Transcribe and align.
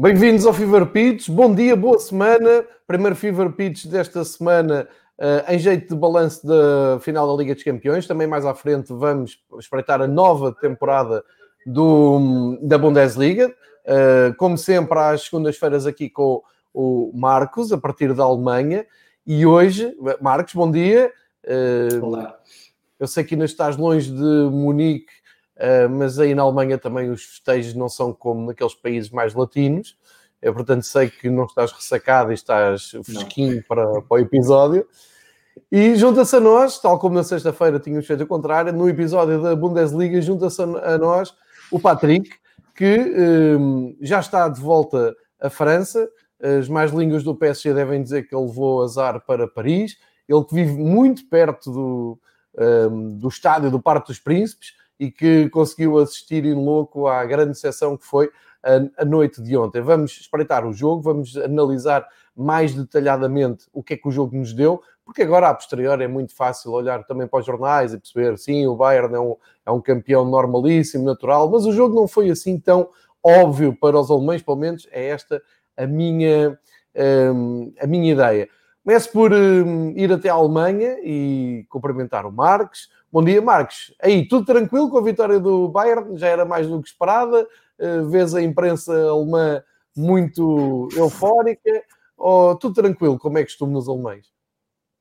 Bem-vindos 0.00 0.46
ao 0.46 0.52
Fever 0.52 0.86
Pitch. 0.86 1.28
Bom 1.28 1.52
dia, 1.52 1.74
boa 1.74 1.98
semana. 1.98 2.64
Primeiro 2.86 3.16
Fever 3.16 3.50
Pitch 3.50 3.86
desta 3.86 4.22
semana 4.22 4.88
uh, 5.18 5.52
em 5.52 5.58
jeito 5.58 5.92
de 5.92 6.00
balanço 6.00 6.46
da 6.46 7.00
final 7.00 7.26
da 7.26 7.42
Liga 7.42 7.52
dos 7.52 7.64
Campeões. 7.64 8.06
Também 8.06 8.24
mais 8.24 8.46
à 8.46 8.54
frente 8.54 8.92
vamos 8.92 9.42
espreitar 9.58 10.00
a 10.00 10.06
nova 10.06 10.54
temporada 10.54 11.24
do, 11.66 12.56
da 12.62 12.78
Bundesliga. 12.78 13.48
Uh, 13.48 14.32
como 14.36 14.56
sempre, 14.56 14.96
às 14.96 15.22
segundas-feiras 15.22 15.84
aqui 15.84 16.08
com 16.08 16.44
o 16.72 17.10
Marcos, 17.12 17.72
a 17.72 17.76
partir 17.76 18.14
da 18.14 18.22
Alemanha. 18.22 18.86
E 19.26 19.44
hoje, 19.44 19.96
Marcos, 20.20 20.54
bom 20.54 20.70
dia. 20.70 21.12
Uh, 21.44 22.06
Olá. 22.06 22.38
Eu 23.00 23.08
sei 23.08 23.24
que 23.24 23.34
ainda 23.34 23.46
estás 23.46 23.76
longe 23.76 24.12
de 24.12 24.48
Munique 24.48 25.12
Uh, 25.58 25.90
mas 25.90 26.20
aí 26.20 26.36
na 26.36 26.42
Alemanha 26.42 26.78
também 26.78 27.10
os 27.10 27.24
festejos 27.24 27.74
não 27.74 27.88
são 27.88 28.12
como 28.12 28.46
naqueles 28.46 28.74
países 28.74 29.10
mais 29.10 29.34
latinos. 29.34 29.98
Eu, 30.40 30.54
portanto, 30.54 30.82
sei 30.82 31.10
que 31.10 31.28
não 31.28 31.44
estás 31.44 31.72
ressacado 31.72 32.30
e 32.30 32.34
estás 32.34 32.92
fresquinho 33.04 33.62
para, 33.66 34.00
para 34.02 34.16
o 34.16 34.18
episódio. 34.18 34.86
E 35.72 35.96
junta-se 35.96 36.36
a 36.36 36.40
nós, 36.40 36.80
tal 36.80 36.96
como 37.00 37.16
na 37.16 37.24
sexta-feira 37.24 37.80
tínhamos 37.80 38.06
feito 38.06 38.22
o 38.22 38.26
contrário, 38.26 38.72
no 38.72 38.88
episódio 38.88 39.42
da 39.42 39.56
Bundesliga, 39.56 40.22
junta-se 40.22 40.62
a 40.62 40.96
nós 40.96 41.34
o 41.72 41.80
Patrick, 41.80 42.30
que 42.76 42.96
um, 43.58 43.96
já 44.00 44.20
está 44.20 44.48
de 44.48 44.60
volta 44.60 45.14
à 45.40 45.50
França. 45.50 46.08
As 46.40 46.68
mais 46.68 46.92
línguas 46.92 47.24
do 47.24 47.34
PSG 47.34 47.74
devem 47.74 48.00
dizer 48.00 48.28
que 48.28 48.34
ele 48.34 48.46
levou 48.46 48.84
azar 48.84 49.20
para 49.26 49.48
Paris. 49.48 49.96
Ele 50.28 50.44
que 50.44 50.54
vive 50.54 50.76
muito 50.76 51.28
perto 51.28 51.72
do, 51.72 52.18
um, 52.90 53.16
do 53.18 53.26
estádio 53.26 53.72
do 53.72 53.82
Parque 53.82 54.06
dos 54.06 54.20
Príncipes 54.20 54.77
e 54.98 55.10
que 55.10 55.48
conseguiu 55.50 55.98
assistir 55.98 56.44
em 56.44 56.54
louco 56.54 57.06
à 57.06 57.24
grande 57.24 57.58
sessão 57.58 57.96
que 57.96 58.04
foi 58.04 58.30
a, 58.96 59.04
noite 59.04 59.40
de 59.40 59.56
ontem. 59.56 59.80
Vamos 59.80 60.12
espreitar 60.20 60.66
o 60.66 60.72
jogo, 60.72 61.02
vamos 61.02 61.36
analisar 61.36 62.06
mais 62.34 62.74
detalhadamente 62.74 63.66
o 63.72 63.82
que 63.82 63.94
é 63.94 63.96
que 63.96 64.08
o 64.08 64.12
jogo 64.12 64.36
nos 64.36 64.52
deu, 64.52 64.80
porque 65.04 65.22
agora, 65.22 65.48
a 65.48 65.54
posteriori, 65.54 66.04
é 66.04 66.08
muito 66.08 66.34
fácil 66.34 66.72
olhar 66.72 67.02
também 67.04 67.26
para 67.26 67.40
os 67.40 67.46
jornais 67.46 67.94
e 67.94 67.98
perceber, 67.98 68.36
sim, 68.38 68.66
o 68.66 68.76
Bayern 68.76 69.14
é 69.14 69.20
um, 69.20 69.36
é 69.66 69.70
um 69.70 69.80
campeão 69.80 70.24
normalíssimo, 70.24 71.04
natural, 71.04 71.50
mas 71.50 71.64
o 71.64 71.72
jogo 71.72 71.94
não 71.94 72.06
foi 72.06 72.30
assim 72.30 72.58
tão 72.58 72.90
óbvio 73.24 73.74
para 73.74 73.98
os 73.98 74.10
alemães, 74.10 74.42
pelo 74.42 74.58
menos 74.58 74.86
é 74.92 75.08
esta 75.08 75.42
a 75.76 75.86
minha, 75.86 76.58
um, 77.34 77.72
a 77.80 77.86
minha 77.86 78.12
ideia. 78.12 78.48
Começo 78.84 79.12
por 79.12 79.32
um, 79.32 79.90
ir 79.96 80.12
até 80.12 80.28
a 80.28 80.34
Alemanha 80.34 80.98
e 81.02 81.66
cumprimentar 81.68 82.26
o 82.26 82.32
Marques, 82.32 82.88
Bom 83.10 83.24
dia, 83.24 83.40
Marcos. 83.40 83.94
Aí, 84.02 84.28
tudo 84.28 84.44
tranquilo 84.44 84.90
com 84.90 84.98
a 84.98 85.02
vitória 85.02 85.40
do 85.40 85.66
Bayern? 85.68 86.18
Já 86.18 86.28
era 86.28 86.44
mais 86.44 86.66
do 86.66 86.82
que 86.82 86.88
esperada? 86.88 87.48
Uh, 87.78 88.06
vês 88.10 88.34
a 88.34 88.42
imprensa 88.42 88.92
alemã 88.92 89.62
muito 89.96 90.88
eufórica? 90.94 91.82
Ou 92.18 92.54
tudo 92.56 92.74
tranquilo, 92.74 93.18
como 93.18 93.38
é 93.38 93.44
costume 93.44 93.72
nos 93.72 93.88
alemães? 93.88 94.26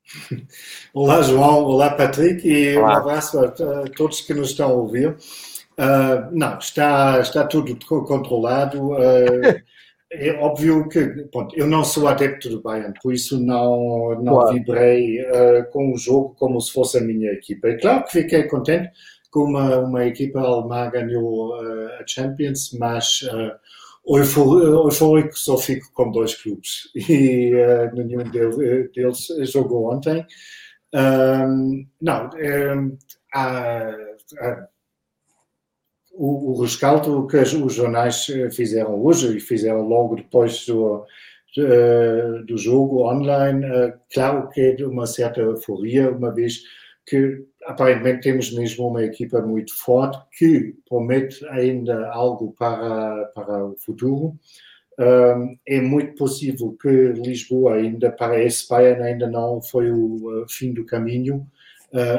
Olá, 0.93 1.21
João. 1.21 1.65
Olá, 1.65 1.89
Patrick. 1.89 2.47
E 2.47 2.77
Olá. 2.77 2.93
um 2.93 2.97
abraço 2.97 3.39
a, 3.39 3.47
a, 3.47 3.89
todos 3.93 4.21
que 4.21 4.33
nos 4.33 4.51
estão 4.51 4.69
a 4.69 4.73
ouvir. 4.73 5.09
Uh, 5.77 6.31
não, 6.31 6.57
está, 6.59 7.19
está 7.19 7.45
tudo 7.45 7.77
controlado. 8.05 8.91
Uh, 8.93 9.61
é 10.19 10.39
óbvio 10.39 10.87
que 10.89 11.27
bom, 11.31 11.47
eu 11.53 11.67
não 11.67 11.83
sou 11.83 12.07
adepto 12.07 12.49
do 12.49 12.61
Bayern, 12.61 12.93
por 13.01 13.13
isso 13.13 13.39
não, 13.39 14.15
não 14.21 14.33
claro. 14.33 14.53
vibrei 14.53 15.21
uh, 15.21 15.69
com 15.71 15.93
o 15.93 15.97
jogo 15.97 16.35
como 16.37 16.59
se 16.59 16.71
fosse 16.71 16.97
a 16.97 17.01
minha 17.01 17.31
equipa. 17.31 17.67
É 17.67 17.77
claro 17.77 18.03
que 18.05 18.11
fiquei 18.11 18.43
contente 18.43 18.91
que 19.31 19.39
uma, 19.39 19.79
uma 19.79 20.05
equipa 20.05 20.39
alemã 20.39 20.89
ganhou 20.89 21.55
uh, 21.55 21.87
a 21.99 22.07
Champions, 22.07 22.71
mas 22.79 23.21
uh, 23.23 24.17
eufórico 24.17 25.37
só 25.37 25.57
fico 25.57 25.91
com 25.93 26.11
dois 26.11 26.35
clubes 26.35 26.89
e 26.95 27.53
uh, 27.53 27.93
nenhum 27.93 28.23
deles 28.29 29.27
jogou 29.51 29.93
ontem. 29.93 30.25
Um, 30.93 31.85
não, 32.01 32.29
um, 32.29 32.97
há, 33.33 33.93
há 34.39 34.67
o, 36.17 36.51
o 36.51 36.61
rescaldo 36.61 37.27
que 37.27 37.37
os 37.37 37.73
jornais 37.73 38.27
eh, 38.29 38.49
fizeram 38.49 38.99
hoje 39.03 39.37
e 39.37 39.39
fizeram 39.39 39.87
logo 39.87 40.15
depois 40.15 40.65
do, 40.65 41.05
do 42.45 42.57
jogo 42.57 43.07
online, 43.07 43.63
eh, 43.65 43.93
claro 44.11 44.49
que 44.49 44.61
é 44.61 44.71
de 44.71 44.83
uma 44.83 45.05
certa 45.05 45.41
euforia, 45.41 46.09
uma 46.09 46.33
vez 46.33 46.63
que 47.05 47.45
aparentemente 47.65 48.21
temos 48.21 48.51
mesmo 48.51 48.87
uma 48.87 49.03
equipa 49.03 49.41
muito 49.41 49.77
forte 49.77 50.17
que 50.37 50.75
promete 50.89 51.45
ainda 51.49 52.09
algo 52.09 52.53
para, 52.57 53.25
para 53.35 53.65
o 53.65 53.75
futuro. 53.77 54.35
é 55.65 55.79
muito 55.81 56.15
possível 56.15 56.75
que 56.81 56.89
Lisboa 56.89 57.75
ainda 57.75 58.11
para 58.11 58.43
esse 58.43 58.67
Bayern 58.67 59.03
ainda 59.03 59.27
não 59.29 59.61
foi 59.61 59.91
o 59.91 60.45
fim 60.49 60.73
do 60.73 60.85
caminho, 60.85 61.47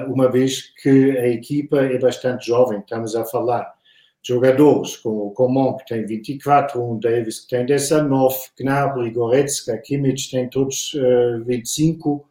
uma 0.07 0.31
vez 0.31 0.73
que 0.83 1.19
a 1.19 1.29
equipa 1.29 1.81
é 1.81 1.99
bastante 1.99 2.47
jovem. 2.47 2.81
Estamos 2.81 3.15
a 3.15 3.25
falar 3.25 3.78
jogadores 4.23 4.97
como 4.97 5.27
o 5.27 5.31
Coman, 5.33 5.77
que 5.77 5.87
tem 5.87 6.05
24, 6.05 6.83
um 6.83 6.99
Davis, 6.99 7.41
que 7.41 7.49
tem 7.49 7.65
19, 7.65 8.37
Gnabry, 8.59 9.11
Goretzka, 9.11 9.79
Kimmich, 9.79 10.31
tem 10.31 10.49
todos 10.49 10.93
uh, 10.95 11.45
25, 11.45 12.29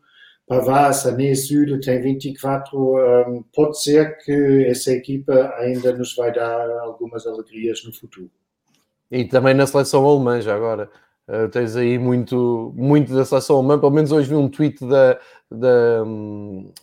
Pavard, 0.48 0.96
Sané, 0.96 1.36
Süle 1.36 1.80
tem 1.82 2.02
24. 2.02 2.78
Um, 2.78 3.44
pode 3.54 3.82
ser 3.82 4.18
que 4.20 4.66
essa 4.66 4.92
equipa 4.92 5.54
ainda 5.58 5.92
nos 5.92 6.16
vai 6.16 6.32
dar 6.32 6.70
algumas 6.80 7.28
alegrias 7.28 7.84
no 7.84 7.94
futuro. 7.94 8.32
E 9.12 9.26
também 9.26 9.54
na 9.54 9.68
seleção 9.68 10.06
alemã, 10.06 10.40
já 10.40 10.56
agora. 10.56 10.90
Uh, 11.28 11.50
tens 11.50 11.76
aí 11.76 12.00
muito, 12.00 12.74
muito 12.74 13.14
da 13.14 13.26
seleção 13.26 13.58
alemã. 13.58 13.78
Pelo 13.78 13.92
menos 13.92 14.14
hoje 14.14 14.30
vi 14.30 14.36
um 14.36 14.48
tweet 14.48 14.80
da, 14.88 15.20
da, 15.52 16.04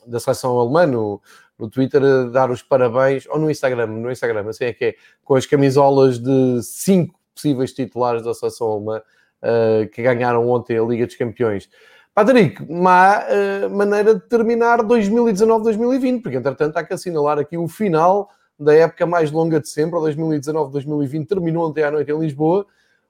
da 0.07 0.21
seleção 0.21 0.59
alemã 0.59 0.87
no, 0.87 1.23
no 1.59 1.69
Twitter 1.69 2.03
a 2.03 2.25
dar 2.25 2.51
os 2.51 2.63
parabéns, 2.63 3.27
ou 3.29 3.39
no 3.39 3.51
Instagram, 3.51 3.87
no 3.87 4.11
Instagram, 4.11 4.49
assim 4.49 4.65
é 4.65 4.73
que 4.73 4.85
é, 4.85 4.95
com 5.25 5.35
as 5.35 5.47
camisolas 5.47 6.19
de 6.19 6.63
cinco 6.63 7.19
possíveis 7.35 7.73
titulares 7.73 8.23
da 8.23 8.35
seleção 8.35 8.73
alemã 8.73 9.03
uh, 9.43 9.89
que 9.91 10.03
ganharam 10.03 10.49
ontem 10.49 10.79
a 10.79 10.83
Liga 10.83 11.07
dos 11.07 11.17
Campeões. 11.17 11.69
Patrick, 12.15 12.65
má 12.71 13.25
uh, 13.25 13.71
maneira 13.71 14.15
de 14.15 14.21
terminar 14.29 14.81
2019-2020, 14.81 16.23
porque 16.23 16.37
entretanto 16.37 16.77
há 16.77 16.85
que 16.85 16.95
assinalar 16.95 17.39
aqui 17.39 17.57
o 17.57 17.67
final 17.67 18.31
da 18.59 18.73
época 18.73 19.05
mais 19.05 19.33
longa 19.33 19.61
de 19.61 19.69
sempre, 19.69 19.99
2019-2020, 19.99 21.27
terminou 21.27 21.69
ontem 21.69 21.83
à 21.83 21.91
noite 21.91 22.11
em 22.11 22.19
Lisboa. 22.19 22.67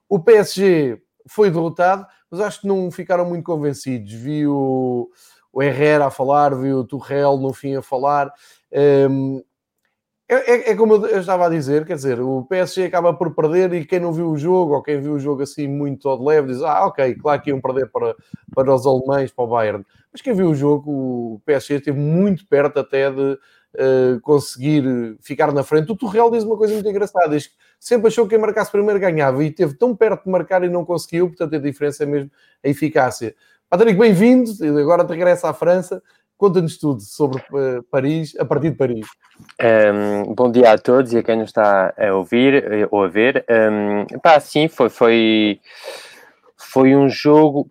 O 0.09 0.19
PSG 0.19 1.03
foi 1.27 1.51
derrotado, 1.51 2.07
mas 2.31 2.41
acho 2.41 2.63
que 2.63 2.67
não 2.67 2.91
ficaram 2.91 3.27
muito 3.27 3.45
convencidos. 3.45 4.13
Vi 4.13 4.47
o 4.47 5.11
o 5.55 5.63
Herrera 5.63 6.07
a 6.07 6.11
falar, 6.11 6.55
viu 6.55 6.79
o 6.79 6.85
Turrell 6.85 7.39
no 7.39 7.53
fim 7.53 7.77
a 7.77 7.83
falar. 7.83 8.31
Um, 9.09 9.41
é, 10.29 10.35
é, 10.35 10.71
é, 10.71 10.75
como 10.75 10.95
eu 10.95 11.21
estava 11.21 11.47
a 11.47 11.51
dizer, 11.51 11.87
quer 11.87 11.95
dizer, 11.95 12.19
o 12.19 12.45
PSG 12.45 12.87
acaba 12.87 13.15
por 13.15 13.35
perder 13.35 13.73
e 13.75 13.85
quem 13.85 14.01
não 14.01 14.13
viu 14.13 14.31
o 14.31 14.37
jogo, 14.37 14.75
ou 14.75 14.83
quem 14.83 15.01
viu 15.01 15.13
o 15.13 15.19
jogo 15.19 15.43
assim 15.43 15.69
muito 15.69 16.17
de 16.17 16.25
leve, 16.25 16.49
diz, 16.49 16.63
ah, 16.63 16.87
ok, 16.87 17.15
claro 17.17 17.41
que 17.41 17.51
iam 17.51 17.61
perder 17.61 17.89
para, 17.91 18.17
para 18.55 18.75
os 18.75 18.85
alemães, 18.85 19.31
para 19.31 19.45
o 19.45 19.49
Bayern. 19.49 19.85
Mas 20.11 20.23
quem 20.23 20.35
viu 20.35 20.51
o 20.51 20.55
jogo, 20.55 20.91
o 20.91 21.43
PSG 21.45 21.75
esteve 21.75 21.99
muito 21.99 22.47
perto 22.49 22.81
até 22.81 23.11
de 23.11 23.39
uh, 23.75 24.21
conseguir 24.23 24.85
ficar 25.21 25.53
na 25.53 25.63
frente. 25.63 25.93
O 25.93 25.97
Turrell 25.97 26.31
diz 26.31 26.43
uma 26.43 26.57
coisa 26.57 26.73
muito 26.73 26.89
engraçada, 26.89 27.29
diz 27.29 27.49
que 27.49 27.55
sempre 27.79 28.09
achou 28.09 28.25
que 28.25 28.31
quem 28.31 28.39
marcasse 28.39 28.73
primeiro 28.73 28.99
ganhava 28.99 29.45
e 29.45 29.49
esteve 29.49 29.75
tão 29.75 29.95
perto 29.95 30.25
de 30.25 30.31
marcar 30.31 30.65
e 30.65 30.69
não 30.69 30.85
conseguiu, 30.85 31.29
portanto 31.29 31.55
a 31.55 31.59
diferença 31.59 32.03
é 32.03 32.07
mesmo 32.07 32.31
a 32.65 32.69
eficácia. 32.69 33.35
Patrick, 33.77 33.99
bem-vindo. 33.99 34.53
Agora 34.79 35.05
te 35.05 35.11
regressa 35.11 35.49
à 35.49 35.53
França. 35.53 36.01
Conta-nos 36.39 36.79
tudo 36.79 37.01
sobre 37.01 37.43
uh, 37.51 37.83
Paris, 37.91 38.33
a 38.39 38.45
partir 38.45 38.71
de 38.71 38.77
Paris. 38.77 39.05
Um, 39.61 40.33
bom 40.33 40.49
dia 40.49 40.71
a 40.71 40.79
todos 40.79 41.13
e 41.13 41.19
a 41.19 41.25
quem 41.25 41.39
nos 41.39 41.49
está 41.49 41.93
a 41.99 42.15
ouvir 42.15 42.55
eh, 42.55 42.87
ou 42.89 43.03
a 43.03 43.09
ver. 43.09 43.45
Um, 43.51 44.07
pá, 44.21 44.39
sim, 44.39 44.69
foi, 44.69 44.89
foi, 44.89 45.61
foi 46.57 46.95
um 46.95 47.09
jogo. 47.09 47.69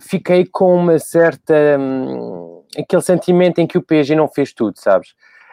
Fiquei 0.00 0.44
com 0.44 0.74
uma 0.74 0.98
certa. 0.98 1.54
Um, 1.78 2.64
aquele 2.76 3.02
sentimento 3.02 3.60
em 3.60 3.68
que 3.68 3.78
o 3.78 3.82
PSG 3.82 4.16
não 4.16 4.26
fez 4.26 4.52
tudo, 4.52 4.80
sabes? 4.80 5.10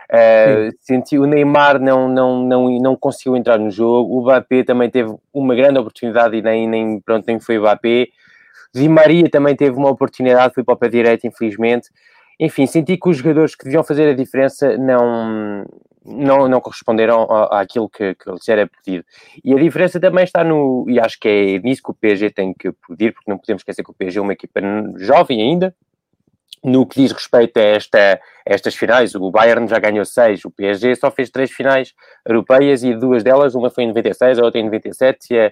Uh, 0.10 0.74
senti 0.80 1.20
o 1.20 1.28
Neymar 1.28 1.80
não, 1.80 2.10
não, 2.10 2.42
não, 2.42 2.80
não 2.80 2.96
conseguiu 2.96 3.38
entrar 3.38 3.60
no 3.60 3.70
jogo, 3.70 4.18
o 4.18 4.22
Mbappé 4.24 4.64
também 4.64 4.90
teve 4.90 5.14
uma 5.32 5.54
grande 5.54 5.78
oportunidade 5.78 6.36
e 6.36 6.42
nem, 6.42 6.68
nem, 6.68 7.00
pronto, 7.00 7.26
nem 7.28 7.40
foi 7.40 7.60
o 7.60 7.62
Mbappé. 7.62 8.08
Di 8.80 8.90
Maria 8.90 9.30
também 9.30 9.56
teve 9.56 9.78
uma 9.78 9.90
oportunidade, 9.90 10.54
foi 10.54 10.64
para 10.64 10.74
o 10.74 10.78
pé 10.78 10.90
direito, 10.90 11.26
infelizmente. 11.26 11.90
Enfim, 12.40 12.68
senti 12.68 12.98
que 12.98 13.10
os 13.10 13.18
jogadores 13.18 13.56
que 13.56 13.64
deviam 13.64 13.84
fazer 13.84 14.10
a 14.10 14.14
diferença 14.14 14.78
não, 14.78 15.66
não, 16.06 16.48
não 16.48 16.62
corresponderam 16.62 17.24
àquilo 17.52 17.90
que, 17.90 18.14
que 18.16 18.32
lhes 18.32 18.48
era 18.48 18.68
pedido. 18.68 19.04
E 19.44 19.54
a 19.54 19.58
diferença 19.58 20.00
também 20.00 20.24
está 20.24 20.44
no, 20.44 20.86
e 20.88 21.00
acho 21.00 21.20
que 21.20 21.28
é 21.28 21.60
nisso 21.60 21.82
que 21.84 21.92
o 21.92 21.96
PSG 21.96 22.30
tem 22.30 22.54
que 22.54 22.72
pedir, 22.88 23.14
porque 23.14 23.30
não 23.30 23.38
podemos 23.38 23.62
esquecer 23.62 23.84
que 23.84 23.92
o 23.92 23.94
PSG 23.94 24.20
é 24.20 24.22
uma 24.22 24.34
equipa 24.34 24.62
jovem 24.98 25.42
ainda, 25.42 25.76
no 26.64 26.86
que 26.86 27.02
diz 27.02 27.12
respeito 27.12 27.58
a, 27.58 27.62
esta, 27.62 28.00
a 28.00 28.20
estas 28.46 28.76
finais, 28.76 29.16
o 29.16 29.32
Bayern 29.32 29.68
já 29.68 29.80
ganhou 29.80 30.06
seis, 30.06 30.44
o 30.46 30.52
PSG 30.52 30.96
só 30.96 31.12
fez 31.12 31.30
três 31.30 31.52
finais 31.52 31.94
europeias 32.26 32.84
e 32.84 32.94
duas 32.96 33.24
delas, 33.24 33.56
uma 33.56 33.70
foi 33.70 33.84
em 33.84 33.88
96, 33.88 34.40
a 34.40 34.44
outra 34.44 34.60
em 34.60 34.66
97, 34.66 35.34
e 35.34 35.40
a, 35.40 35.52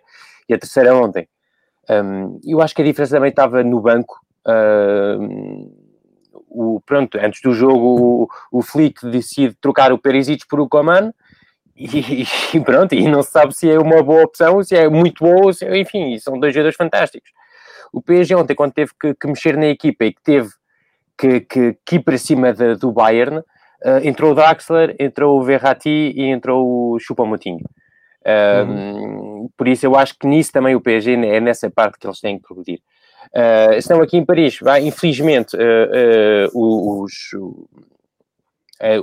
e 0.49 0.53
a 0.53 0.57
terceira 0.57 0.95
ontem. 0.95 1.27
Um, 1.89 2.39
eu 2.43 2.61
acho 2.61 2.73
que 2.73 2.81
a 2.81 2.85
diferença 2.85 3.15
também 3.15 3.29
estava 3.29 3.63
no 3.63 3.79
banco. 3.79 4.19
Uh, 4.47 5.71
o, 6.49 6.81
pronto, 6.85 7.17
antes 7.21 7.41
do 7.41 7.53
jogo, 7.53 8.27
o, 8.51 8.59
o 8.59 8.61
Flick 8.61 9.05
decide 9.09 9.55
trocar 9.55 9.91
o 9.91 9.97
Perisic 9.97 10.47
por 10.47 10.59
o 10.59 10.69
Coman 10.69 11.11
e, 11.75 12.25
pronto, 12.63 12.95
e 12.95 13.07
não 13.07 13.21
se 13.21 13.31
sabe 13.31 13.53
se 13.53 13.69
é 13.69 13.77
uma 13.77 14.01
boa 14.01 14.23
opção, 14.23 14.63
se 14.63 14.75
é 14.75 14.87
muito 14.87 15.23
boa, 15.23 15.51
se, 15.51 15.65
enfim, 15.77 16.17
são 16.17 16.39
dois 16.39 16.53
jogadores 16.53 16.77
fantásticos. 16.77 17.29
O 17.91 18.01
PSG 18.01 18.35
ontem, 18.35 18.55
quando 18.55 18.73
teve 18.73 18.91
que, 18.99 19.13
que 19.13 19.27
mexer 19.27 19.57
na 19.57 19.67
equipa 19.67 20.05
e 20.05 20.13
que 20.13 20.21
teve 20.23 20.49
que, 21.17 21.41
que, 21.41 21.77
que 21.85 21.95
ir 21.97 21.99
para 21.99 22.17
cima 22.17 22.53
de, 22.53 22.75
do 22.75 22.91
Bayern, 22.91 23.39
uh, 23.39 23.43
entrou 24.03 24.31
o 24.31 24.35
Draxler, 24.35 24.95
entrou 24.97 25.39
o 25.39 25.43
Verratti 25.43 25.89
e 25.89 26.23
entrou 26.23 26.93
o 26.93 26.99
Choupo-Moting. 26.99 27.57
Uh, 28.25 28.65
uhum. 28.67 29.34
Por 29.57 29.67
isso 29.67 29.85
eu 29.85 29.95
acho 29.95 30.17
que 30.17 30.27
nisso 30.27 30.51
também 30.51 30.75
o 30.75 30.81
PSG 30.81 31.13
é 31.13 31.39
nessa 31.39 31.69
parte 31.69 31.97
que 31.97 32.07
eles 32.07 32.19
têm 32.19 32.37
que 32.37 32.43
progredir. 32.43 32.79
Uh, 33.33 33.73
estão 33.73 34.01
aqui 34.01 34.17
em 34.17 34.25
Paris, 34.25 34.59
infelizmente 34.83 35.57
uh, 35.57 36.47
uh, 36.53 37.03
os, 37.03 37.11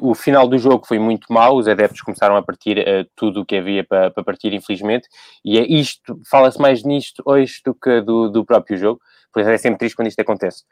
o 0.01 0.15
final 0.15 0.47
do 0.47 0.59
jogo 0.59 0.87
foi 0.87 0.99
muito 0.99 1.33
mau, 1.33 1.57
os 1.57 1.67
adeptos 1.67 2.03
começaram 2.03 2.37
a 2.37 2.43
partir 2.43 2.77
tudo 3.17 3.41
o 3.41 3.45
que 3.45 3.57
havia 3.57 3.83
para, 3.83 4.11
para 4.11 4.23
partir, 4.23 4.53
infelizmente, 4.53 5.09
e 5.45 5.59
é 5.59 5.63
isto, 5.63 6.21
fala-se 6.31 6.61
mais 6.61 6.85
nisto 6.85 7.23
hoje 7.27 7.55
do 7.65 7.75
que 7.75 8.01
do, 8.03 8.29
do 8.29 8.45
próprio 8.45 8.77
jogo, 8.77 9.01
por 9.33 9.41
isso 9.41 9.51
é 9.51 9.59
sempre 9.59 9.79
triste 9.79 9.97
quando 9.97 10.09
isto 10.09 10.21
acontece. 10.21 10.63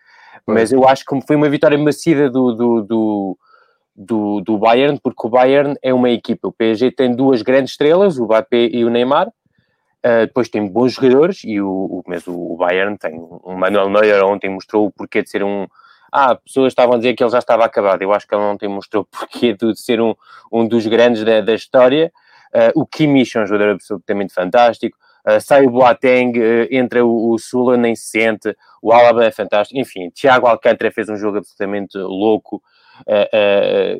Mas 0.46 0.70
eu 0.70 0.86
acho 0.86 1.04
que 1.04 1.20
foi 1.26 1.34
uma 1.34 1.48
vitória 1.48 1.78
macia 1.78 2.30
do, 2.30 2.52
do, 2.52 2.82
do 2.82 3.38
do, 3.94 4.40
do 4.40 4.56
Bayern, 4.56 4.98
porque 5.02 5.26
o 5.26 5.30
Bayern 5.30 5.76
é 5.82 5.92
uma 5.92 6.08
equipa. 6.08 6.48
O 6.48 6.52
PSG 6.52 6.90
tem 6.90 7.14
duas 7.14 7.42
grandes 7.42 7.72
estrelas, 7.72 8.16
o 8.16 8.24
Mbappé 8.24 8.70
e 8.72 8.84
o 8.84 8.90
Neymar. 8.90 9.30
Uh, 10.04 10.26
depois 10.26 10.48
tem 10.48 10.66
bons 10.66 10.94
jogadores 10.94 11.42
e 11.44 11.60
o, 11.60 11.68
o, 11.68 12.02
mesmo 12.08 12.54
o 12.54 12.56
Bayern 12.56 12.96
tem 12.96 13.20
um 13.20 13.54
Manuel 13.54 13.90
Neuer 13.90 14.24
ontem 14.24 14.48
mostrou 14.48 14.86
o 14.86 14.90
porquê 14.90 15.22
de 15.22 15.28
ser 15.28 15.44
um. 15.44 15.66
Ah, 16.10 16.34
pessoas 16.34 16.72
estavam 16.72 16.94
a 16.94 16.96
dizer 16.96 17.14
que 17.14 17.22
ele 17.22 17.30
já 17.30 17.38
estava 17.38 17.66
acabado. 17.66 18.00
Eu 18.00 18.12
acho 18.12 18.26
que 18.26 18.34
ele 18.34 18.42
ontem 18.42 18.66
mostrou 18.66 19.02
o 19.04 19.04
porquê 19.04 19.52
de 19.52 19.78
ser 19.78 20.00
um, 20.00 20.14
um 20.50 20.66
dos 20.66 20.86
grandes 20.86 21.22
da, 21.22 21.42
da 21.42 21.54
história. 21.54 22.10
Uh, 22.52 22.80
o 22.80 22.86
Kimmich 22.86 23.36
é 23.36 23.42
um 23.42 23.46
jogador 23.46 23.72
absolutamente 23.72 24.32
fantástico. 24.32 24.96
Uh, 25.28 25.38
sai 25.38 25.66
o 25.66 25.70
Boateng, 25.70 26.32
entra 26.70 27.04
o, 27.04 27.32
o 27.32 27.38
Sula, 27.38 27.76
nem 27.76 27.94
se 27.94 28.06
sente. 28.06 28.56
O 28.80 28.92
Alaba 28.92 29.24
é 29.24 29.30
fantástico. 29.30 29.78
Enfim, 29.78 30.08
Thiago 30.10 30.46
Alcântara 30.46 30.90
fez 30.90 31.10
um 31.10 31.16
jogo 31.16 31.38
absolutamente 31.38 31.98
louco. 31.98 32.62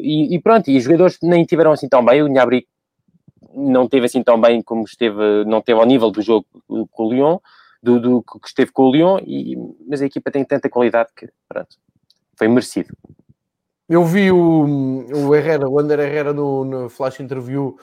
E, 0.01 0.35
e, 0.35 0.41
pronto, 0.41 0.71
e 0.71 0.79
os 0.79 0.85
jogadores 0.85 1.19
nem 1.23 1.45
tiveram 1.45 1.73
assim 1.73 1.89
tão 1.89 2.03
bem. 2.03 2.23
O 2.23 2.29
Gnabry 2.29 2.67
não 3.55 3.89
teve 3.89 4.07
assim 4.07 4.23
tão 4.23 4.41
bem 4.41 4.63
como 4.63 4.85
esteve, 4.85 5.45
não 5.47 5.61
teve 5.61 5.81
ao 5.81 5.87
nível 5.87 6.11
do 6.11 6.23
jogo 6.23 6.47
com 6.91 7.05
o 7.05 7.13
Lyon, 7.13 7.39
do, 7.83 8.01
do 8.01 8.23
que 8.23 8.47
esteve 8.47 8.71
com 8.73 8.85
o 8.85 8.93
Lyon, 8.93 9.19
e, 9.27 9.57
mas 9.89 10.03
a 10.03 10.07
equipa 10.07 10.31
tem 10.31 10.45
tanta 10.45 10.69
qualidade 10.69 11.11
que, 11.17 11.29
pronto, 11.49 11.77
foi 12.37 12.49
merecido. 12.49 12.95
Eu 13.89 14.05
vi 14.05 14.31
o, 14.31 15.07
o 15.27 15.35
Herrera, 15.35 15.69
o 15.69 15.79
Ander 15.79 15.99
Herrera 15.99 16.33
no, 16.33 16.65
no 16.65 16.89
Flash 16.89 17.21
Interview 17.21 17.77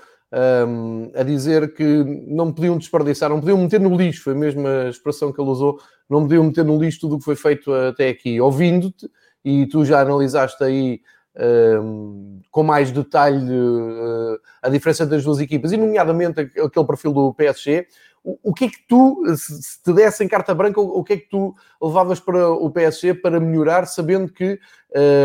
um, 0.67 1.11
a 1.15 1.23
dizer 1.23 1.73
que 1.73 1.83
não 2.27 2.51
podiam 2.51 2.77
desperdiçar, 2.77 3.29
não 3.29 3.39
podiam 3.39 3.57
meter 3.57 3.79
no 3.79 3.95
lixo, 3.95 4.23
foi 4.23 4.33
a 4.33 4.37
mesma 4.37 4.89
expressão 4.89 5.31
que 5.31 5.41
ele 5.41 5.49
usou, 5.49 5.79
não 6.09 6.23
podiam 6.23 6.43
meter 6.43 6.63
no 6.63 6.79
lixo 6.79 7.01
tudo 7.01 7.15
o 7.15 7.19
que 7.19 7.25
foi 7.25 7.35
feito 7.35 7.73
até 7.73 8.09
aqui. 8.09 8.39
Ouvindo-te, 8.39 9.09
e 9.43 9.65
tu 9.67 9.85
já 9.85 10.01
analisaste 10.01 10.63
aí 10.63 11.01
um, 11.39 12.41
com 12.51 12.63
mais 12.63 12.91
detalhe 12.91 13.51
uh, 13.51 14.39
a 14.61 14.69
diferença 14.69 15.05
das 15.05 15.23
duas 15.23 15.39
equipas, 15.39 15.71
e 15.71 15.77
nomeadamente 15.77 16.39
aquele 16.39 16.85
perfil 16.85 17.13
do 17.13 17.33
PSG, 17.33 17.87
o, 18.23 18.37
o 18.43 18.53
que 18.53 18.65
é 18.65 18.69
que 18.69 18.87
tu, 18.87 19.23
se 19.35 19.81
te 19.81 19.93
dessem 19.93 20.27
carta 20.27 20.53
branca, 20.53 20.81
o, 20.81 20.99
o, 20.99 21.03
que 21.03 21.13
é 21.13 21.17
que 21.17 21.29
tu 21.29 21.55
levavas 21.81 22.19
para 22.19 22.49
o 22.49 22.69
PSG 22.71 23.13
para 23.13 23.39
melhorar, 23.39 23.85
sabendo 23.85 24.31
que 24.31 24.59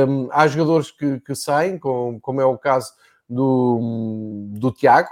um, 0.08 0.28
há 0.30 0.46
jogadores 0.46 0.90
que, 0.90 1.20
que 1.20 1.34
saem, 1.34 1.78
como, 1.78 2.20
como 2.20 2.40
é 2.40 2.44
o 2.44 2.58
caso 2.58 2.92
do, 3.28 4.48
do 4.52 4.70
Tiago, 4.70 5.08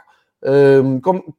um, 0.85 1.01
como, 1.01 1.35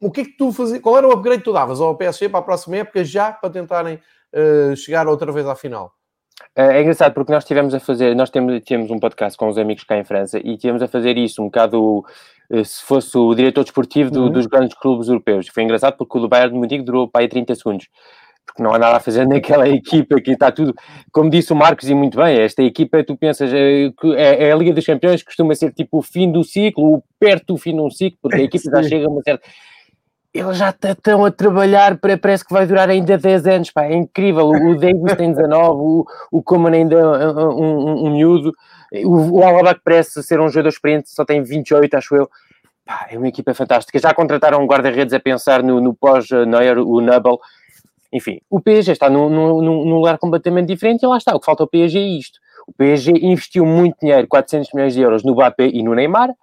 o 0.00 0.10
que 0.10 0.20
é 0.22 0.24
que 0.24 0.36
tu 0.36 0.52
fazias? 0.52 0.80
Qual 0.80 0.98
era 0.98 1.06
o 1.06 1.12
upgrade 1.12 1.38
que 1.38 1.44
tu 1.44 1.52
davas 1.52 1.80
ao 1.80 1.96
PSG 1.96 2.28
para 2.28 2.40
a 2.40 2.42
próxima 2.42 2.78
época 2.78 3.04
já 3.04 3.32
para 3.32 3.50
tentarem 3.50 4.00
uh, 4.32 4.76
chegar 4.76 5.06
outra 5.06 5.30
vez 5.30 5.46
à 5.46 5.54
final? 5.54 5.97
É, 6.54 6.78
é 6.78 6.82
engraçado 6.82 7.12
porque 7.14 7.32
nós 7.32 7.44
tivemos 7.44 7.74
a 7.74 7.80
fazer, 7.80 8.14
nós 8.14 8.30
temos, 8.30 8.60
temos 8.64 8.90
um 8.90 8.98
podcast 8.98 9.36
com 9.36 9.48
os 9.48 9.58
amigos 9.58 9.84
cá 9.84 9.96
em 9.96 10.04
França 10.04 10.38
e 10.38 10.56
tivemos 10.56 10.82
a 10.82 10.88
fazer 10.88 11.16
isso 11.16 11.42
um 11.42 11.46
bocado 11.46 12.04
eh, 12.50 12.64
se 12.64 12.82
fosse 12.82 13.16
o 13.16 13.34
diretor 13.34 13.62
desportivo 13.64 14.10
do, 14.10 14.24
uhum. 14.24 14.30
dos 14.30 14.46
grandes 14.46 14.76
clubes 14.78 15.08
europeus. 15.08 15.48
Foi 15.48 15.62
engraçado 15.62 15.96
porque 15.96 16.18
o 16.18 16.20
do 16.20 16.28
Bayern 16.28 16.52
de 16.52 16.58
Munique 16.58 16.84
durou 16.84 17.08
para 17.08 17.22
aí 17.22 17.28
30 17.28 17.54
segundos. 17.54 17.88
Porque 18.46 18.62
não 18.62 18.72
há 18.72 18.78
nada 18.78 18.96
a 18.96 19.00
fazer 19.00 19.26
naquela 19.28 19.68
equipa 19.68 20.20
que 20.20 20.32
está 20.32 20.50
tudo, 20.50 20.74
como 21.12 21.28
disse 21.30 21.52
o 21.52 21.56
Marcos, 21.56 21.88
e 21.88 21.94
muito 21.94 22.16
bem, 22.16 22.40
esta 22.40 22.62
equipa, 22.62 23.04
tu 23.04 23.16
pensas, 23.16 23.52
é, 23.52 23.92
é 24.16 24.52
a 24.52 24.56
Liga 24.56 24.72
dos 24.72 24.86
Campeões, 24.86 25.22
costuma 25.22 25.54
ser 25.54 25.72
tipo 25.72 25.98
o 25.98 26.02
fim 26.02 26.32
do 26.32 26.42
ciclo, 26.42 27.02
perto 27.20 27.54
do 27.54 27.56
fim 27.58 27.74
de 27.74 27.80
um 27.80 27.90
ciclo, 27.90 28.18
porque 28.22 28.36
a 28.36 28.44
equipa 28.44 28.70
já 28.70 28.82
chega 28.88 29.06
a 29.06 29.10
uma 29.10 29.22
certa 29.22 29.46
eles 30.32 30.58
já 30.58 30.70
estão 30.70 31.24
a 31.24 31.30
trabalhar 31.30 31.98
para 31.98 32.18
parece 32.18 32.44
que 32.44 32.52
vai 32.52 32.66
durar 32.66 32.88
ainda 32.88 33.16
10 33.16 33.46
anos, 33.46 33.70
pá, 33.70 33.84
é 33.84 33.94
incrível. 33.94 34.48
O 34.48 34.76
Davis 34.76 35.14
tem 35.16 35.32
19, 35.32 35.80
o, 35.80 36.06
o 36.30 36.42
Coman 36.42 36.72
ainda 36.72 36.96
é 36.96 37.28
um, 37.28 37.48
um, 37.48 38.06
um 38.06 38.10
miúdo, 38.12 38.52
o, 39.04 39.38
o 39.38 39.42
Alaba 39.42 39.74
que 39.74 39.80
parece 39.84 40.22
ser 40.22 40.40
um 40.40 40.48
jogador 40.48 40.68
experiente, 40.68 41.10
só 41.10 41.24
tem 41.24 41.42
28, 41.42 41.94
acho 41.96 42.14
eu. 42.14 42.30
Pá, 42.84 43.06
é 43.10 43.18
uma 43.18 43.28
equipa 43.28 43.52
fantástica. 43.54 43.98
Já 43.98 44.14
contrataram 44.14 44.62
um 44.62 44.66
guarda-redes 44.66 45.12
a 45.12 45.20
pensar 45.20 45.62
no, 45.62 45.80
no 45.80 45.94
pós-Neuer, 45.94 46.78
o 46.78 47.00
Nubble. 47.00 47.38
Enfim, 48.12 48.40
o 48.48 48.60
PSG 48.60 48.92
está 48.92 49.10
num, 49.10 49.28
num, 49.28 49.60
num, 49.60 49.94
lugar 49.94 50.16
completamente 50.16 50.68
diferente 50.68 51.02
e 51.02 51.06
lá 51.06 51.18
está. 51.18 51.34
O 51.34 51.40
que 51.40 51.44
falta 51.44 51.62
ao 51.62 51.68
PSG 51.68 51.98
é 51.98 52.18
isto. 52.18 52.38
O 52.66 52.72
PSG 52.72 53.12
investiu 53.22 53.66
muito 53.66 53.98
dinheiro, 54.00 54.26
400 54.26 54.72
milhões 54.72 54.94
de 54.94 55.00
euros, 55.02 55.22
no 55.22 55.32
Mbappé 55.32 55.68
e 55.68 55.82
no 55.82 55.94
Neymar 55.94 56.34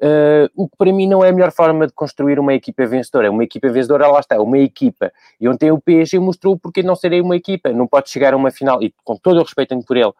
Uh, 0.00 0.48
o 0.54 0.68
que 0.68 0.76
para 0.76 0.92
mim 0.92 1.08
não 1.08 1.24
é 1.24 1.30
a 1.30 1.32
melhor 1.32 1.50
forma 1.50 1.84
de 1.84 1.92
construir 1.92 2.38
uma 2.38 2.54
equipa 2.54 2.86
vencedora. 2.86 3.30
Uma 3.30 3.42
equipa 3.42 3.68
vencedora, 3.68 4.06
lá 4.06 4.20
está, 4.20 4.40
uma 4.40 4.58
equipa. 4.58 5.12
E 5.40 5.48
ontem 5.48 5.72
o 5.72 5.80
PSG 5.80 6.20
mostrou 6.20 6.56
porque 6.56 6.82
não 6.82 6.94
serei 6.94 7.20
uma 7.20 7.34
equipa. 7.34 7.70
Não 7.72 7.86
pode 7.86 8.08
chegar 8.08 8.32
a 8.32 8.36
uma 8.36 8.50
final, 8.50 8.80
e 8.82 8.94
com 9.04 9.16
todo 9.16 9.38
o 9.38 9.42
respeito 9.42 9.76
por 9.84 9.96
ele, 9.96 10.12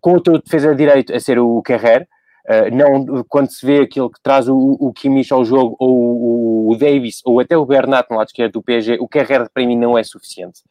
com 0.00 0.14
o 0.14 0.20
teu 0.20 0.38
defesa 0.38 0.70
de 0.70 0.76
direito 0.76 1.14
a 1.14 1.20
ser 1.20 1.38
o 1.38 1.62
Carrer, 1.62 2.08
uh, 2.48 2.74
não 2.74 3.24
quando 3.28 3.50
se 3.50 3.64
vê 3.64 3.82
aquele 3.82 4.08
que 4.08 4.20
traz 4.20 4.48
o, 4.48 4.56
o 4.56 4.92
Kimmich 4.92 5.32
ao 5.32 5.44
jogo, 5.44 5.76
ou 5.78 6.70
o, 6.70 6.76
Davis, 6.76 7.20
ou 7.24 7.38
até 7.38 7.56
o 7.56 7.64
Bernat 7.64 8.10
no 8.10 8.16
lado 8.16 8.26
esquerdo 8.26 8.54
do 8.54 8.62
PSG, 8.62 8.98
o 9.00 9.06
Carrer 9.06 9.48
para 9.48 9.64
mim 9.64 9.76
não 9.76 9.96
é 9.96 10.02
suficiente. 10.02 10.62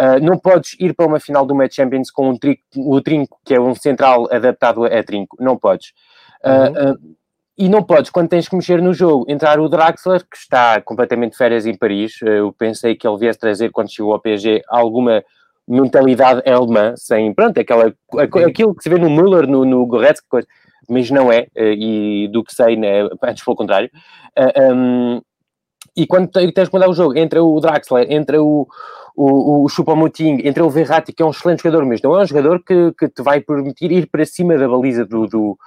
Uh, 0.00 0.18
não 0.22 0.38
podes 0.38 0.74
ir 0.80 0.94
para 0.94 1.06
uma 1.06 1.20
final 1.20 1.44
do 1.44 1.54
Match 1.54 1.74
Champions 1.74 2.10
com 2.10 2.30
um 2.30 2.38
o 2.76 3.00
trinco, 3.02 3.38
que 3.44 3.54
é 3.54 3.60
um 3.60 3.74
central 3.74 4.26
adaptado 4.32 4.86
a 4.86 5.02
trinco. 5.02 5.36
Não 5.38 5.58
podes. 5.58 5.92
Uhum. 6.42 7.14
E 7.56 7.68
não 7.68 7.82
podes, 7.82 8.10
quando 8.10 8.28
tens 8.28 8.48
que 8.48 8.56
mexer 8.56 8.80
no 8.80 8.94
jogo, 8.94 9.26
entrar 9.28 9.60
o 9.60 9.68
Draxler, 9.68 10.20
que 10.20 10.36
está 10.36 10.80
completamente 10.80 11.32
de 11.32 11.38
férias 11.38 11.66
em 11.66 11.76
Paris. 11.76 12.14
Eu 12.22 12.52
pensei 12.52 12.94
que 12.94 13.06
ele 13.06 13.18
viesse 13.18 13.38
trazer, 13.38 13.70
quando 13.70 13.92
chegou 13.92 14.14
ao 14.14 14.20
PSG, 14.20 14.62
alguma 14.68 15.22
mentalidade 15.68 16.42
alemã, 16.48 16.94
sem, 16.96 17.32
pronto, 17.32 17.60
aquela, 17.60 17.94
aquilo 18.46 18.74
que 18.74 18.82
se 18.82 18.88
vê 18.88 18.98
no 18.98 19.10
Müller, 19.10 19.46
no, 19.46 19.64
no 19.64 19.86
Goretzka, 19.86 20.26
coisa, 20.28 20.48
mas 20.88 21.10
não 21.10 21.30
é, 21.30 21.46
eh, 21.54 21.74
e 21.74 22.28
do 22.28 22.42
que 22.42 22.54
sei, 22.54 22.76
né, 22.76 23.08
antes 23.22 23.44
pelo 23.44 23.56
contrário. 23.56 23.88
Uh, 24.36 24.52
eh, 24.54 24.72
um, 24.72 25.22
e 25.96 26.06
quando 26.06 26.28
tens 26.28 26.68
que 26.68 26.74
mudar 26.74 26.88
o 26.88 26.94
jogo, 26.94 27.16
entra 27.16 27.42
o 27.42 27.60
Draxler, 27.60 28.10
entra 28.10 28.42
o, 28.42 28.66
o, 29.14 29.64
o 29.64 29.68
Choupo-Moting, 29.68 30.40
entra 30.44 30.64
o 30.64 30.70
Verratti, 30.70 31.12
que 31.12 31.22
é 31.22 31.26
um 31.26 31.30
excelente 31.30 31.62
jogador, 31.62 31.84
mas 31.84 32.00
não 32.00 32.18
é 32.18 32.22
um 32.22 32.26
jogador 32.26 32.62
que, 32.64 32.92
que 32.98 33.08
te 33.08 33.22
vai 33.22 33.40
permitir 33.40 33.92
ir 33.92 34.08
para 34.10 34.24
cima 34.24 34.56
da 34.56 34.68
baliza 34.68 35.04
do, 35.04 35.26
do 35.26 35.58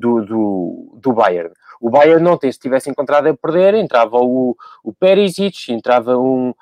do, 0.00 0.24
do, 0.24 0.98
do 1.00 1.12
Bayern. 1.12 1.52
O 1.80 1.90
Bayern 1.90 2.26
ontem, 2.26 2.50
se 2.50 2.58
tivesse 2.58 2.90
encontrado 2.90 3.26
a 3.26 3.36
perder, 3.36 3.74
entrava 3.74 4.18
o, 4.18 4.56
o 4.82 4.92
Perisic, 4.92 5.72
entrava 5.72 6.18
um, 6.18 6.52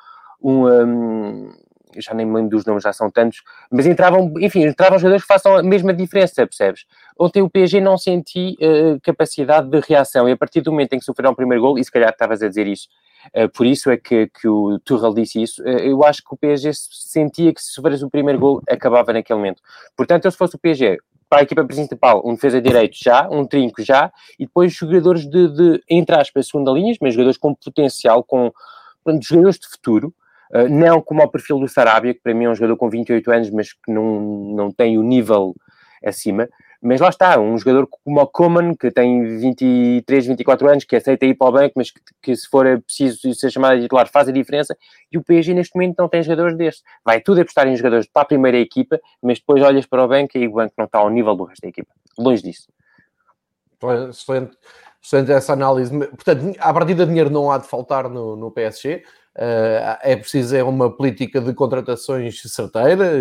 um, 0.42 0.66
um 0.66 1.52
já 1.97 2.14
nem 2.14 2.26
me 2.26 2.35
lembro 2.35 2.50
dos 2.50 2.64
nomes, 2.64 2.85
já 2.85 2.92
são 2.92 3.11
tantos, 3.11 3.42
mas 3.71 3.87
entravam, 3.87 4.33
enfim, 4.38 4.64
entravam 4.64 4.99
jogadores 4.99 5.23
que 5.23 5.28
façam 5.28 5.57
a 5.57 5.62
mesma 5.62 5.92
diferença, 5.92 6.47
percebes? 6.47 6.85
Ontem 7.18 7.42
o 7.42 7.50
PSG 7.50 7.80
não 7.80 7.97
senti 7.97 8.57
uh, 8.61 9.00
capacidade 9.02 9.68
de 9.68 9.80
reação 9.80 10.28
e 10.28 10.33
a 10.33 10.37
partir 10.37 10.61
do 10.61 10.71
momento 10.71 10.92
em 10.92 10.99
que 10.99 11.04
sofreram 11.04 11.33
o 11.33 11.37
primeiro 11.37 11.62
gol, 11.62 11.78
e 11.78 11.85
se 11.85 11.90
calhar 11.90 12.11
estavas 12.11 12.42
a 12.42 12.49
dizer 12.49 12.66
isso, 12.66 12.88
uh, 13.35 13.49
por 13.49 13.66
isso 13.66 13.90
é 13.90 13.97
que, 13.97 14.28
que 14.28 14.47
o 14.47 14.78
Tuchel 14.80 15.14
disse 15.14 15.42
isso, 15.42 15.62
uh, 15.62 15.68
eu 15.68 16.04
acho 16.04 16.23
que 16.23 16.33
o 16.33 16.37
PSG 16.37 16.71
sentia 16.75 17.52
que 17.52 17.61
se 17.61 17.73
sofresse 17.73 18.04
o 18.04 18.11
primeiro 18.11 18.38
gol, 18.38 18.62
acabava 18.68 19.12
naquele 19.12 19.38
momento. 19.38 19.62
Portanto, 19.97 20.26
eu 20.26 20.30
se 20.30 20.37
fosse 20.37 20.54
o 20.54 20.59
PSG, 20.59 20.99
para 21.28 21.40
a 21.40 21.42
equipa 21.42 21.64
principal, 21.64 22.23
um 22.25 22.35
defesa 22.35 22.61
direito 22.61 22.97
já, 23.02 23.28
um 23.28 23.44
trinco 23.44 23.82
já, 23.82 24.11
e 24.38 24.47
depois 24.47 24.73
jogadores 24.73 25.26
de, 25.26 25.49
de 25.49 25.82
entre 25.88 26.16
aspas, 26.16 26.49
segunda 26.49 26.70
linha, 26.70 26.94
mas 27.00 27.14
jogadores 27.14 27.37
com 27.37 27.54
potencial, 27.54 28.25
com 28.25 28.50
portanto, 29.04 29.25
jogadores 29.25 29.58
de 29.58 29.68
futuro, 29.68 30.14
uh, 30.54 30.68
não 30.68 31.02
como 31.02 31.20
ao 31.20 31.28
perfil 31.28 31.58
do 31.58 31.68
Sarabia, 31.68 32.14
que 32.14 32.20
para 32.20 32.35
mim 32.35 32.44
é 32.44 32.50
um 32.50 32.54
jogador 32.54 32.76
com 32.76 32.88
28 32.88 33.30
anos, 33.30 33.50
mas 33.50 33.73
que 33.73 33.92
não, 33.92 34.20
não 34.54 34.70
tem 34.70 34.97
o 34.97 35.02
nível 35.02 35.54
acima, 36.04 36.49
Mas 36.80 37.00
lá 37.00 37.08
está, 37.08 37.40
um 37.40 37.58
jogador 37.58 37.88
como 37.88 38.20
o 38.20 38.26
Coman, 38.26 38.75
que 38.75 38.90
tem 38.92 39.38
23, 39.38 40.26
24 40.26 40.70
anos, 40.70 40.85
que 40.85 40.94
aceita 40.94 41.26
ir 41.26 41.35
para 41.35 41.49
o 41.49 41.52
banco, 41.52 41.73
mas 41.76 41.90
que, 41.90 42.00
que 42.23 42.37
se 42.37 42.49
for 42.49 42.66
preciso 42.82 43.35
ser 43.35 43.50
chamado 43.50 43.80
titular 43.80 44.08
faz 44.08 44.28
a 44.28 44.32
diferença, 44.32 44.76
e 45.11 45.18
o 45.18 45.23
PSG 45.23 45.54
neste 45.54 45.75
momento 45.75 45.97
não 45.99 46.08
tem 46.08 46.23
jogadores 46.23 46.56
destes. 46.56 46.85
Vai 47.04 47.20
tudo 47.20 47.40
apostar 47.40 47.66
em 47.66 47.76
jogadores 47.76 48.06
para 48.06 48.23
a 48.23 48.26
primeira 48.26 48.58
equipa, 48.58 49.00
mas 49.20 49.40
depois 49.40 49.61
olhas 49.62 49.87
para 49.87 50.04
o 50.04 50.08
banco 50.08 50.38
e 50.38 50.47
o 50.47 50.52
banco 50.52 50.75
não 50.78 50.85
está 50.85 50.99
ao 50.99 51.11
nível 51.11 51.35
do 51.35 51.44
resto 51.44 51.62
da 51.62 51.68
equipa. 51.68 51.92
Longe 52.16 52.42
disso. 52.44 52.68
Excelente, 54.11 54.56
excelente 55.02 55.32
essa 55.32 55.54
análise. 55.54 55.90
Portanto, 55.97 56.56
a 56.61 56.73
partir 56.73 56.94
de 56.94 57.06
dinheiro 57.06 57.30
não 57.30 57.50
há 57.50 57.58
de 57.58 57.66
faltar 57.66 58.08
no, 58.08 58.37
no 58.37 58.52
PSG. 58.52 59.02
Uh, 59.37 59.99
é 60.02 60.16
preciso 60.16 60.56
é 60.56 60.64
uma 60.64 60.90
política 60.90 61.40
de 61.40 61.54
contratações 61.54 62.42
certeira, 62.42 63.12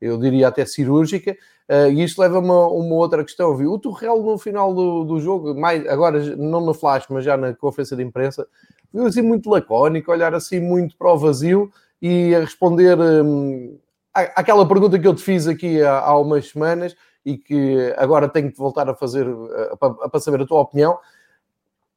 eu 0.00 0.18
diria 0.18 0.48
até 0.48 0.66
cirúrgica, 0.66 1.36
uh, 1.68 1.90
e 1.90 2.02
isto 2.02 2.20
leva 2.20 2.36
a 2.36 2.40
uma, 2.40 2.94
outra 2.94 3.22
questão. 3.24 3.56
Viu? 3.56 3.72
O 3.72 3.78
Torrell 3.78 4.22
no 4.22 4.38
final 4.38 4.74
do, 4.74 5.04
do 5.04 5.20
jogo, 5.20 5.54
mais, 5.54 5.86
agora 5.88 6.18
não 6.36 6.60
no 6.60 6.74
flash, 6.74 7.06
mas 7.10 7.24
já 7.24 7.36
na 7.36 7.54
conferência 7.54 7.96
de 7.96 8.02
imprensa, 8.02 8.46
viu 8.92 9.06
assim 9.06 9.22
muito 9.22 9.50
lacónico, 9.50 10.10
olhar 10.10 10.34
assim 10.34 10.60
muito 10.60 10.96
para 10.96 11.12
o 11.12 11.18
vazio 11.18 11.70
e 12.00 12.34
a 12.34 12.40
responder 12.40 12.98
um, 12.98 13.78
àquela 14.12 14.66
pergunta 14.66 14.98
que 14.98 15.06
eu 15.06 15.14
te 15.14 15.22
fiz 15.22 15.46
aqui 15.46 15.82
há, 15.82 16.00
há 16.00 16.18
umas 16.18 16.48
semanas 16.48 16.94
e 17.24 17.38
que 17.38 17.94
agora 17.96 18.28
tenho 18.28 18.50
que 18.50 18.58
voltar 18.58 18.88
a 18.88 18.94
fazer 18.94 19.28
uh, 19.28 19.76
para, 19.78 20.20
saber 20.20 20.42
a 20.42 20.46
tua 20.46 20.60
opinião 20.60 20.98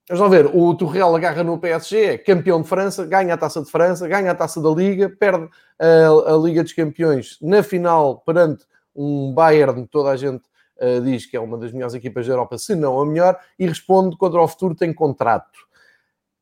Vamos 0.07 0.22
lá 0.22 0.27
ver, 0.27 0.45
o 0.55 0.75
Torreal 0.75 1.15
agarra 1.15 1.43
no 1.43 1.57
PSG, 1.57 2.03
é 2.05 2.17
campeão 2.19 2.62
de 2.62 2.67
França, 2.67 3.07
ganha 3.07 3.34
a 3.34 3.38
taça 3.38 3.63
de 3.63 3.72
França, 3.72 4.07
ganha 4.07 4.29
a 4.29 4.36
taça 4.36 4.62
da 4.62 4.69
Liga, 4.69 5.10
perde 5.10 5.50
a, 5.79 6.34
a 6.34 6.38
Liga 6.38 6.62
dos 6.62 6.74
Campeões 6.74 7.39
na 7.41 7.63
final 7.63 8.19
perante 8.19 8.65
um 8.96 9.34
Bayern, 9.34 9.86
toda 9.88 10.10
a 10.10 10.18
gente 10.18 10.44
uh, 10.78 11.02
diz 11.02 11.25
que 11.25 11.36
é 11.36 11.40
uma 11.40 11.58
das 11.58 11.72
melhores 11.72 11.94
equipas 11.94 12.25
da 12.25 12.34
Europa, 12.34 12.58
se 12.58 12.75
não 12.75 13.00
a 13.00 13.06
melhor, 13.06 13.38
e 13.58 13.68
responde 13.68 14.18
contra 14.18 14.42
o 14.42 14.48
futuro 14.48 14.75
tem 14.75 14.94
contrato. 14.94 15.66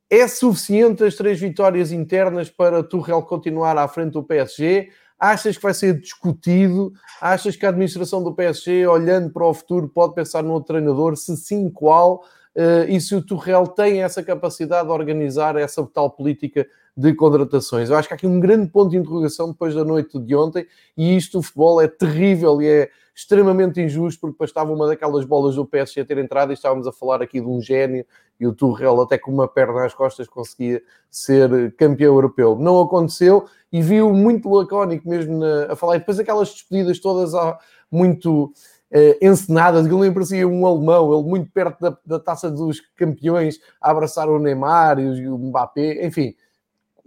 É 0.09 0.27
suficiente 0.27 1.03
as 1.03 1.15
três 1.15 1.39
vitórias 1.39 1.91
internas 1.91 2.49
para 2.49 2.83
Torreal 2.83 3.23
continuar 3.23 3.77
à 3.77 3.87
frente 3.87 4.13
do 4.13 4.23
PSG? 4.23 4.89
Achas 5.17 5.57
que 5.57 5.63
vai 5.63 5.73
ser 5.73 5.99
discutido? 5.99 6.93
Achas 7.19 7.55
que 7.55 7.65
a 7.65 7.69
administração 7.69 8.23
do 8.23 8.33
PSG, 8.33 8.85
olhando 8.85 9.31
para 9.31 9.45
o 9.45 9.53
futuro, 9.53 9.89
pode 9.89 10.13
pensar 10.13 10.43
no 10.43 10.53
outro 10.53 10.73
treinador? 10.73 11.15
Se 11.15 11.35
sim, 11.37 11.69
qual? 11.69 12.23
uh, 12.55 12.89
e 12.89 12.99
se 12.99 13.15
o 13.15 13.21
Torrell 13.21 13.67
tem 13.67 14.03
essa 14.03 14.23
capacidade 14.23 14.87
de 14.87 14.93
organizar 14.93 15.55
essa 15.55 15.85
tal 15.85 16.09
política 16.09 16.67
de 16.95 17.13
contratações. 17.13 17.89
Eu 17.89 17.97
acho 17.97 18.07
que 18.07 18.13
há 18.13 18.17
aqui 18.17 18.27
um 18.27 18.39
grande 18.39 18.69
ponto 18.69 18.91
de 18.91 18.97
interrogação 18.97 19.49
depois 19.49 19.73
da 19.73 19.83
noite 19.83 20.19
de 20.19 20.35
ontem, 20.35 20.65
e 20.95 21.15
isto, 21.15 21.39
o 21.39 21.41
futebol, 21.41 21.81
é 21.81 21.87
terrível 21.87 22.61
e 22.61 22.67
é 22.67 22.89
extremamente 23.15 23.79
injusto, 23.79 24.21
porque 24.21 24.33
depois 24.33 24.49
estava 24.49 24.71
uma 24.71 24.87
daquelas 24.87 25.23
bolas 25.25 25.55
do 25.55 25.65
PSG 25.65 26.01
a 26.01 26.05
ter 26.05 26.17
entrado 26.17 26.51
e 26.51 26.53
estávamos 26.53 26.87
a 26.87 26.91
falar 26.91 27.21
aqui 27.21 27.39
de 27.39 27.47
um 27.47 27.61
gênio, 27.61 28.05
e 28.39 28.47
o 28.47 28.53
Turrell 28.53 29.01
até 29.01 29.17
com 29.17 29.31
uma 29.31 29.47
perna 29.47 29.85
às 29.85 29.93
costas 29.93 30.27
conseguia 30.27 30.81
ser 31.09 31.73
campeão 31.75 32.15
europeu. 32.15 32.57
Não 32.57 32.81
aconteceu, 32.81 33.45
e 33.71 33.81
viu 33.81 34.11
muito 34.13 34.49
lacónico 34.49 35.07
mesmo 35.07 35.39
na, 35.39 35.73
a 35.73 35.75
falar, 35.75 35.95
e 35.95 35.99
depois 35.99 36.19
aquelas 36.19 36.49
despedidas 36.49 36.99
todas 36.99 37.33
há 37.33 37.57
muito 37.91 38.45
uh, 38.45 39.17
encenadas, 39.21 39.85
ele 39.85 39.95
nem 39.95 40.13
parecia 40.13 40.47
um 40.47 40.65
alemão, 40.65 41.13
ele 41.13 41.29
muito 41.29 41.51
perto 41.51 41.79
da, 41.79 41.97
da, 42.05 42.19
taça 42.19 42.49
dos 42.49 42.79
campeões, 42.95 43.59
a 43.81 43.91
abraçar 43.91 44.29
o 44.29 44.39
Neymar 44.39 44.99
e 44.99 45.27
o 45.27 45.37
Mbappé, 45.37 46.05
enfim. 46.05 46.35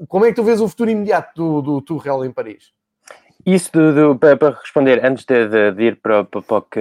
Como 0.09 0.25
é 0.25 0.29
que 0.29 0.35
tu 0.35 0.45
vês 0.45 0.61
o 0.61 0.69
futuro 0.69 0.91
imediato 0.91 1.33
do, 1.35 1.63
do 1.63 1.81
Tuchel 1.81 2.25
em 2.25 2.31
Paris? 2.31 2.73
Isso 3.47 3.71
do, 3.73 4.15
do, 4.15 4.19
para, 4.19 4.51
responder, 4.51 5.05
antes 5.05 5.25
de, 5.25 5.47
de, 5.47 5.73
de 5.73 5.83
ir 5.85 6.01
para, 6.01 6.25
para, 6.25 6.43
para, 6.43 6.57
o 6.57 6.63
que, 6.63 6.81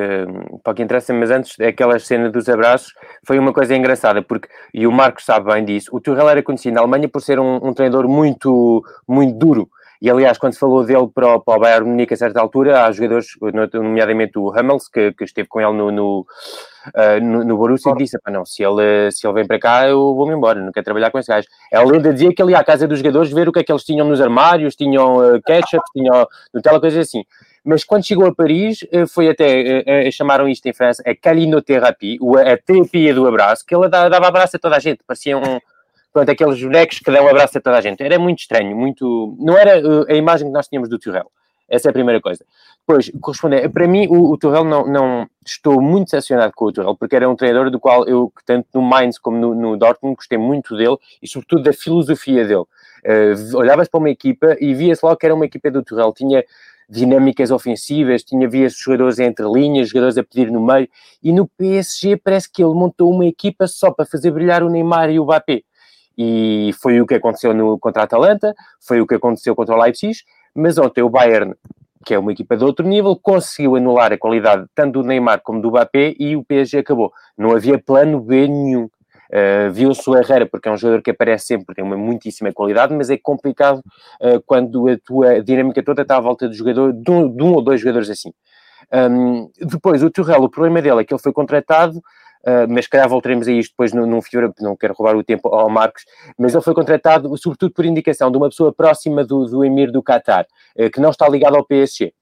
para 0.64 0.72
o 0.72 0.76
que 0.76 0.82
interessa, 0.82 1.14
mas 1.14 1.30
antes, 1.30 1.60
aquela 1.60 2.00
cena 2.00 2.30
dos 2.30 2.50
abraços 2.50 2.92
foi 3.24 3.38
uma 3.38 3.54
coisa 3.54 3.76
engraçada, 3.76 4.24
porque, 4.24 4.50
e 4.74 4.88
o 4.88 4.92
Marcos 4.92 5.26
sabe 5.26 5.54
bem 5.54 5.64
disso, 5.64 5.92
o 5.94 6.02
Tuchel 6.02 6.28
era 6.28 6.42
conhecido 6.42 6.74
na 6.74 6.82
Alemanha 6.82 7.08
por 7.08 7.22
ser 7.22 7.40
um, 7.40 7.58
um 7.58 7.72
treinador 7.72 8.08
muito, 8.08 8.84
muito 9.08 9.38
duro, 9.38 9.70
e 10.06 10.10
aliás, 10.12 10.38
quando 10.38 10.54
se 10.54 10.60
falou 10.60 10.86
dele 10.86 11.08
para 11.12 11.34
o, 11.34 11.40
para 11.40 11.58
o 11.58 11.60
Bayern 11.60 11.90
Munique 11.90 12.14
a 12.14 12.18
certa 12.18 12.40
altura, 12.40 12.86
há 12.86 12.92
jogadores, 12.92 13.30
nomeadamente 13.74 14.38
o 14.38 14.52
Hummels, 14.52 14.88
que, 14.88 15.12
que 15.14 15.24
esteve 15.24 15.48
com 15.48 15.60
ele 15.60 15.74
no, 15.74 15.92
no, 15.92 16.20
uh, 16.20 17.20
no, 17.24 17.44
no 17.44 17.58
Borussia, 17.58 17.92
e 17.92 17.98
disse: 17.98 18.16
não, 18.30 18.46
se 18.46 18.62
ele, 18.64 19.10
se 19.10 19.26
ele 19.26 19.34
vem 19.34 19.48
para 19.48 19.58
cá, 19.58 19.88
eu 19.88 20.14
vou-me 20.14 20.36
embora, 20.36 20.62
não 20.62 20.72
quero 20.72 20.84
trabalhar 20.84 21.10
com 21.10 21.18
esse 21.18 21.28
gajo. 21.28 21.48
A 21.74 21.82
lenda 21.82 22.14
dizia 22.14 22.32
que 22.32 22.40
ele 22.40 22.52
ia 22.52 22.60
à 22.60 22.64
casa 22.64 22.88
dos 22.88 23.00
jogadores 23.00 23.32
ver 23.32 23.50
o 23.50 23.52
que 23.52 23.58
é 23.58 23.64
que 23.64 23.72
eles 23.72 23.84
tinham 23.84 24.08
nos 24.08 24.22
armários, 24.22 24.76
tinham 24.76 25.16
uh, 25.16 25.42
ketchup, 25.42 25.84
tinham 25.92 26.28
Nutella, 26.54 26.80
coisas 26.80 27.08
assim. 27.08 27.24
Mas 27.64 27.84
quando 27.84 28.06
chegou 28.06 28.28
a 28.28 28.36
Paris, 28.36 28.84
uh, 28.84 29.08
foi 29.08 29.28
até, 29.28 30.08
uh, 30.08 30.12
chamaram 30.12 30.48
isto 30.48 30.68
em 30.68 30.74
França, 30.74 31.02
a 31.04 31.16
calinoterapia, 31.16 32.20
a 32.54 32.56
terapia 32.58 33.12
do 33.12 33.26
abraço, 33.26 33.66
que 33.66 33.76
ele 33.76 33.90
dava 33.90 34.28
abraço 34.28 34.56
a 34.56 34.60
toda 34.60 34.76
a 34.76 34.80
gente, 34.80 35.00
parecia 35.04 35.36
um 35.36 35.60
pronto, 36.16 36.32
aqueles 36.32 36.62
bonecos 36.62 37.00
que 37.00 37.12
dão 37.12 37.26
um 37.26 37.28
abraço 37.28 37.58
a 37.58 37.62
toda 37.62 37.78
a 37.78 37.82
gente. 37.82 38.02
Era 38.02 38.18
muito 38.18 38.40
estranho, 38.40 38.74
muito. 38.74 39.36
Não 39.38 39.58
era 39.58 39.86
uh, 39.86 40.06
a 40.10 40.14
imagem 40.14 40.48
que 40.48 40.54
nós 40.54 40.66
tínhamos 40.66 40.88
do 40.88 40.98
Turrell. 40.98 41.30
Essa 41.68 41.90
é 41.90 41.92
a 41.92 41.94
primeira 41.94 42.22
coisa. 42.22 42.46
Depois, 42.88 43.12
corresponder, 43.20 43.68
para 43.70 43.86
mim, 43.86 44.08
o, 44.08 44.32
o 44.32 44.38
Turrell 44.38 44.64
não, 44.64 44.88
não. 44.88 45.28
Estou 45.46 45.82
muito 45.82 46.06
decepcionado 46.06 46.54
com 46.56 46.66
o 46.66 46.72
Turrell, 46.72 46.96
porque 46.96 47.18
era 47.18 47.30
um 47.30 47.36
treinador 47.36 47.70
do 47.70 47.82
qual 47.82 48.08
eu, 48.08 48.32
tanto 48.46 48.66
no 48.74 48.82
Mainz 48.82 49.20
como 49.20 49.38
no, 49.38 49.54
no 49.54 49.76
Dortmund, 49.76 50.16
gostei 50.16 50.38
muito 50.38 50.78
dele 50.78 50.96
e, 51.22 51.28
sobretudo, 51.28 51.64
da 51.64 51.74
filosofia 51.74 52.46
dele. 52.46 52.64
Uh, 52.64 53.58
Olhavas 53.58 53.90
para 53.90 53.98
uma 53.98 54.10
equipa 54.10 54.56
e 54.62 54.74
via-se 54.74 55.06
logo 55.06 55.18
que 55.18 55.26
era 55.26 55.36
uma 55.36 55.46
equipa 55.46 55.70
do 55.70 55.84
Turrell. 55.84 56.14
Tinha 56.14 56.46
dinâmicas 56.88 57.52
ofensivas, 57.52 58.24
tinha 58.24 58.48
via 58.48 58.70
jogadores 58.70 59.20
entre 59.20 59.46
linhas, 59.48 59.90
jogadores 59.90 60.18
a 60.18 60.24
pedir 60.24 60.50
no 60.50 60.66
meio, 60.66 60.88
e 61.22 61.34
no 61.34 61.46
PSG 61.58 62.16
parece 62.16 62.50
que 62.50 62.64
ele 62.64 62.74
montou 62.74 63.12
uma 63.12 63.26
equipa 63.26 63.68
só 63.68 63.92
para 63.92 64.06
fazer 64.06 64.32
brilhar 64.32 64.64
o 64.64 64.70
Neymar 64.70 65.10
e 65.10 65.20
o 65.20 65.26
Mbappé 65.26 65.64
e 66.18 66.72
foi 66.82 67.02
o 67.02 67.06
que 67.06 67.16
aconteceu 67.16 67.54
no, 67.54 67.78
contra 67.80 68.04
a 68.04 68.06
Atalanta, 68.06 68.54
foi 68.80 69.02
o 69.02 69.08
que 69.08 69.16
aconteceu 69.16 69.56
contra 69.56 69.76
o 69.76 69.82
Leipzig, 69.82 70.18
mas 70.54 70.78
ontem 70.78 71.02
o 71.02 71.10
Bayern, 71.10 71.54
que 72.06 72.14
é 72.14 72.20
uma 72.20 72.32
equipa 72.32 72.56
de 72.56 72.64
outro 72.64 72.88
nível, 72.88 73.16
conseguiu 73.16 73.76
anular 73.76 74.14
a 74.14 74.18
qualidade 74.18 74.66
tanto 74.74 75.02
do 75.02 75.08
Neymar 75.08 75.42
como 75.42 75.62
do 75.62 75.70
Mbappé 75.70 76.16
e 76.20 76.36
o 76.36 76.44
PSG 76.44 76.80
acabou. 76.80 77.12
Não 77.38 77.52
havia 77.52 77.78
plano 77.80 78.20
B 78.22 78.48
nenhum. 78.48 78.90
Uh, 79.26 79.72
Viu-se 79.72 80.08
o 80.08 80.16
Herrera, 80.16 80.46
porque 80.46 80.70
é 80.70 80.72
um 80.72 80.78
jogador 80.78 81.02
que 81.02 81.10
aparece 81.10 81.48
sempre, 81.48 81.74
tem 81.76 81.84
uma 81.84 81.98
muitíssima 81.98 82.54
qualidade, 82.54 82.94
mas 82.94 83.10
é 83.10 83.18
complicado 83.18 83.80
uh, 84.22 84.40
quando 84.46 84.88
a 84.88 84.98
tua 85.04 85.42
dinâmica 85.42 85.84
toda 85.84 86.04
está 86.04 86.18
à 86.18 86.20
volta 86.20 86.48
de, 86.48 86.56
jogador, 86.56 86.94
de, 86.94 87.12
um, 87.12 87.36
de 87.36 87.44
um 87.44 87.54
ou 87.54 87.62
dois 87.62 87.82
jogadores 87.82 88.10
assim. 88.10 88.32
Um, 88.94 89.50
depois, 89.60 90.04
o 90.04 90.12
Turrell, 90.12 90.44
o 90.44 90.50
problema 90.50 90.82
dele 90.82 91.02
é 91.02 91.04
que 91.04 91.14
ele 91.14 91.22
foi 91.22 91.34
contratado 91.34 92.02
Uh, 92.46 92.70
mas 92.70 92.86
calhar 92.86 93.10
voltaremos 93.10 93.48
a 93.48 93.52
isto 93.52 93.72
depois 93.72 93.92
num, 93.92 94.06
num 94.06 94.22
Fiora, 94.22 94.54
não 94.62 94.75
quero 94.75 94.94
roubar 94.94 95.16
o 95.16 95.24
tempo 95.24 95.48
ao 95.48 95.68
Marcos, 95.68 96.06
mas 96.38 96.54
ele 96.54 96.64
foi 96.64 96.75
contratado 96.75 97.36
sobretudo 97.38 97.74
por 97.74 97.86
indicação 97.86 98.30
de 98.30 98.38
uma 98.38 98.50
pessoa 98.50 98.72
próxima 98.72 99.25
do, 99.25 99.46
do 99.46 99.66
Emir 99.66 99.92
do 99.92 100.04
Qatar, 100.04 100.46
uh, 100.78 100.90
que 100.92 101.02
não 101.02 101.10
está 101.10 101.28
ligado 101.28 101.56
ao 101.56 101.66
PSG. 101.66 102.14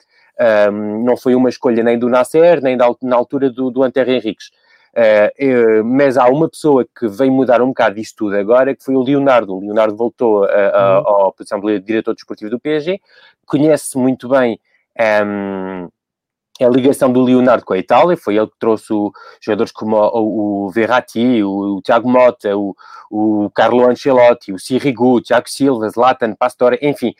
Um, 0.72 1.04
não 1.04 1.16
foi 1.16 1.36
uma 1.36 1.50
escolha 1.50 1.84
nem 1.84 2.00
do 2.00 2.10
Nasser, 2.10 2.62
nem 2.62 2.76
da, 2.76 2.90
na 3.02 3.16
altura 3.16 3.50
do, 3.50 3.70
do 3.70 3.84
Antero 3.84 4.12
Henriques. 4.12 4.48
Uh, 4.96 5.84
mas 5.84 6.18
há 6.18 6.28
uma 6.28 6.48
pessoa 6.48 6.86
que 6.86 7.08
vem 7.08 7.30
mudar 7.30 7.62
um 7.62 7.68
bocado 7.68 7.96
disto 7.96 8.18
tudo 8.18 8.38
agora, 8.38 8.76
que 8.76 8.84
foi 8.84 8.96
o 8.96 9.04
Leonardo. 9.04 9.56
O 9.56 9.60
Leonardo 9.60 9.96
voltou 9.96 10.46
a, 10.46 10.48
a, 10.48 11.00
uhum. 11.00 11.28
à 11.28 11.32
posição 11.32 11.60
de 11.60 11.80
diretor 11.80 12.14
desportivo 12.14 12.50
do 12.50 12.60
PSG, 12.60 13.00
conhece 13.46 13.98
muito 13.98 14.30
bem 14.30 14.60
um, 15.26 15.90
a 16.64 16.70
ligação 16.70 17.12
do 17.12 17.22
Leonardo 17.22 17.66
com 17.66 17.74
a 17.74 17.78
Itália, 17.78 18.18
foi 18.18 18.38
ele 18.38 18.48
que 18.48 18.58
trouxe 18.60 18.92
o, 18.94 19.12
jogadores 19.42 19.72
como 19.72 19.96
o, 19.98 20.66
o 20.66 20.70
Verratti, 20.70 21.44
o, 21.44 21.78
o 21.78 21.82
Thiago 21.82 22.10
Motta, 22.10 22.56
o, 22.58 22.76
o 23.10 23.50
Carlo 23.52 23.90
Ancelotti, 23.90 24.52
o 24.52 24.60
Sirigu, 24.60 25.16
o 25.16 25.22
Thiago 25.22 25.50
Silva, 25.50 25.90
Zlatan, 25.90 26.34
Pastore, 26.36 26.80
enfim, 26.82 27.14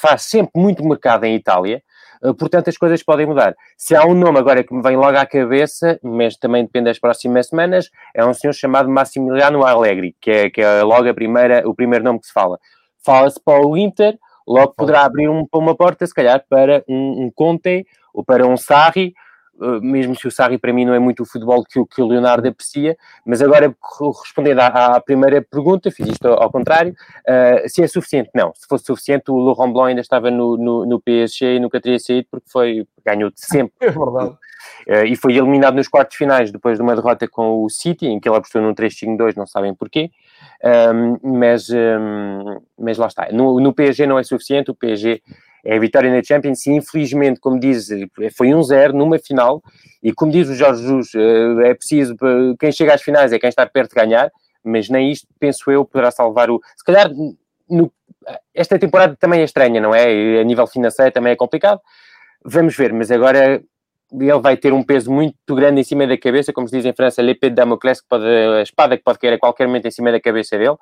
faz 0.00 0.22
sempre 0.22 0.60
muito 0.60 0.84
mercado 0.84 1.24
em 1.24 1.34
Itália, 1.34 1.82
eh, 2.22 2.32
portanto 2.32 2.68
as 2.68 2.76
coisas 2.76 3.02
podem 3.02 3.26
mudar. 3.26 3.54
Se 3.76 3.94
há 3.94 4.04
um 4.04 4.14
nome 4.14 4.38
agora 4.38 4.62
que 4.62 4.74
me 4.74 4.82
vem 4.82 4.96
logo 4.96 5.16
à 5.16 5.26
cabeça, 5.26 5.98
mas 6.02 6.36
também 6.36 6.64
depende 6.64 6.86
das 6.86 6.98
próximas 6.98 7.48
semanas, 7.48 7.90
é 8.14 8.24
um 8.24 8.34
senhor 8.34 8.52
chamado 8.52 8.88
Massimiliano 8.88 9.64
Allegri, 9.64 10.16
que 10.20 10.30
é, 10.30 10.50
que 10.50 10.60
é 10.60 10.82
logo 10.82 11.12
primeira, 11.14 11.68
o 11.68 11.74
primeiro 11.74 12.04
nome 12.04 12.20
que 12.20 12.26
se 12.26 12.32
fala. 12.32 12.58
Fala-se 13.04 13.40
para 13.42 13.66
o 13.66 13.76
Inter, 13.76 14.18
logo 14.46 14.74
poderá 14.74 15.04
abrir 15.04 15.28
um, 15.28 15.46
uma 15.52 15.74
porta, 15.74 16.06
se 16.06 16.14
calhar, 16.14 16.44
para 16.48 16.84
um, 16.88 17.24
um 17.24 17.30
Conte 17.30 17.86
ou 18.12 18.24
para 18.24 18.46
um 18.46 18.56
Sarri, 18.56 19.14
eh, 19.60 19.80
mesmo 19.80 20.16
se 20.16 20.26
o 20.26 20.30
Sarri 20.30 20.56
para 20.56 20.72
mim 20.72 20.84
não 20.84 20.94
é 20.94 20.98
muito 20.98 21.22
o 21.22 21.26
futebol 21.26 21.62
que, 21.64 21.84
que 21.84 22.00
o 22.00 22.06
Leonardo 22.06 22.48
aprecia, 22.48 22.96
mas 23.26 23.42
agora 23.42 23.74
respondendo 24.22 24.60
à, 24.60 24.96
à 24.96 25.00
primeira 25.00 25.42
pergunta, 25.42 25.90
fiz 25.90 26.08
isto 26.08 26.26
ao, 26.26 26.42
ao 26.42 26.50
contrário, 26.50 26.92
uh, 26.92 27.68
se 27.68 27.82
é 27.82 27.86
suficiente, 27.86 28.30
não, 28.34 28.52
se 28.54 28.66
fosse 28.66 28.86
suficiente 28.86 29.30
o 29.30 29.36
Laurent 29.36 29.72
Blanc 29.72 29.88
ainda 29.90 30.00
estava 30.00 30.30
no, 30.30 30.56
no, 30.56 30.86
no 30.86 31.00
PSG 31.00 31.56
e 31.56 31.60
nunca 31.60 31.80
teria 31.80 31.98
saído 31.98 32.28
porque 32.30 32.48
foi, 32.48 32.86
ganhou 33.04 33.30
sempre. 33.34 33.74
É 33.80 33.90
verdade. 33.90 34.36
Uh, 34.88 35.04
e 35.06 35.16
foi 35.16 35.36
eliminado 35.36 35.74
nos 35.74 35.88
quartos 35.88 36.16
finais 36.16 36.50
depois 36.50 36.78
de 36.78 36.82
uma 36.82 36.94
derrota 36.94 37.28
com 37.28 37.62
o 37.62 37.68
City, 37.68 38.06
em 38.06 38.18
que 38.18 38.28
ele 38.28 38.36
apostou 38.36 38.62
num 38.62 38.74
3-5-2, 38.74 39.36
não 39.36 39.46
sabem 39.46 39.74
porquê, 39.74 40.10
um, 40.92 41.38
mas, 41.38 41.68
um, 41.70 42.60
mas 42.78 42.98
lá 42.98 43.06
está. 43.06 43.28
No, 43.32 43.60
no 43.60 43.72
PSG 43.72 44.06
não 44.06 44.18
é 44.18 44.22
suficiente, 44.22 44.70
o 44.70 44.74
PSG 44.74 45.22
é 45.64 45.76
a 45.76 45.78
vitória 45.78 46.10
na 46.10 46.22
Champions 46.22 46.66
e 46.66 46.72
infelizmente, 46.72 47.40
como 47.40 47.58
diz, 47.58 47.88
foi 48.36 48.54
um 48.54 48.62
zero 48.62 48.94
numa 48.96 49.18
final 49.18 49.62
e 50.02 50.12
como 50.12 50.32
diz 50.32 50.48
o 50.48 50.54
Jorge 50.54 50.82
Jesus, 50.82 51.12
é 51.64 51.74
preciso, 51.74 52.16
quem 52.58 52.72
chega 52.72 52.94
às 52.94 53.02
finais 53.02 53.32
é 53.32 53.38
quem 53.38 53.48
está 53.48 53.66
perto 53.66 53.90
de 53.90 54.00
ganhar, 54.00 54.30
mas 54.64 54.88
nem 54.88 55.10
isto, 55.10 55.26
penso 55.38 55.70
eu, 55.70 55.84
poderá 55.84 56.10
salvar 56.10 56.50
o... 56.50 56.60
Se 56.76 56.84
calhar, 56.84 57.10
no, 57.68 57.92
esta 58.54 58.78
temporada 58.78 59.16
também 59.16 59.40
é 59.40 59.44
estranha, 59.44 59.80
não 59.80 59.94
é? 59.94 60.40
A 60.40 60.44
nível 60.44 60.66
financeiro 60.66 61.12
também 61.12 61.32
é 61.32 61.36
complicado. 61.36 61.80
Vamos 62.44 62.76
ver, 62.76 62.92
mas 62.92 63.10
agora 63.10 63.62
ele 64.12 64.40
vai 64.40 64.56
ter 64.56 64.72
um 64.72 64.82
peso 64.82 65.10
muito 65.10 65.54
grande 65.54 65.80
em 65.80 65.84
cima 65.84 66.06
da 66.06 66.16
cabeça, 66.18 66.52
como 66.52 66.68
se 66.68 66.76
diz 66.76 66.84
em 66.84 66.92
França, 66.92 67.22
l'épée 67.22 67.50
de 67.50 67.56
Damoclès, 67.56 68.00
que 68.00 68.08
pode, 68.08 68.24
a 68.24 68.62
espada 68.62 68.96
que 68.96 69.04
pode 69.04 69.18
cair 69.18 69.34
a 69.34 69.38
qualquer 69.38 69.66
momento 69.66 69.86
em 69.86 69.90
cima 69.90 70.10
da 70.10 70.20
cabeça 70.20 70.58
dele. 70.58 70.76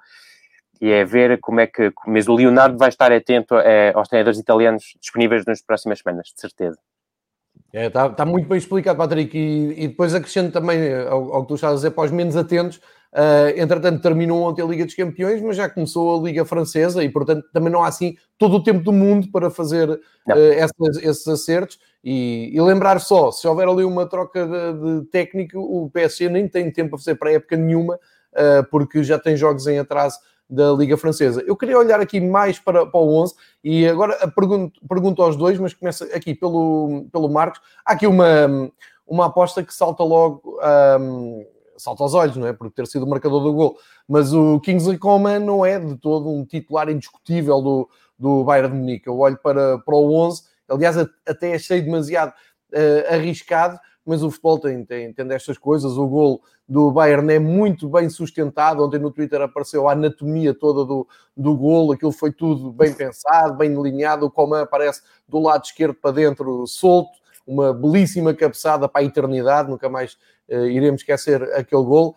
E 0.80 0.90
é 0.90 1.04
ver 1.04 1.38
como 1.40 1.60
é 1.60 1.66
que. 1.66 1.92
Mas 2.06 2.28
o 2.28 2.34
Leonardo 2.34 2.78
vai 2.78 2.88
estar 2.88 3.10
atento 3.12 3.56
é, 3.56 3.92
aos 3.94 4.08
treinadores 4.08 4.38
italianos 4.38 4.94
disponíveis 5.00 5.44
nas 5.44 5.60
próximas 5.60 5.98
semanas, 5.98 6.28
de 6.34 6.40
certeza. 6.40 6.78
Está 7.72 7.80
é, 7.80 7.90
tá, 7.90 8.08
tá 8.10 8.24
muito 8.24 8.48
bem 8.48 8.58
explicado, 8.58 8.96
Patrick. 8.96 9.36
E, 9.36 9.84
e 9.84 9.88
depois 9.88 10.14
acrescento 10.14 10.52
também 10.52 10.94
ao, 10.94 11.34
ao, 11.34 11.42
que 11.42 11.48
tu 11.48 11.54
estás 11.56 11.72
a 11.72 11.76
dizer 11.76 11.90
para 11.90 12.04
os 12.04 12.10
menos 12.12 12.36
atentos. 12.36 12.80
Uh, 13.12 13.56
entretanto, 13.56 14.02
terminou 14.02 14.42
ontem 14.42 14.62
a 14.62 14.66
Liga 14.66 14.84
dos 14.84 14.94
Campeões, 14.94 15.40
mas 15.40 15.56
já 15.56 15.68
começou 15.68 16.18
a 16.20 16.22
Liga 16.22 16.44
Francesa 16.44 17.02
e, 17.02 17.08
portanto, 17.08 17.46
também 17.52 17.72
não 17.72 17.82
há 17.82 17.88
assim 17.88 18.16
todo 18.36 18.56
o 18.56 18.62
tempo 18.62 18.80
do 18.80 18.92
mundo 18.92 19.30
para 19.32 19.50
fazer 19.50 19.88
uh, 19.88 19.98
esses, 20.36 21.02
esses, 21.02 21.28
acertos. 21.28 21.78
E, 22.04 22.50
e, 22.54 22.60
lembrar 22.60 23.00
só: 23.00 23.30
se 23.30 23.48
houver 23.48 23.66
ali 23.66 23.84
uma 23.84 24.06
troca 24.06 24.46
de, 24.46 25.00
de 25.00 25.06
técnico, 25.06 25.58
o 25.58 25.90
PSG 25.90 26.28
nem 26.28 26.46
tem 26.46 26.70
tempo 26.70 26.96
a 26.96 26.98
fazer 26.98 27.14
para 27.14 27.32
época 27.32 27.56
nenhuma, 27.56 27.94
uh, 27.94 28.68
porque 28.70 29.02
já 29.02 29.18
tem 29.18 29.36
jogos 29.36 29.66
em 29.66 29.78
atraso 29.78 30.18
da 30.48 30.72
Liga 30.72 30.96
Francesa. 30.96 31.42
Eu 31.46 31.56
queria 31.56 31.78
olhar 31.78 32.00
aqui 32.00 32.20
mais 32.20 32.58
para, 32.58 32.86
para 32.86 33.00
o 33.00 33.22
11 33.22 33.34
e 33.62 33.86
agora 33.86 34.16
pergunto, 34.28 34.80
pergunto 34.88 35.22
aos 35.22 35.36
dois, 35.36 35.58
mas 35.58 35.74
começa 35.74 36.04
aqui 36.14 36.34
pelo, 36.34 37.06
pelo 37.12 37.28
Marcos. 37.28 37.60
Há 37.84 37.92
aqui 37.92 38.06
uma, 38.06 38.70
uma 39.06 39.26
aposta 39.26 39.62
que 39.62 39.74
salta 39.74 40.02
logo, 40.02 40.58
um, 41.00 41.44
salta 41.78 42.02
aos 42.02 42.14
olhos, 42.14 42.36
não 42.36 42.46
é? 42.46 42.52
Por 42.52 42.70
ter 42.70 42.86
sido 42.86 43.04
o 43.04 43.08
marcador 43.08 43.42
do 43.42 43.52
gol. 43.52 43.78
Mas 44.06 44.32
o 44.32 44.60
Kingsley 44.60 44.98
Coman 44.98 45.38
não 45.38 45.64
é 45.64 45.78
de 45.78 45.96
todo 45.96 46.28
um 46.28 46.44
titular 46.44 46.88
indiscutível 46.88 47.60
do, 47.60 47.88
do 48.18 48.44
Bayern 48.44 48.72
de 48.72 48.78
Munique. 48.78 49.06
Eu 49.06 49.18
olho 49.18 49.38
para, 49.38 49.78
para 49.78 49.94
o 49.94 50.12
11, 50.12 50.42
aliás, 50.68 50.96
até 51.26 51.54
achei 51.54 51.80
demasiado 51.80 52.30
uh, 52.30 53.14
arriscado, 53.14 53.78
mas 54.04 54.22
o 54.22 54.30
futebol 54.30 54.58
tem, 54.58 54.84
tem, 54.84 55.12
tem 55.12 55.26
destas 55.26 55.58
coisas. 55.58 55.92
O 55.92 56.08
gol 56.08 56.42
do 56.66 56.90
Bayern 56.90 57.32
é 57.32 57.38
muito 57.38 57.88
bem 57.88 58.08
sustentado. 58.08 58.82
Ontem 58.82 58.98
no 58.98 59.10
Twitter 59.10 59.40
apareceu 59.40 59.88
a 59.88 59.92
anatomia 59.92 60.54
toda 60.54 60.84
do, 60.84 61.06
do 61.36 61.56
gol, 61.56 61.92
aquilo 61.92 62.12
foi 62.12 62.32
tudo 62.32 62.72
bem 62.72 62.92
pensado, 62.92 63.56
bem 63.56 63.70
delineado. 63.70 64.26
O 64.26 64.30
Coman 64.30 64.62
aparece 64.62 65.02
do 65.28 65.38
lado 65.38 65.64
esquerdo 65.64 65.94
para 65.94 66.10
dentro, 66.10 66.66
solto, 66.66 67.18
uma 67.46 67.72
belíssima 67.72 68.34
cabeçada 68.34 68.88
para 68.88 69.02
a 69.02 69.04
eternidade. 69.04 69.70
Nunca 69.70 69.88
mais 69.88 70.16
iremos 70.48 71.00
esquecer 71.00 71.42
aquele 71.54 71.82
gol. 71.84 72.14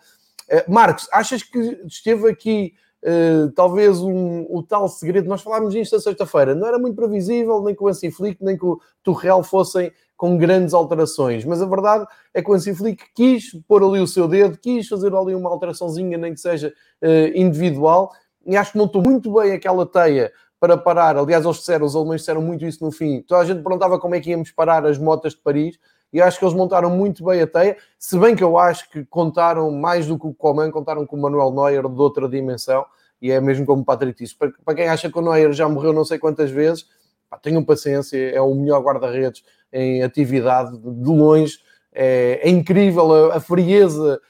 Uh, 0.50 0.72
Marcos, 0.72 1.08
achas 1.12 1.42
que 1.42 1.58
esteve 1.86 2.28
aqui 2.28 2.74
Uh, 3.04 3.50
talvez 3.56 3.98
um, 3.98 4.46
o 4.48 4.62
tal 4.62 4.86
segredo, 4.86 5.28
nós 5.28 5.42
falámos 5.42 5.72
disto 5.74 5.94
na 5.94 6.00
sexta-feira, 6.00 6.54
não 6.54 6.68
era 6.68 6.78
muito 6.78 6.94
previsível, 6.94 7.60
nem 7.60 7.74
que 7.74 7.82
o 7.82 7.88
Ansi 7.88 8.12
Flick, 8.12 8.38
nem 8.40 8.56
que 8.56 8.64
o 8.64 8.80
Turrell 9.02 9.42
fossem 9.42 9.90
com 10.16 10.38
grandes 10.38 10.72
alterações, 10.72 11.44
mas 11.44 11.60
a 11.60 11.66
verdade 11.66 12.06
é 12.32 12.40
que 12.40 12.48
o 12.48 12.54
Hansi 12.54 12.72
Flick 12.72 13.02
quis 13.12 13.60
pôr 13.66 13.82
ali 13.82 13.98
o 13.98 14.06
seu 14.06 14.28
dedo, 14.28 14.56
quis 14.56 14.86
fazer 14.86 15.12
ali 15.16 15.34
uma 15.34 15.50
alteraçãozinha, 15.50 16.16
nem 16.16 16.32
que 16.32 16.40
seja 16.40 16.72
uh, 17.02 17.36
individual, 17.36 18.12
e 18.46 18.56
acho 18.56 18.70
que 18.70 18.78
montou 18.78 19.02
muito 19.02 19.32
bem 19.32 19.50
aquela 19.50 19.84
teia 19.84 20.32
para 20.60 20.76
parar. 20.76 21.16
Aliás, 21.16 21.44
eles 21.44 21.56
disseram, 21.56 21.84
os 21.84 21.96
alemães 21.96 22.20
disseram 22.20 22.40
muito 22.40 22.64
isso 22.64 22.84
no 22.84 22.92
fim. 22.92 23.20
Toda 23.22 23.40
a 23.40 23.44
gente 23.44 23.64
perguntava 23.64 23.98
como 23.98 24.14
é 24.14 24.20
que 24.20 24.30
íamos 24.30 24.52
parar 24.52 24.86
as 24.86 24.96
motas 24.96 25.32
de 25.32 25.40
Paris, 25.40 25.76
e 26.12 26.20
acho 26.20 26.38
que 26.38 26.44
eles 26.44 26.54
montaram 26.54 26.90
muito 26.90 27.24
bem 27.24 27.40
a 27.40 27.46
teia, 27.46 27.76
se 27.98 28.18
bem 28.18 28.36
que 28.36 28.44
eu 28.44 28.58
acho 28.58 28.90
que 28.90 29.04
contaram 29.06 29.70
mais 29.70 30.06
do 30.06 30.18
que 30.18 30.26
o 30.26 30.34
Coman, 30.34 30.70
contaram 30.70 31.06
com 31.06 31.16
o 31.16 31.22
Manuel 31.22 31.50
Neuer 31.50 31.88
de 31.88 32.00
outra 32.00 32.28
dimensão, 32.28 32.84
e 33.20 33.30
é 33.30 33.40
mesmo 33.40 33.64
como 33.64 33.82
o 33.82 33.84
Patrick 33.84 34.22
disse. 34.22 34.36
Para, 34.36 34.52
para 34.64 34.74
quem 34.74 34.88
acha 34.88 35.10
que 35.10 35.18
o 35.18 35.22
Neuer 35.22 35.52
já 35.52 35.68
morreu 35.68 35.92
não 35.92 36.04
sei 36.04 36.18
quantas 36.18 36.50
vezes, 36.50 36.86
pá, 37.30 37.38
tenham 37.38 37.64
paciência, 37.64 38.18
é 38.18 38.40
o 38.40 38.54
melhor 38.54 38.82
guarda-redes 38.82 39.42
em 39.72 40.02
atividade 40.02 40.76
de 40.76 41.08
longe. 41.08 41.58
É, 41.94 42.40
é 42.42 42.50
incrível 42.50 43.30
a, 43.30 43.36
a 43.36 43.40
frieza. 43.40 44.20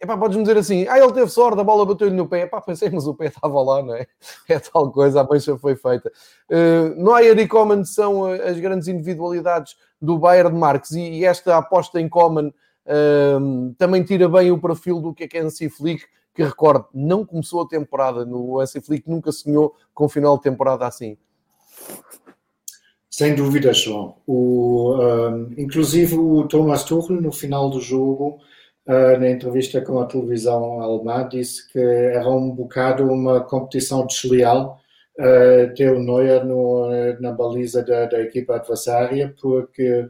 Epá, 0.00 0.16
podes-me 0.16 0.42
dizer 0.42 0.56
assim, 0.56 0.86
ah, 0.88 0.98
ele 0.98 1.12
teve 1.12 1.30
sorte, 1.30 1.60
a 1.60 1.64
bola 1.64 1.84
bateu-lhe 1.84 2.14
no 2.14 2.28
pé. 2.28 2.48
Pensei, 2.64 2.88
mas 2.90 3.06
o 3.06 3.14
pé 3.14 3.26
estava 3.26 3.60
lá, 3.62 3.82
não 3.82 3.94
é? 3.94 4.06
É 4.48 4.58
tal 4.58 4.90
coisa, 4.90 5.20
a 5.20 5.24
mancha 5.24 5.58
foi 5.58 5.76
feita. 5.76 6.10
Uh, 6.48 7.02
Neuer 7.02 7.38
e 7.38 7.48
Coman 7.48 7.84
são 7.84 8.26
as 8.26 8.58
grandes 8.58 8.86
individualidades 8.88 9.76
do 10.04 10.18
Bayern 10.18 10.52
de 10.52 10.58
Marques 10.58 10.92
e, 10.92 11.24
esta 11.24 11.56
aposta 11.56 12.00
em 12.00 12.08
Coman 12.08 12.48
uh, 12.48 13.74
também 13.78 14.02
tira 14.02 14.28
bem 14.28 14.50
o 14.50 14.60
perfil 14.60 15.00
do 15.00 15.14
que 15.14 15.24
é 15.24 15.28
que 15.28 15.38
é 15.38 15.40
Hansi 15.40 15.68
Flick, 15.68 16.04
que 16.34 16.42
recorde, 16.42 16.86
não 16.92 17.24
começou 17.24 17.62
a 17.62 17.68
temporada 17.68 18.24
no 18.24 18.60
Hansi 18.60 18.80
Flick, 18.80 19.08
nunca 19.08 19.32
sonhou 19.32 19.74
com 19.92 20.08
final 20.08 20.36
de 20.36 20.42
temporada 20.42 20.86
assim. 20.86 21.16
Sem 23.08 23.36
dúvida, 23.36 23.72
João. 23.72 24.16
O, 24.26 24.96
um, 24.96 25.54
inclusive 25.56 26.16
o 26.16 26.48
Thomas 26.48 26.82
Tuchel, 26.82 27.20
no 27.20 27.30
final 27.30 27.70
do 27.70 27.80
jogo, 27.80 28.40
uh, 28.88 29.20
na 29.20 29.30
entrevista 29.30 29.80
com 29.80 30.00
a 30.00 30.06
televisão 30.06 30.80
alemã, 30.80 31.28
disse 31.28 31.70
que 31.70 31.78
era 31.78 32.28
um 32.28 32.50
bocado 32.50 33.04
uma 33.04 33.40
competição 33.40 34.04
desleal 34.04 34.80
uh, 35.18 35.74
ter 35.74 35.92
o 35.92 36.02
Neuer 36.02 36.44
no, 36.44 36.88
na 37.20 37.32
baliza 37.32 37.82
da, 37.82 38.06
da, 38.06 38.20
equipa 38.20 38.56
adversária, 38.56 39.34
porque 39.40 40.08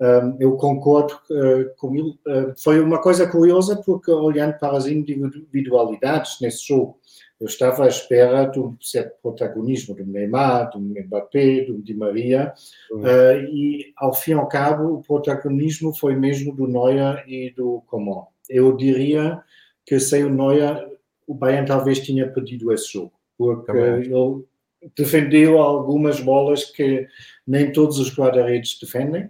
um, 0.00 0.36
eu 0.40 0.56
concordo 0.56 1.14
uh, 1.30 1.74
com 1.76 1.94
ele. 1.94 2.18
Uh, 2.26 2.54
foi 2.62 2.80
uma 2.80 3.00
coisa 3.00 3.26
curiosa, 3.26 3.80
porque 3.84 4.10
olhando 4.10 4.58
para 4.58 4.76
as 4.76 4.86
individualidades 4.86 6.38
nesse 6.40 6.66
jogo, 6.66 6.98
eu 7.40 7.46
estava 7.46 7.84
à 7.84 7.88
espera 7.88 8.46
de 8.46 8.58
um 8.58 8.76
certo 8.80 9.14
protagonismo 9.22 9.94
do 9.94 10.06
Neymar, 10.06 10.70
do 10.70 10.80
Mbappé, 10.80 11.64
do 11.66 11.82
Di 11.82 11.94
Maria, 11.94 12.52
uhum. 12.90 13.02
uh, 13.02 13.44
e 13.50 13.92
ao 13.96 14.14
fim 14.14 14.32
e 14.32 14.34
ao 14.34 14.48
cabo 14.48 14.94
o 14.94 15.02
protagonismo 15.02 15.94
foi 15.94 16.16
mesmo 16.16 16.54
do 16.54 16.66
Neuer 16.66 17.24
e 17.26 17.50
do 17.50 17.82
Coman. 17.86 18.24
Eu 18.48 18.76
diria 18.76 19.40
que 19.84 20.00
sem 20.00 20.24
o 20.24 20.30
Neuer 20.30 20.96
o 21.26 21.34
Bayern 21.34 21.66
talvez 21.66 22.00
tinha 22.00 22.30
perdido 22.30 22.72
esse 22.72 22.92
jogo, 22.92 23.12
porque 23.36 23.66
Também. 23.66 24.12
ele 24.12 24.44
defendeu 24.96 25.58
algumas 25.58 26.20
bolas 26.20 26.64
que 26.64 27.06
nem 27.46 27.72
todos 27.72 27.98
os 27.98 28.14
guarda-redes 28.16 28.78
defendem. 28.80 29.28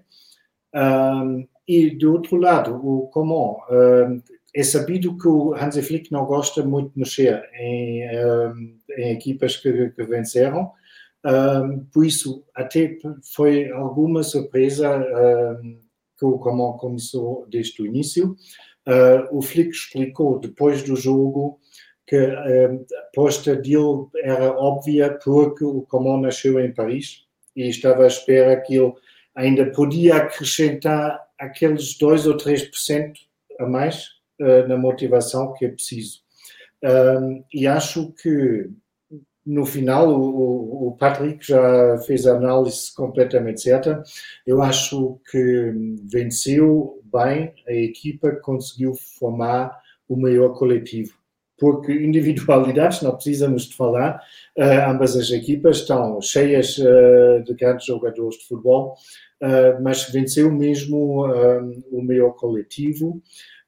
Um, 0.75 1.47
e 1.67 1.91
do 1.91 2.13
outro 2.13 2.37
lado, 2.37 2.75
o 2.75 3.09
Coman 3.09 3.57
um, 3.71 4.23
é 4.55 4.63
sabido 4.63 5.17
que 5.17 5.29
o 5.29 5.55
Hansi 5.55 5.83
Flick 5.83 6.13
não 6.13 6.25
gosta 6.25 6.65
muito 6.65 6.93
de 6.93 6.99
mexer 6.99 7.43
em, 7.55 8.09
um, 8.27 8.79
em 8.97 9.13
equipas 9.13 9.57
que, 9.57 9.91
que 9.91 10.03
venceram, 10.05 10.71
por 11.93 12.07
isso 12.07 12.45
até 12.55 12.97
foi 13.35 13.69
alguma 13.71 14.23
surpresa 14.23 15.05
que 16.17 16.25
o 16.25 16.39
Coman 16.39 16.77
começou 16.79 17.47
desde 17.49 17.83
o 17.83 17.87
início. 17.87 18.37
Uh, 18.87 19.37
o 19.37 19.43
Flick 19.43 19.71
explicou 19.71 20.39
depois 20.39 20.83
do 20.83 20.95
jogo 20.95 21.59
que 22.07 22.17
a 22.17 22.73
aposta 23.09 23.57
dele 23.57 24.07
era 24.23 24.53
óbvia 24.53 25.19
porque 25.25 25.65
o 25.65 25.83
Coman 25.83 26.21
nasceu 26.21 26.61
em 26.61 26.73
Paris 26.73 27.25
e 27.55 27.69
estava 27.69 28.05
à 28.05 28.07
espera 28.07 28.61
que 28.61 28.77
ele 28.77 28.93
ainda 29.35 29.71
podia 29.73 30.17
acrescentar 30.17 31.21
aqueles 31.39 31.99
2 31.99 32.27
ou 32.27 32.37
3% 32.37 33.13
a 33.59 33.67
mais 33.67 34.09
uh, 34.41 34.69
na 34.69 34.77
motivação 34.77 35.53
que 35.55 35.67
é 35.67 35.69
preciso. 35.69 36.21
Um, 36.83 37.45
e 37.53 37.67
acho 37.67 38.13
que 38.13 38.71
no 39.45 39.65
final 39.65 40.09
o, 40.09 40.89
o, 40.89 40.97
Patrick 40.97 41.47
já 41.47 41.99
fez 41.99 42.27
a 42.27 42.37
análise 42.37 42.93
completamente 42.95 43.63
certa. 43.63 44.03
Eu 44.47 44.61
acho 44.61 45.21
que 45.31 45.73
venceu 46.05 47.01
bem 47.05 47.55
a 47.67 47.73
equipa 47.73 48.33
que 48.33 48.41
conseguiu 48.41 48.95
formar 49.19 49.81
o 50.09 50.17
maior 50.17 50.51
coletivo. 50.51 51.15
Porque 51.59 51.93
individualidades, 51.93 53.01
não 53.01 53.15
precisamos 53.15 53.65
de 53.65 53.77
falar, 53.77 54.21
uh, 54.59 54.91
ambas 54.91 55.17
as 55.17 55.31
equipas 55.31 55.79
estão 55.79 56.21
cheias 56.21 56.77
uh, 56.79 57.43
de 57.45 57.55
grandes 57.55 57.87
jogadores 57.87 58.37
de 58.37 58.47
futebol, 58.47 58.95
uh, 59.43 59.83
mas 59.83 60.11
venceu 60.11 60.53
mesmo 60.53 61.25
o 61.91 62.03
maior 62.03 62.33
coletivo 62.33 63.23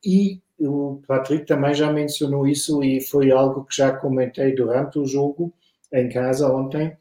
e 0.04 0.40
o 0.60 1.00
Patrick 1.06 1.46
também 1.46 1.72
já 1.72 1.90
mencionou 1.90 2.46
isso 2.46 2.82
e 2.82 3.00
foi 3.00 3.30
algo 3.30 3.64
que 3.64 3.76
já 3.76 3.96
comentei 3.96 4.54
durante 4.54 4.98
o 4.98 5.06
jogo 5.06 5.54
em 5.92 6.08
casa 6.08 6.52
ontem. 6.52 6.96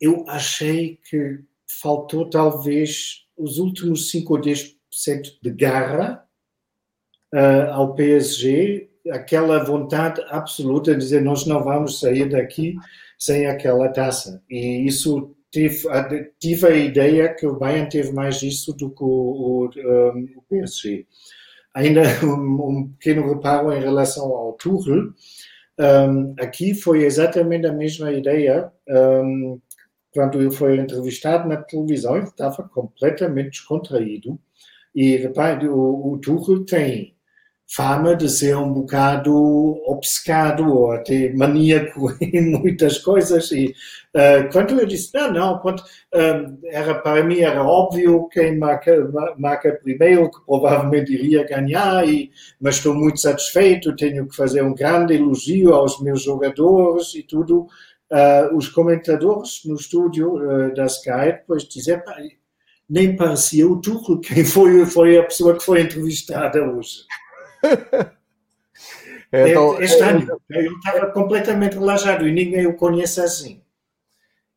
Eu 0.00 0.24
achei 0.26 0.98
que 1.08 1.40
faltou 1.80 2.28
talvez 2.28 3.26
os 3.36 3.58
últimos 3.58 4.10
5 4.10 4.34
ou 4.34 4.40
10% 4.40 4.74
de 5.42 5.50
garra 5.50 6.26
ao 7.72 7.94
PSG, 7.94 8.88
aquela 9.10 9.62
vontade 9.64 10.22
absoluta 10.28 10.92
de 10.92 10.98
dizer 10.98 11.22
nós 11.22 11.46
não 11.46 11.62
vamos 11.62 12.00
sair 12.00 12.28
daqui 12.28 12.74
sem 13.18 13.46
aquela 13.46 13.88
taça. 13.88 14.42
E 14.50 14.86
isso 14.86 15.34
tive, 15.50 15.88
tive 16.38 16.66
a 16.66 16.76
ideia 16.76 17.34
que 17.34 17.46
o 17.46 17.58
Bayern 17.58 17.88
teve 17.88 18.12
mais 18.12 18.42
isso 18.42 18.72
do 18.74 18.90
que 18.90 19.02
o, 19.02 19.06
o, 19.06 19.70
o 20.36 20.42
PSG. 20.48 21.06
Ainda 21.74 22.02
um, 22.24 22.68
um, 22.68 22.88
pequeno 22.98 23.34
reparo 23.34 23.72
em 23.72 23.80
relação 23.80 24.24
ao 24.26 24.52
Tuchel. 24.54 25.12
Um, 25.78 26.34
aqui 26.38 26.74
foi 26.74 27.04
exatamente 27.04 27.66
a 27.66 27.72
mesma 27.72 28.12
ideia. 28.12 28.70
Quando 30.12 30.40
ele 30.40 30.50
foi 30.50 30.78
entrevistado 30.78 31.48
na 31.48 31.56
televisão, 31.56 32.16
ele 32.16 32.26
estava 32.26 32.62
completamente 32.68 33.50
descontraído. 33.50 34.38
E 34.94 35.16
repare, 35.16 35.68
o, 35.68 36.12
o 36.12 36.18
Tuchel 36.18 36.64
tem 36.64 37.15
fama 37.68 38.14
de 38.14 38.28
ser 38.28 38.56
um 38.56 38.72
bocado 38.72 39.34
obcecado 39.86 40.72
ou 40.72 40.92
até 40.92 41.32
maníaco 41.34 42.14
em 42.22 42.40
muitas 42.58 42.98
coisas 42.98 43.50
e 43.50 43.74
uh, 44.14 44.50
quando 44.52 44.78
eu 44.78 44.86
disse 44.86 45.10
não, 45.12 45.32
não, 45.32 45.58
quando, 45.58 45.80
uh, 45.80 46.58
era, 46.66 46.94
para 46.94 47.24
mim 47.24 47.40
era 47.40 47.62
óbvio 47.64 48.28
quem 48.28 48.56
marca, 48.56 49.10
marca 49.36 49.72
primeiro 49.82 50.30
que 50.30 50.38
provavelmente 50.46 51.12
iria 51.12 51.44
ganhar 51.44 52.08
e, 52.08 52.30
mas 52.60 52.76
estou 52.76 52.94
muito 52.94 53.20
satisfeito, 53.20 53.96
tenho 53.96 54.28
que 54.28 54.36
fazer 54.36 54.62
um 54.62 54.74
grande 54.74 55.14
elogio 55.14 55.74
aos 55.74 56.00
meus 56.00 56.22
jogadores 56.22 57.14
e 57.14 57.22
tudo. 57.22 57.66
Uh, 58.08 58.56
os 58.56 58.68
comentadores 58.68 59.62
no 59.64 59.74
estúdio 59.74 60.38
da 60.76 60.86
Sky 60.86 61.32
depois 61.32 61.64
diziam 61.64 62.00
nem 62.88 63.16
parecia 63.16 63.66
o 63.66 63.80
Tuchel 63.80 64.20
quem 64.20 64.44
foi, 64.44 64.86
foi 64.86 65.18
a 65.18 65.24
pessoa 65.24 65.56
que 65.56 65.64
foi 65.64 65.80
entrevistada 65.80 66.62
hoje 66.62 66.98
então, 69.32 69.74
é. 69.74 69.84
É, 69.84 70.58
ele 70.58 70.68
estava 70.68 71.06
completamente 71.12 71.78
relaxado 71.78 72.26
e 72.26 72.32
ninguém 72.32 72.66
o 72.66 72.74
conhece 72.74 73.20
assim. 73.20 73.60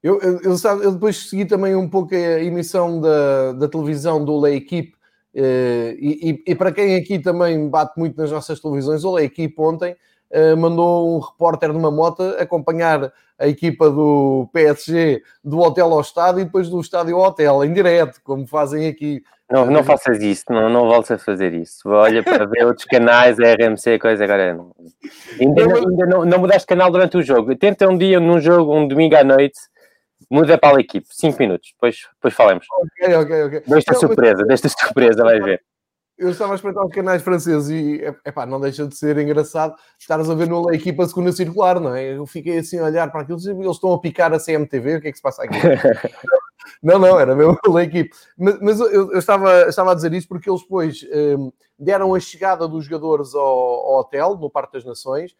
Eu, 0.02 0.20
eu, 0.22 0.40
eu, 0.42 0.56
eu, 0.82 0.92
depois 0.94 1.30
segui 1.30 1.46
também 1.46 1.76
um 1.76 1.90
pouco 1.90 2.16
a 2.16 2.42
emissão 2.42 3.02
da, 3.02 3.52
da 3.54 3.68
televisão 3.68 4.24
do 4.24 4.38
La 4.38 4.50
Equipe 4.52 4.94
eh, 5.34 5.96
e, 6.00 6.30
e, 6.32 6.44
e, 6.52 6.56
para 6.56 6.72
quem 6.72 6.96
aqui 6.96 7.20
também 7.20 7.70
bate 7.70 8.00
muito 8.00 8.18
nas 8.18 8.32
nossas 8.32 8.60
televisões, 8.60 9.04
o 9.04 9.12
La 9.12 9.24
Equipe 9.24 9.54
ontem 9.60 9.96
eh, 10.32 10.56
mandou 10.56 11.18
um 11.18 11.20
repórter 11.20 11.74
numa 11.74 11.92
moto 11.92 12.24
acompanhar 12.40 13.12
a 13.38 13.48
equipa 13.48 13.90
do 13.90 14.50
PSG 14.54 15.22
do 15.44 15.60
hotel 15.60 15.94
ao 15.94 16.02
estádio 16.02 16.42
e 16.42 16.46
depois 16.46 16.70
do 16.70 16.80
estádio 16.80 17.16
ao 17.18 17.30
hotel, 17.30 17.64
em 17.64 17.74
direto, 17.74 18.22
como 18.24 18.46
fazem 18.48 18.88
aqui. 18.88 19.24
Não, 19.52 19.66
não 19.66 19.84
faças 19.84 20.22
isso, 20.22 20.46
não, 20.50 20.70
não 20.70 20.88
voltes 20.88 21.10
a 21.12 21.18
fazer 21.18 21.54
isso. 21.54 21.90
Olha 21.90 22.24
para 22.24 22.46
ver 22.46 22.66
outros 22.66 22.86
canais, 22.86 23.40
a 23.40 23.54
RMC, 23.54 23.98
coisa 23.98 24.24
agora. 24.24 24.54
Não. 24.54 24.76
Ainda, 25.40 25.66
não, 25.66 25.76
ainda 25.76 26.06
não, 26.06 26.26
não 26.26 26.40
mudaste 26.40 26.68
canal 26.68 26.92
durante 26.92 27.18
o 27.18 27.24
jogo. 27.24 27.56
Tenta 27.56 27.88
um 27.88 27.98
dia, 27.98 28.20
num 28.20 28.40
jogo, 28.40 28.76
um 28.76 28.88
domingo 28.88 29.16
à 29.16 29.24
noite, 29.24 29.60
muda 30.30 30.58
para 30.58 30.78
a 30.78 30.80
equipe, 30.82 31.08
5 31.10 31.40
minutos, 31.40 31.72
depois, 31.74 31.98
depois 32.16 32.34
falamos. 32.34 32.66
Ok, 32.72 33.16
ok, 33.16 33.44
ok. 33.44 33.64
Desta 33.66 33.96
surpresa, 33.96 34.44
desta 34.46 34.70
surpresa, 34.70 35.24
vais 35.24 35.44
ver 35.44 35.62
eu 36.20 36.30
estava 36.30 36.52
a 36.52 36.56
espreitar 36.56 36.86
os 36.86 36.94
canais 36.94 37.24
franceses 37.24 37.70
e 37.70 38.04
epá, 38.26 38.46
não 38.46 38.60
deixa 38.60 38.86
de 38.86 38.96
ser 38.96 39.18
engraçado 39.18 39.74
estares 39.98 40.30
a 40.30 40.36
ver 40.36 40.50
no 40.50 40.72
equipa 40.74 41.08
segunda 41.08 41.32
circular, 41.32 41.80
não 41.80 41.96
é? 41.96 42.18
Eu 42.18 42.26
fiquei 42.26 42.60
assim 42.60 42.78
a 42.78 42.84
olhar 42.84 43.10
para 43.10 43.22
aquilo, 43.22 43.40
eles 43.40 43.76
estão 43.76 43.94
a 43.94 44.02
picar 44.02 44.34
a 44.34 44.40
CMTV, 44.40 44.98
o 44.98 45.02
que 45.02 45.08
é 45.08 45.12
que 45.12 45.18
se 45.18 45.24
passa 45.24 45.44
aqui? 45.44 45.58
não, 46.82 47.00
não, 47.00 47.20
era 47.20 47.36
mesmo 47.36 47.58
a 47.78 47.84
equipe. 47.84 48.12
Mas, 48.38 48.60
mas 48.60 48.80
eu, 48.80 49.12
eu, 49.12 49.20
estava, 49.20 49.68
estava 49.68 49.92
a 49.92 49.96
dizer 49.96 50.14
isso 50.14 50.28
porque 50.28 50.50
eles 50.50 50.62
depois 50.62 51.06
um, 51.38 51.52
deram 51.78 52.14
a 52.14 52.20
chegada 52.20 52.68
dos 52.68 52.86
jogadores 52.86 53.34
ao, 53.34 53.42
ao, 53.42 54.00
hotel, 54.00 54.38
no 54.38 54.50
Parque 54.50 54.74
das 54.74 54.86
Nações, 54.86 55.36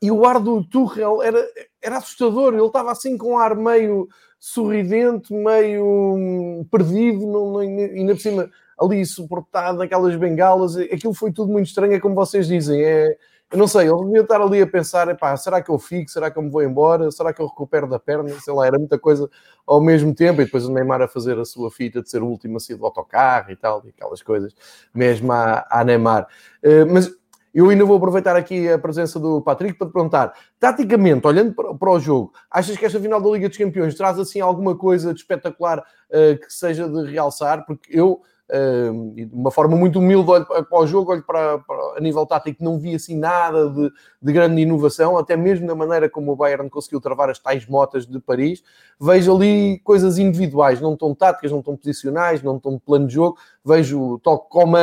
e 0.00 0.10
o 0.10 0.24
ar 0.24 0.40
do 0.40 0.64
Tuchel 0.64 1.22
era, 1.22 1.46
era 1.82 1.98
assustador, 1.98 2.54
ele 2.54 2.64
estava 2.64 2.90
assim 2.90 3.18
com 3.18 3.32
um 3.32 3.38
ar 3.38 3.54
meio 3.54 4.08
sorridente, 4.38 5.32
meio 5.32 5.84
hum, 5.84 6.66
perdido, 6.70 7.26
não, 7.26 7.52
não, 7.52 7.58
ainda 7.58 8.14
por 8.14 8.20
cima 8.20 8.50
ali 8.78 9.04
suportado 9.06 9.78
naquelas 9.78 10.16
bengalas, 10.16 10.76
aquilo 10.76 11.14
foi 11.14 11.32
tudo 11.32 11.52
muito 11.52 11.66
estranho, 11.66 11.94
é 11.94 12.00
como 12.00 12.14
vocês 12.14 12.46
dizem, 12.48 12.82
é, 12.82 13.16
eu 13.50 13.58
não 13.58 13.68
sei, 13.68 13.88
eu 13.88 14.04
devia 14.04 14.22
estar 14.22 14.40
ali 14.40 14.60
a 14.60 14.66
pensar, 14.66 15.08
epá, 15.08 15.36
será 15.36 15.62
que 15.62 15.70
eu 15.70 15.78
fico, 15.78 16.10
será 16.10 16.30
que 16.30 16.38
eu 16.38 16.42
me 16.42 16.50
vou 16.50 16.62
embora, 16.62 17.10
será 17.10 17.32
que 17.32 17.40
eu 17.40 17.46
recupero 17.46 17.88
da 17.88 17.98
perna, 17.98 18.28
sei 18.40 18.52
lá, 18.52 18.66
era 18.66 18.78
muita 18.78 18.98
coisa 18.98 19.30
ao 19.66 19.80
mesmo 19.80 20.14
tempo, 20.14 20.42
e 20.42 20.44
depois 20.44 20.64
o 20.66 20.72
Neymar 20.72 21.00
a 21.02 21.08
fazer 21.08 21.38
a 21.38 21.44
sua 21.44 21.70
fita 21.70 22.02
de 22.02 22.10
ser 22.10 22.22
o 22.22 22.26
último 22.26 22.56
a 22.56 22.60
sair 22.60 22.76
do 22.76 22.84
autocarro 22.84 23.52
e 23.52 23.56
tal, 23.56 23.82
e 23.84 23.90
aquelas 23.90 24.22
coisas, 24.22 24.54
mesmo 24.92 25.32
a, 25.32 25.64
a 25.70 25.84
Neymar. 25.84 26.26
Uh, 26.64 26.92
mas 26.92 27.12
eu 27.54 27.70
ainda 27.70 27.84
vou 27.84 27.96
aproveitar 27.96 28.34
aqui 28.34 28.68
a 28.68 28.76
presença 28.76 29.20
do 29.20 29.40
Patrick 29.40 29.78
para 29.78 29.86
te 29.86 29.92
perguntar, 29.92 30.34
taticamente, 30.58 31.24
olhando 31.24 31.54
para, 31.54 31.72
para, 31.74 31.90
o 31.90 32.00
jogo, 32.00 32.32
achas 32.50 32.76
que 32.76 32.84
esta 32.84 32.98
final 32.98 33.20
da 33.20 33.30
Liga 33.30 33.48
dos 33.48 33.56
Campeões 33.56 33.94
traz 33.94 34.18
assim 34.18 34.40
alguma 34.40 34.76
coisa 34.76 35.14
de 35.14 35.20
espetacular 35.20 35.78
uh, 35.78 36.38
que 36.40 36.52
seja 36.52 36.88
de 36.88 37.08
realçar? 37.08 37.64
Porque 37.64 37.96
eu 37.96 38.20
de 38.50 39.30
uma 39.32 39.50
forma 39.50 39.74
muito 39.74 39.98
humilde, 39.98 40.30
olho 40.30 40.44
para 40.44 40.78
o 40.78 40.86
jogo, 40.86 41.12
olho 41.12 41.22
para, 41.22 41.58
para 41.58 41.96
a 41.96 42.00
nível 42.00 42.26
tático, 42.26 42.62
não 42.62 42.78
vi 42.78 42.94
assim 42.94 43.16
nada 43.16 43.70
de, 43.70 43.90
de, 44.20 44.32
grande 44.32 44.60
inovação, 44.60 45.16
até 45.16 45.34
mesmo 45.34 45.66
na 45.66 45.74
maneira 45.74 46.10
como 46.10 46.32
o 46.32 46.36
Bayern 46.36 46.68
conseguiu 46.68 47.00
travar 47.00 47.30
as 47.30 47.38
tais 47.38 47.66
motas 47.66 48.06
de 48.06 48.20
Paris. 48.20 48.62
Vejo 49.00 49.34
ali 49.34 49.78
coisas 49.82 50.18
individuais, 50.18 50.80
não 50.80 50.94
tão 50.94 51.14
táticas, 51.14 51.50
não 51.50 51.62
tão 51.62 51.74
posicionais, 51.74 52.42
não 52.42 52.58
tão 52.58 52.78
plano 52.78 53.06
de 53.06 53.14
jogo. 53.14 53.38
Vejo 53.64 54.18
toque 54.18 54.50
como, 54.50 54.76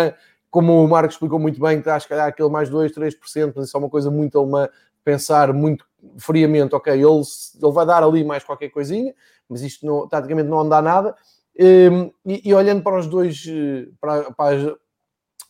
como 0.49 0.83
o 0.83 0.87
Marcos 0.87 1.15
explicou 1.15 1.37
muito 1.37 1.61
bem, 1.61 1.81
que 1.81 1.87
está 1.87 1.95
a 1.95 2.01
calhar 2.01 2.27
aquele 2.27 2.49
mais 2.49 2.67
2, 2.67 2.91
3%, 2.91 3.53
mas 3.55 3.67
isso 3.67 3.77
é 3.77 3.79
uma 3.79 3.89
coisa 3.89 4.09
muito 4.09 4.39
alemã. 4.39 4.67
Pensar 5.03 5.53
muito 5.53 5.85
friamente, 6.17 6.75
ok, 6.75 6.93
ele, 6.93 7.03
ele 7.03 7.71
vai 7.71 7.85
dar 7.85 8.03
ali 8.03 8.23
mais 8.23 8.43
qualquer 8.43 8.69
coisinha, 8.69 9.13
mas 9.47 9.61
isto 9.61 9.85
não, 9.85 10.07
taticamente 10.07 10.49
não 10.49 10.59
anda 10.59 10.81
nada 10.81 11.15
e, 11.57 12.49
e, 12.49 12.53
olhando 12.53 12.81
para 12.81 12.97
os 12.97 13.07
dois, 13.07 13.45
eh, 13.47 13.87
para, 13.99 14.31
para, 14.31 14.55
as, 14.55 14.63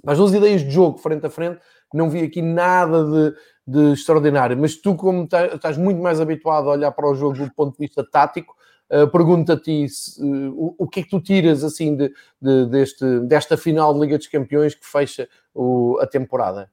para, 0.04 0.14
as, 0.14 0.18
duas 0.18 0.34
ideias 0.34 0.62
de 0.62 0.72
jogo 0.72 0.98
frente 0.98 1.26
a 1.26 1.30
frente, 1.30 1.60
não 1.94 2.10
vi 2.10 2.24
aqui 2.24 2.42
nada 2.42 3.06
de, 3.06 3.36
de 3.68 3.94
extraordinário. 3.94 4.58
Mas 4.58 4.76
tu, 4.76 4.96
como 4.96 5.28
tá, 5.28 5.48
estás 5.48 5.78
muito 5.78 6.02
mais 6.02 6.20
habituado 6.20 6.70
a 6.70 6.74
olhar 6.74 6.92
para 6.92 7.08
o 7.08 7.16
jogo 7.16 7.38
do 7.38 7.54
ponto 7.54 7.74
de 7.74 7.86
vista 7.86 8.04
tático, 8.04 8.56
uh, 8.90 9.88
se, 9.90 10.24
uh, 10.24 10.54
o, 10.54 10.76
o, 10.80 10.88
que 10.88 11.02
é 11.02 11.04
que 11.04 11.10
tu 11.10 11.22
tiras 11.22 11.64
assim 11.64 11.96
de, 11.96 12.12
de, 12.42 12.66
deste, 12.68 13.20
desta 13.22 13.56
final 13.56 13.94
de 13.94 14.00
Liga 14.00 14.18
dos 14.18 14.28
Campeões 14.28 14.74
que 14.74 14.86
fecha 14.86 15.28
o, 15.54 16.00
a 16.02 16.08
temporada? 16.08 16.70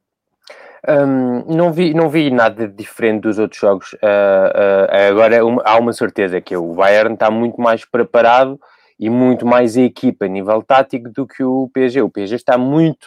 Um, 0.89 1.57
não, 1.57 1.73
vi, 1.73 1.93
não 1.93 2.09
vi 2.09 2.31
nada 2.31 2.67
diferente 2.67 3.23
dos 3.23 3.39
outros 3.39 3.61
jogos. 3.61 3.93
Uh, 3.95 5.11
agora 5.11 5.45
uma, 5.45 5.63
há 5.65 5.77
uma 5.77 5.93
certeza 5.93 6.41
que 6.41 6.57
o 6.57 6.73
Bayern 6.73 7.15
está 7.15 7.31
muito 7.31 7.61
mais 7.61 7.85
preparado 7.85 8.59
e 8.99 9.09
muito 9.09 9.47
mais 9.47 9.77
a 9.77 9.83
equipa 9.83 10.25
a 10.25 10.29
nível 10.29 10.63
tático 10.63 11.09
do 11.11 11.27
que 11.27 11.43
o 11.43 11.71
PSG. 11.73 12.03
O 12.03 12.11
PSG 12.11 12.37
está 12.37 12.59
muito 12.59 13.05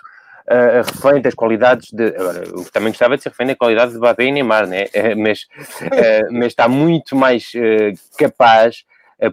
uh, 0.47 0.83
refém 0.85 1.21
das 1.21 1.33
qualidades 1.33 1.91
de. 1.91 2.07
Agora, 2.15 2.43
eu 2.45 2.63
também 2.71 2.91
gostava 2.91 3.17
de 3.17 3.23
ser 3.23 3.29
refém 3.29 3.47
da 3.47 3.55
qualidade 3.55 3.91
de 3.91 3.97
Mbappé 3.97 4.25
e 4.25 4.31
Neymar, 4.31 4.67
né? 4.67 4.85
Uh, 4.85 5.17
mas, 5.19 5.41
uh, 5.81 6.31
mas 6.31 6.45
está 6.47 6.67
muito 6.67 7.15
mais 7.15 7.51
uh, 7.55 8.17
capaz. 8.17 8.85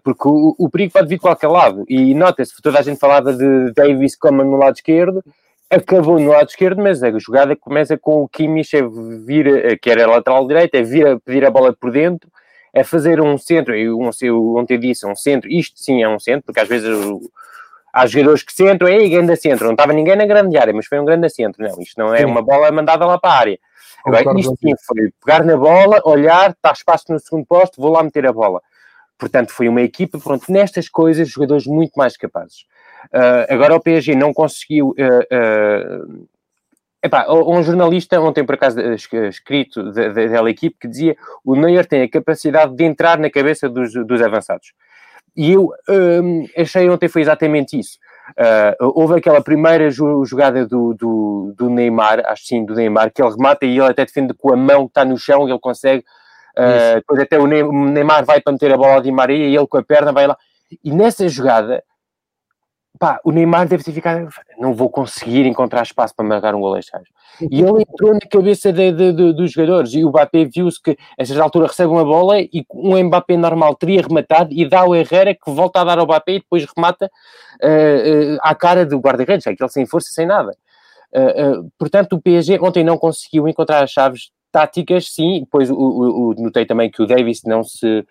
Porque 0.05 0.29
o, 0.29 0.55
o 0.59 0.69
perigo 0.69 0.93
pode 0.93 1.09
vir 1.09 1.15
de 1.15 1.23
qualquer 1.23 1.49
lado. 1.49 1.83
E 1.89 2.13
nota-se, 2.13 2.61
toda 2.61 2.79
a 2.79 2.83
gente 2.83 3.01
falava 3.01 3.33
de 3.33 3.73
Davis 3.73 4.15
como 4.17 4.45
no 4.45 4.59
lado 4.59 4.75
esquerdo, 4.75 5.25
acabou 5.71 6.21
no 6.21 6.29
lado 6.29 6.47
esquerdo, 6.47 6.83
mas 6.83 7.03
a 7.03 7.19
jogada 7.19 7.57
começa 7.57 7.97
com 7.97 8.23
o 8.23 8.29
Kimmich 8.29 8.77
a 8.77 8.83
vir, 9.25 9.79
que 9.81 9.89
era 9.89 10.07
lateral 10.07 10.47
direito, 10.47 10.77
a 10.77 10.83
vir 10.83 11.07
a 11.07 11.19
pedir 11.19 11.43
a 11.47 11.51
bola 11.51 11.73
por 11.73 11.91
dentro, 11.91 12.29
é 12.73 12.85
fazer 12.85 13.21
um 13.21 13.37
centro, 13.39 13.75
eu, 13.75 13.99
eu 14.23 14.55
ontem 14.57 14.79
disse 14.79 15.07
um 15.07 15.17
centro, 15.17 15.51
isto 15.51 15.79
sim 15.81 16.03
é 16.03 16.09
um 16.09 16.19
centro, 16.19 16.45
porque 16.47 16.61
às 16.61 16.69
vezes 16.69 16.89
há 17.93 18.07
jogadores 18.07 18.43
que 18.43 18.53
centram, 18.53 18.89
é 18.89 19.09
grande 19.09 19.37
centro, 19.37 19.67
não 19.67 19.73
estava 19.73 19.93
ninguém 19.93 20.17
na 20.17 20.27
grande 20.27 20.57
área, 20.57 20.73
mas 20.73 20.87
foi 20.87 20.99
um 20.99 21.05
grande 21.05 21.29
centro, 21.31 21.63
não, 21.63 21.81
isto 21.81 21.99
não 21.99 22.15
é 22.15 22.19
sim. 22.19 22.25
uma 22.25 22.43
bola 22.43 22.71
mandada 22.71 23.05
lá 23.07 23.19
para 23.19 23.31
a 23.31 23.39
área. 23.39 23.59
Agora, 24.05 24.39
isto 24.39 24.57
sim 24.61 24.75
foi 24.87 25.11
pegar 25.25 25.45
na 25.45 25.57
bola, 25.57 26.01
olhar, 26.05 26.51
está 26.51 26.73
espaço 26.73 27.07
no 27.11 27.19
segundo 27.19 27.45
posto, 27.45 27.81
vou 27.81 27.93
lá 27.93 28.03
meter 28.03 28.27
a 28.27 28.33
bola. 28.33 28.61
Portanto, 29.19 29.53
foi 29.53 29.69
uma 29.69 29.83
equipa, 29.83 30.19
pronto, 30.19 30.51
nestas 30.51 30.89
coisas, 30.89 31.29
jogadores 31.29 31.67
muito 31.67 31.93
mais 31.97 32.17
capazes. 32.17 32.61
Uh, 33.07 33.53
agora 33.53 33.75
o 33.75 33.81
PSG 33.81 34.15
não 34.15 34.33
conseguiu 34.33 34.91
uh, 34.91 34.93
uh, 34.93 36.29
Epá, 37.01 37.27
um 37.31 37.63
jornalista 37.63 38.21
ontem, 38.21 38.45
por 38.45 38.57
acaso, 38.57 38.81
escrito 38.81 39.93
da 39.93 40.51
equipe, 40.51 40.77
que 40.81 40.89
dizia 40.89 41.17
o 41.45 41.55
Neuer 41.55 41.87
tem 41.87 42.03
a 42.03 42.11
capacidade 42.11 42.75
de 42.75 42.85
entrar 42.85 43.19
na 43.19 43.31
cabeça 43.31 43.69
dos, 43.69 43.93
dos 43.93 44.21
avançados. 44.21 44.73
E 45.37 45.53
eu 45.53 45.71
um, 45.89 46.49
achei 46.57 46.91
ontem 46.91 47.09
foi 47.09 47.23
exatamente 47.23 47.79
isso. 47.79 47.99
Uh, 48.31 48.91
houve 48.97 49.15
aquela 49.15 49.41
primeira 49.41 49.89
jogada 49.91 50.67
do, 50.67 50.93
do, 50.95 51.55
do, 51.57 51.71
Neymar, 51.71 52.21
acho 52.27 52.45
sim, 52.45 52.65
do 52.65 52.75
Neymar, 52.75 53.13
que 53.13 53.23
ele 53.23 53.31
remata 53.31 53.65
e 53.65 53.79
ele 53.79 53.89
até 53.89 54.05
defende 54.05 54.35
com 54.35 54.53
a 54.53 54.57
mão 54.57 54.87
que 54.87 54.91
está 54.91 55.05
no 55.05 55.17
chão 55.17 55.47
e 55.47 55.53
ele 55.53 55.61
consegue. 55.61 56.05
Uh, 56.57 56.97
depois 56.97 57.21
até 57.21 57.39
o 57.39 57.47
Neymar 57.47 58.25
vai 58.25 58.41
para 58.41 58.53
meter 58.53 58.73
a 58.73 58.77
bola 58.77 59.01
de 59.01 59.13
Maria 59.13 59.47
e 59.47 59.55
ele 59.55 59.67
com 59.69 59.79
a 59.79 59.83
perna 59.85 60.11
vai 60.11 60.27
lá. 60.27 60.37
E 60.83 60.91
nessa 60.91 61.29
jogada 61.29 61.85
pá, 62.99 63.21
o 63.25 63.31
Neymar 63.31 63.69
deve 63.69 63.85
ter 63.85 63.93
ficado, 63.93 64.29
não 64.59 64.75
vou 64.75 64.91
conseguir 64.91 65.47
encontrar 65.47 65.83
espaço 65.83 66.15
para 66.15 66.27
marcar 66.27 66.55
um 66.55 66.61
gol 66.61 66.75
a 66.75 66.81
E 67.51 67.61
ele 67.61 67.83
entrou 67.83 68.13
na 68.13 68.21
cabeça 68.21 68.73
de, 68.73 68.93
de, 68.93 69.13
de, 69.13 69.33
dos 69.33 69.53
jogadores 69.53 69.95
e 69.95 70.05
o 70.05 70.09
Mbappé 70.09 70.45
viu-se 70.45 70.83
que 70.83 70.97
a 71.19 71.25
certa 71.25 71.43
altura 71.43 71.69
recebe 71.69 71.93
uma 71.93 72.05
bola 72.05 72.41
e 72.41 72.65
um 72.73 73.03
Mbappé 73.05 73.37
normal 73.37 73.75
teria 73.77 74.03
rematado 74.03 74.53
e 74.53 74.69
dá 74.69 74.85
o 74.85 74.95
Herrera 74.95 75.35
que 75.35 75.51
volta 75.51 75.81
a 75.81 75.85
dar 75.85 75.99
ao 75.99 76.05
Mbappé 76.05 76.33
e 76.33 76.39
depois 76.41 76.67
remata 76.77 77.07
uh, 77.63 78.35
uh, 78.35 78.39
à 78.43 78.55
cara 78.55 78.85
do 78.85 78.99
guarda-redes, 78.99 79.47
é 79.47 79.51
aquele 79.51 79.71
sem 79.71 79.87
força, 79.87 80.11
sem 80.13 80.27
nada. 80.27 80.57
Uh, 81.13 81.71
portanto, 81.79 82.15
o 82.15 82.21
PSG 82.21 82.59
ontem 82.61 82.85
não 82.85 82.99
conseguiu 82.99 83.49
encontrar 83.49 83.83
as 83.83 83.91
chaves 83.91 84.31
táticas, 84.51 85.13
sim, 85.13 85.41
depois 85.41 85.71
o, 85.71 85.75
o, 85.75 86.31
o, 86.31 86.35
notei 86.39 86.67
também 86.67 86.91
que 86.91 87.03
o 87.03 87.07
Davis 87.07 87.43
não 87.45 87.63
se 87.63 88.05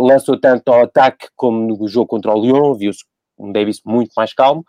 lançou 0.00 0.40
tanto 0.40 0.72
ao 0.72 0.84
ataque 0.84 1.28
como 1.36 1.76
no 1.76 1.86
jogo 1.86 2.06
contra 2.06 2.34
o 2.34 2.40
Lyon, 2.40 2.74
viu-se 2.74 3.04
um 3.44 3.52
Davis 3.52 3.80
muito 3.84 4.12
mais 4.16 4.32
calmo, 4.32 4.64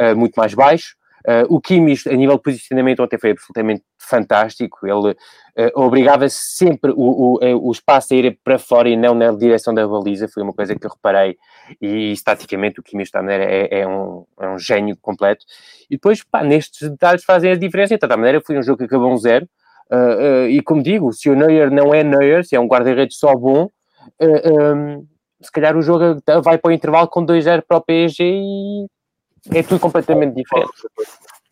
uh, 0.00 0.16
muito 0.16 0.34
mais 0.34 0.54
baixo. 0.54 0.96
Uh, 1.26 1.46
o 1.48 1.58
Kimmich, 1.58 2.06
a 2.06 2.12
nível 2.12 2.36
de 2.36 2.42
posicionamento, 2.42 3.02
ontem 3.02 3.18
foi 3.18 3.30
absolutamente 3.30 3.82
fantástico. 3.98 4.86
Ele 4.86 5.12
uh, 5.12 5.16
obrigava 5.74 6.28
sempre 6.28 6.90
o, 6.90 7.38
o, 7.40 7.68
o, 7.68 7.72
espaço 7.72 8.12
a 8.12 8.16
ir 8.16 8.38
para 8.44 8.58
fora 8.58 8.90
e 8.90 8.96
não 8.96 9.14
na 9.14 9.32
direção 9.32 9.72
da 9.72 9.88
baliza. 9.88 10.28
Foi 10.28 10.42
uma 10.42 10.52
coisa 10.52 10.74
que 10.74 10.86
eu 10.86 10.90
reparei. 10.90 11.38
E 11.80 12.12
estaticamente, 12.12 12.78
o 12.78 12.82
Kimmich 12.82 13.10
maneira 13.14 13.44
é, 13.44 13.80
é, 13.80 13.88
um, 13.88 14.26
é 14.38 14.48
um 14.48 14.58
gênio 14.58 14.98
completo. 15.00 15.46
E 15.88 15.96
depois, 15.96 16.22
pá, 16.22 16.44
nestes 16.44 16.90
detalhes 16.90 17.24
fazem 17.24 17.52
a 17.52 17.56
diferença. 17.56 17.94
Então, 17.94 18.08
da 18.08 18.18
maneira, 18.18 18.42
foi 18.42 18.58
um 18.58 18.62
jogo 18.62 18.78
que 18.78 18.84
acabou 18.84 19.10
um 19.10 19.16
zero. 19.16 19.48
Uh, 19.90 20.46
e 20.48 20.60
como 20.60 20.82
digo, 20.82 21.10
se 21.10 21.30
o 21.30 21.34
Neuer 21.34 21.70
não 21.70 21.94
é 21.94 22.04
Neuer, 22.04 22.44
se 22.44 22.54
é 22.54 22.60
um 22.60 22.66
guarda-redes 22.66 23.16
só 23.16 23.34
bom, 23.34 23.70
um, 24.20 25.06
se 25.44 25.52
calhar 25.52 25.76
o 25.76 25.82
jogo 25.82 26.20
vai 26.42 26.58
para 26.58 26.70
o 26.70 26.72
intervalo 26.72 27.08
com 27.08 27.24
2-0 27.24 27.62
para 27.66 27.76
o 27.76 27.80
PSG 27.80 28.24
e 28.24 28.86
é 29.52 29.62
tudo 29.62 29.80
completamente 29.80 30.34
diferente. 30.34 30.72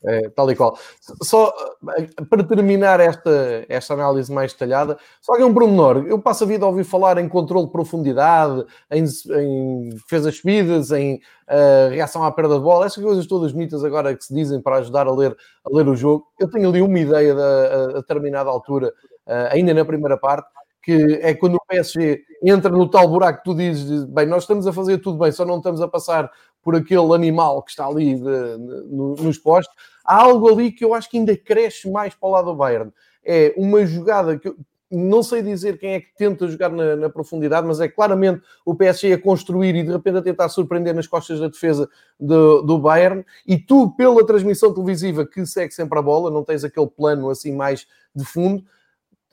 É, 0.04 0.28
tal 0.30 0.50
e 0.50 0.56
qual. 0.56 0.76
Só 1.22 1.54
eh, 1.96 2.08
para 2.28 2.42
terminar 2.42 2.98
esta, 2.98 3.64
esta 3.68 3.94
análise 3.94 4.32
mais 4.32 4.52
detalhada, 4.52 4.98
só 5.20 5.36
que 5.36 5.42
é 5.42 5.46
um 5.46 5.54
pormenor. 5.54 6.04
Eu 6.08 6.18
passo 6.18 6.42
a 6.42 6.46
vida 6.46 6.64
a 6.64 6.68
ouvir 6.68 6.82
falar 6.82 7.18
em 7.18 7.28
controle 7.28 7.66
de 7.66 7.72
profundidade, 7.72 8.64
em, 8.90 9.04
em 9.04 9.90
defesas 9.90 10.38
subidas, 10.38 10.90
em 10.90 11.20
uh, 11.48 11.90
reação 11.90 12.24
à 12.24 12.32
perda 12.32 12.56
de 12.56 12.62
bola, 12.62 12.86
essas 12.86 13.02
coisas 13.02 13.28
todas 13.28 13.52
bonitas 13.52 13.84
agora 13.84 14.16
que 14.16 14.24
se 14.24 14.34
dizem 14.34 14.60
para 14.60 14.78
ajudar 14.78 15.06
a 15.06 15.12
ler, 15.12 15.36
a 15.64 15.76
ler 15.76 15.86
o 15.86 15.94
jogo. 15.94 16.26
Eu 16.40 16.50
tenho 16.50 16.68
ali 16.68 16.82
uma 16.82 16.98
ideia 16.98 17.32
da, 17.32 17.44
a, 17.44 17.84
a 17.84 17.92
determinada 18.00 18.50
altura, 18.50 18.88
uh, 18.88 19.52
ainda 19.52 19.72
na 19.72 19.84
primeira 19.84 20.18
parte, 20.18 20.48
que 20.82 21.20
é 21.22 21.32
quando 21.34 21.54
o 21.54 21.66
PSG 21.68 22.24
entra 22.42 22.70
no 22.70 22.88
tal 22.88 23.08
buraco 23.08 23.38
que 23.38 23.44
tu 23.44 23.54
dizes, 23.54 24.04
bem, 24.04 24.26
nós 24.26 24.42
estamos 24.42 24.66
a 24.66 24.72
fazer 24.72 24.98
tudo 24.98 25.18
bem, 25.18 25.30
só 25.30 25.44
não 25.44 25.58
estamos 25.58 25.80
a 25.80 25.86
passar 25.86 26.30
por 26.62 26.74
aquele 26.74 27.14
animal 27.14 27.62
que 27.62 27.70
está 27.70 27.86
ali 27.86 28.14
de, 28.14 28.22
de, 28.22 28.84
no, 28.90 29.14
nos 29.14 29.38
postos. 29.38 29.74
Há 30.04 30.22
algo 30.22 30.48
ali 30.48 30.72
que 30.72 30.84
eu 30.84 30.94
acho 30.94 31.08
que 31.08 31.18
ainda 31.18 31.36
cresce 31.36 31.90
mais 31.90 32.14
para 32.14 32.28
o 32.28 32.32
lado 32.32 32.46
do 32.46 32.56
Bayern. 32.56 32.92
É 33.24 33.54
uma 33.56 33.86
jogada 33.86 34.38
que 34.38 34.48
eu, 34.48 34.56
não 34.92 35.22
sei 35.22 35.40
dizer 35.42 35.78
quem 35.78 35.94
é 35.94 36.00
que 36.00 36.14
tenta 36.14 36.46
jogar 36.46 36.68
na, 36.68 36.94
na, 36.94 37.08
profundidade, 37.08 37.66
mas 37.66 37.80
é 37.80 37.88
claramente 37.88 38.42
o 38.64 38.74
PSG 38.74 39.14
a 39.14 39.18
construir 39.18 39.74
e 39.74 39.82
de 39.82 39.90
repente 39.90 40.18
a 40.18 40.22
tentar 40.22 40.48
surpreender 40.50 40.94
nas 40.94 41.06
costas 41.06 41.40
da 41.40 41.48
defesa 41.48 41.88
do, 42.20 42.60
do 42.60 42.78
Bayern. 42.78 43.24
E 43.46 43.56
tu, 43.56 43.90
pela 43.96 44.24
transmissão 44.26 44.72
televisiva 44.74 45.26
que 45.26 45.46
segue 45.46 45.72
sempre 45.72 45.98
a 45.98 46.02
bola, 46.02 46.30
não 46.30 46.44
tens 46.44 46.62
aquele 46.62 46.88
plano 46.88 47.30
assim 47.30 47.56
mais 47.56 47.86
de 48.14 48.24
fundo, 48.24 48.62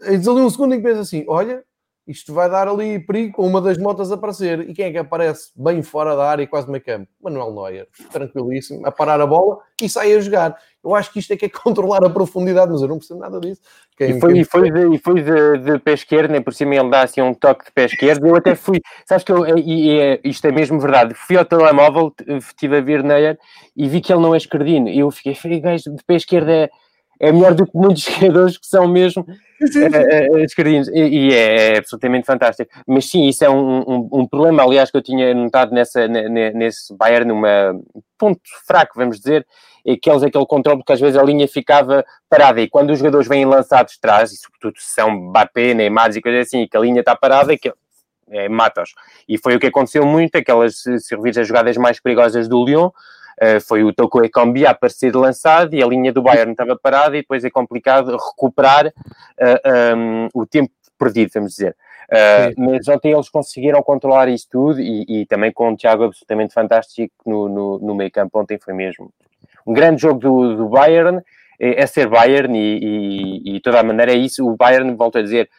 Diz 0.01 0.27
ali 0.27 0.41
um 0.41 0.49
segundo 0.49 0.75
em 0.75 0.77
que 0.77 0.87
pensa 0.87 1.01
assim: 1.01 1.25
olha, 1.27 1.63
isto 2.09 2.33
vai 2.33 2.49
dar 2.49 2.67
ali 2.67 2.97
perigo 2.97 3.33
com 3.33 3.45
uma 3.45 3.61
das 3.61 3.77
motas 3.77 4.11
a 4.11 4.15
aparecer. 4.15 4.67
E 4.67 4.73
quem 4.73 4.85
é 4.85 4.91
que 4.91 4.97
aparece 4.97 5.51
bem 5.55 5.83
fora 5.83 6.15
da 6.15 6.27
área, 6.27 6.47
quase 6.47 6.67
meio 6.67 6.83
campo? 6.83 7.07
Manuel 7.21 7.53
Neuer, 7.53 7.87
tranquilíssimo, 8.11 8.83
a 8.83 8.91
parar 8.91 9.21
a 9.21 9.27
bola 9.27 9.59
e 9.79 9.87
sai 9.87 10.15
a 10.15 10.19
jogar. 10.19 10.57
Eu 10.83 10.95
acho 10.95 11.13
que 11.13 11.19
isto 11.19 11.31
é 11.33 11.37
que 11.37 11.45
é 11.45 11.49
controlar 11.49 12.03
a 12.03 12.09
profundidade, 12.09 12.71
mas 12.71 12.81
eu 12.81 12.87
não 12.87 12.97
percebo 12.97 13.19
nada 13.19 13.39
disso. 13.39 13.61
Quem, 13.95 14.17
e 14.17 14.19
foi, 14.19 14.33
quem... 14.33 14.41
e 14.41 14.45
foi, 14.45 14.71
de, 14.71 14.95
e 14.95 14.97
foi 14.97 15.21
de, 15.21 15.57
de 15.59 15.77
pé 15.77 15.93
esquerdo, 15.93 16.31
nem 16.31 16.41
por 16.41 16.51
cima 16.51 16.73
ele 16.73 16.89
dá 16.89 17.03
assim 17.03 17.21
um 17.21 17.31
toque 17.31 17.65
de 17.65 17.71
pé 17.73 17.85
esquerdo. 17.85 18.25
Eu 18.25 18.35
até 18.35 18.55
fui, 18.55 18.81
sabes 19.05 19.23
que 19.23 19.31
eu, 19.31 19.45
e, 19.59 19.91
e, 19.91 19.99
é, 19.99 20.19
isto 20.23 20.47
é 20.47 20.51
mesmo 20.51 20.79
verdade, 20.79 21.13
fui 21.13 21.37
ao 21.37 21.45
telemóvel, 21.45 22.11
estive 22.27 22.77
a 22.77 22.81
ver 22.81 23.03
Neuer 23.03 23.37
e 23.77 23.87
vi 23.87 24.01
que 24.01 24.11
ele 24.11 24.23
não 24.23 24.33
é 24.33 24.37
esquerdino. 24.37 24.89
E 24.89 24.97
eu 24.97 25.11
fiquei, 25.11 25.59
gajo, 25.59 25.95
de 25.95 26.03
pé 26.03 26.15
esquerdo 26.15 26.49
é 26.49 26.71
é 27.19 27.31
melhor 27.31 27.53
do 27.53 27.65
que 27.65 27.75
muitos 27.75 28.03
jogadores 28.19 28.57
que 28.57 28.65
são 28.65 28.87
mesmo 28.87 29.25
esquerdinhos 29.59 30.87
uh, 30.87 30.95
e, 30.95 31.27
e 31.27 31.33
é, 31.33 31.73
é, 31.73 31.77
absolutamente 31.77 32.25
fantástico. 32.25 32.71
Mas 32.87 33.09
sim, 33.09 33.27
isso 33.27 33.43
é 33.43 33.49
um, 33.49 33.79
um, 33.79 34.09
um, 34.13 34.27
problema, 34.27 34.63
aliás, 34.63 34.89
que 34.89 34.97
eu 34.97 35.01
tinha 35.01 35.33
notado 35.33 35.73
nessa, 35.73 36.07
nesse 36.07 36.95
Bayern, 36.95 37.27
numa 37.27 37.77
ponto 38.17 38.41
fraco, 38.65 38.93
vamos 38.95 39.17
dizer, 39.17 39.45
é 39.85 39.95
que 39.97 40.09
eles 40.09 40.23
aquele 40.23 40.45
controle, 40.45 40.79
porque 40.79 40.93
às 40.93 40.99
vezes 40.99 41.17
a 41.17 41.23
linha 41.23 41.47
ficava 41.47 42.05
parada 42.29 42.61
e 42.61 42.69
quando 42.69 42.91
os 42.91 42.99
jogadores 42.99 43.27
vêm 43.27 43.45
lançados 43.45 43.93
de 43.93 43.99
trás, 43.99 44.31
e 44.31 44.37
sobretudo 44.37 44.79
se 44.79 44.93
são 44.93 45.09
Mbappé, 45.09 45.73
Neymar 45.73 46.15
e 46.15 46.21
coisas 46.21 46.47
assim, 46.47 46.61
e 46.61 46.67
que 46.67 46.77
a 46.77 46.79
linha 46.79 46.99
está 46.99 47.15
parada, 47.15 47.57
que 47.57 47.71
é, 48.29 48.47
mata-os. 48.47 48.93
E 49.27 49.37
foi 49.37 49.55
o 49.55 49.59
que 49.59 49.67
aconteceu 49.67 50.05
muito, 50.05 50.35
aquelas 50.35 50.83
serviços 50.99 51.39
as 51.39 51.47
jogadas 51.47 51.75
mais 51.77 51.99
perigosas 51.99 52.47
do 52.47 52.63
Lyon, 52.63 52.91
Uh, 53.41 53.61
foi 53.61 53.85
o 53.85 53.93
Toko 53.93 54.21
Ekambi 54.23 54.65
a 54.65 54.71
aparecer 54.71 55.15
lançado 55.15 55.73
e 55.73 55.81
a 55.81 55.87
linha 55.87 56.11
do 56.11 56.21
Bayern 56.21 56.51
estava 56.51 56.77
parada 56.77 57.15
e 57.15 57.21
depois 57.21 57.45
é 57.45 57.49
complicado 57.49 58.11
recuperar 58.11 58.87
uh, 58.87 58.91
eh, 59.37 59.95
um, 59.95 60.23
ehm, 60.25 60.27
o 60.33 60.45
tempo 60.45 60.73
perdido, 60.97 61.31
vamos 61.33 61.51
dizer. 61.51 61.73
Uh, 62.09 62.51
mas 62.57 62.85
ontem 62.89 63.13
eles 63.13 63.29
conseguiram 63.29 63.81
controlar 63.81 64.27
isso 64.27 64.47
tudo 64.51 64.81
e, 64.81 65.05
e 65.07 65.25
também 65.25 65.53
com 65.53 65.71
o 65.71 65.77
Thiago 65.77 66.03
absolutamente 66.05 66.53
fantástico 66.53 67.13
no, 67.25 67.47
no, 67.47 67.79
no, 67.79 67.95
meio 67.95 68.11
campo 68.11 68.39
ontem 68.39 68.57
foi 68.57 68.73
mesmo 68.73 69.13
um 69.65 69.71
grande 69.71 70.01
jogo 70.01 70.19
do, 70.19 70.55
do 70.55 70.67
Bayern 70.67 71.21
é, 71.59 71.83
é 71.83 71.85
ser 71.85 72.07
Bayern 72.07 72.57
e, 72.57 72.79
e, 72.81 73.55
e 73.55 73.59
toda 73.61 73.79
a 73.79 73.83
maneira 73.83 74.11
é 74.11 74.15
isso, 74.15 74.43
o 74.43 74.57
Bayern, 74.57 74.95
volto 74.95 75.19
a 75.19 75.21
dizer 75.21 75.49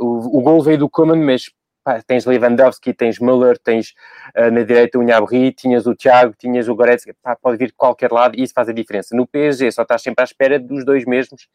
o, 0.00 0.38
o 0.38 0.42
gol 0.42 0.62
veio 0.62 0.78
do 0.78 0.88
Koeman, 0.88 1.22
mas 1.22 1.50
pá, 1.82 2.00
tens 2.02 2.24
Lewandowski, 2.24 2.92
tens 2.92 3.18
Müller, 3.18 3.58
tens 3.58 3.94
uh, 4.36 4.50
na 4.50 4.62
direita 4.62 4.98
o 4.98 5.02
Gnabry, 5.02 5.52
tinhas 5.52 5.86
o 5.86 5.94
Thiago, 5.94 6.34
tinhas 6.38 6.68
o 6.68 6.74
Goretzka, 6.74 7.14
pá, 7.22 7.36
pode 7.36 7.56
vir 7.56 7.68
de 7.68 7.74
qualquer 7.74 8.12
lado 8.12 8.36
e 8.38 8.42
isso 8.42 8.54
faz 8.54 8.68
a 8.68 8.72
diferença. 8.72 9.16
No 9.16 9.26
PSG 9.26 9.70
só 9.72 9.82
estás 9.82 10.02
sempre 10.02 10.22
à 10.22 10.24
espera 10.24 10.58
dos 10.58 10.84
dois 10.84 11.04
mesmos 11.04 11.48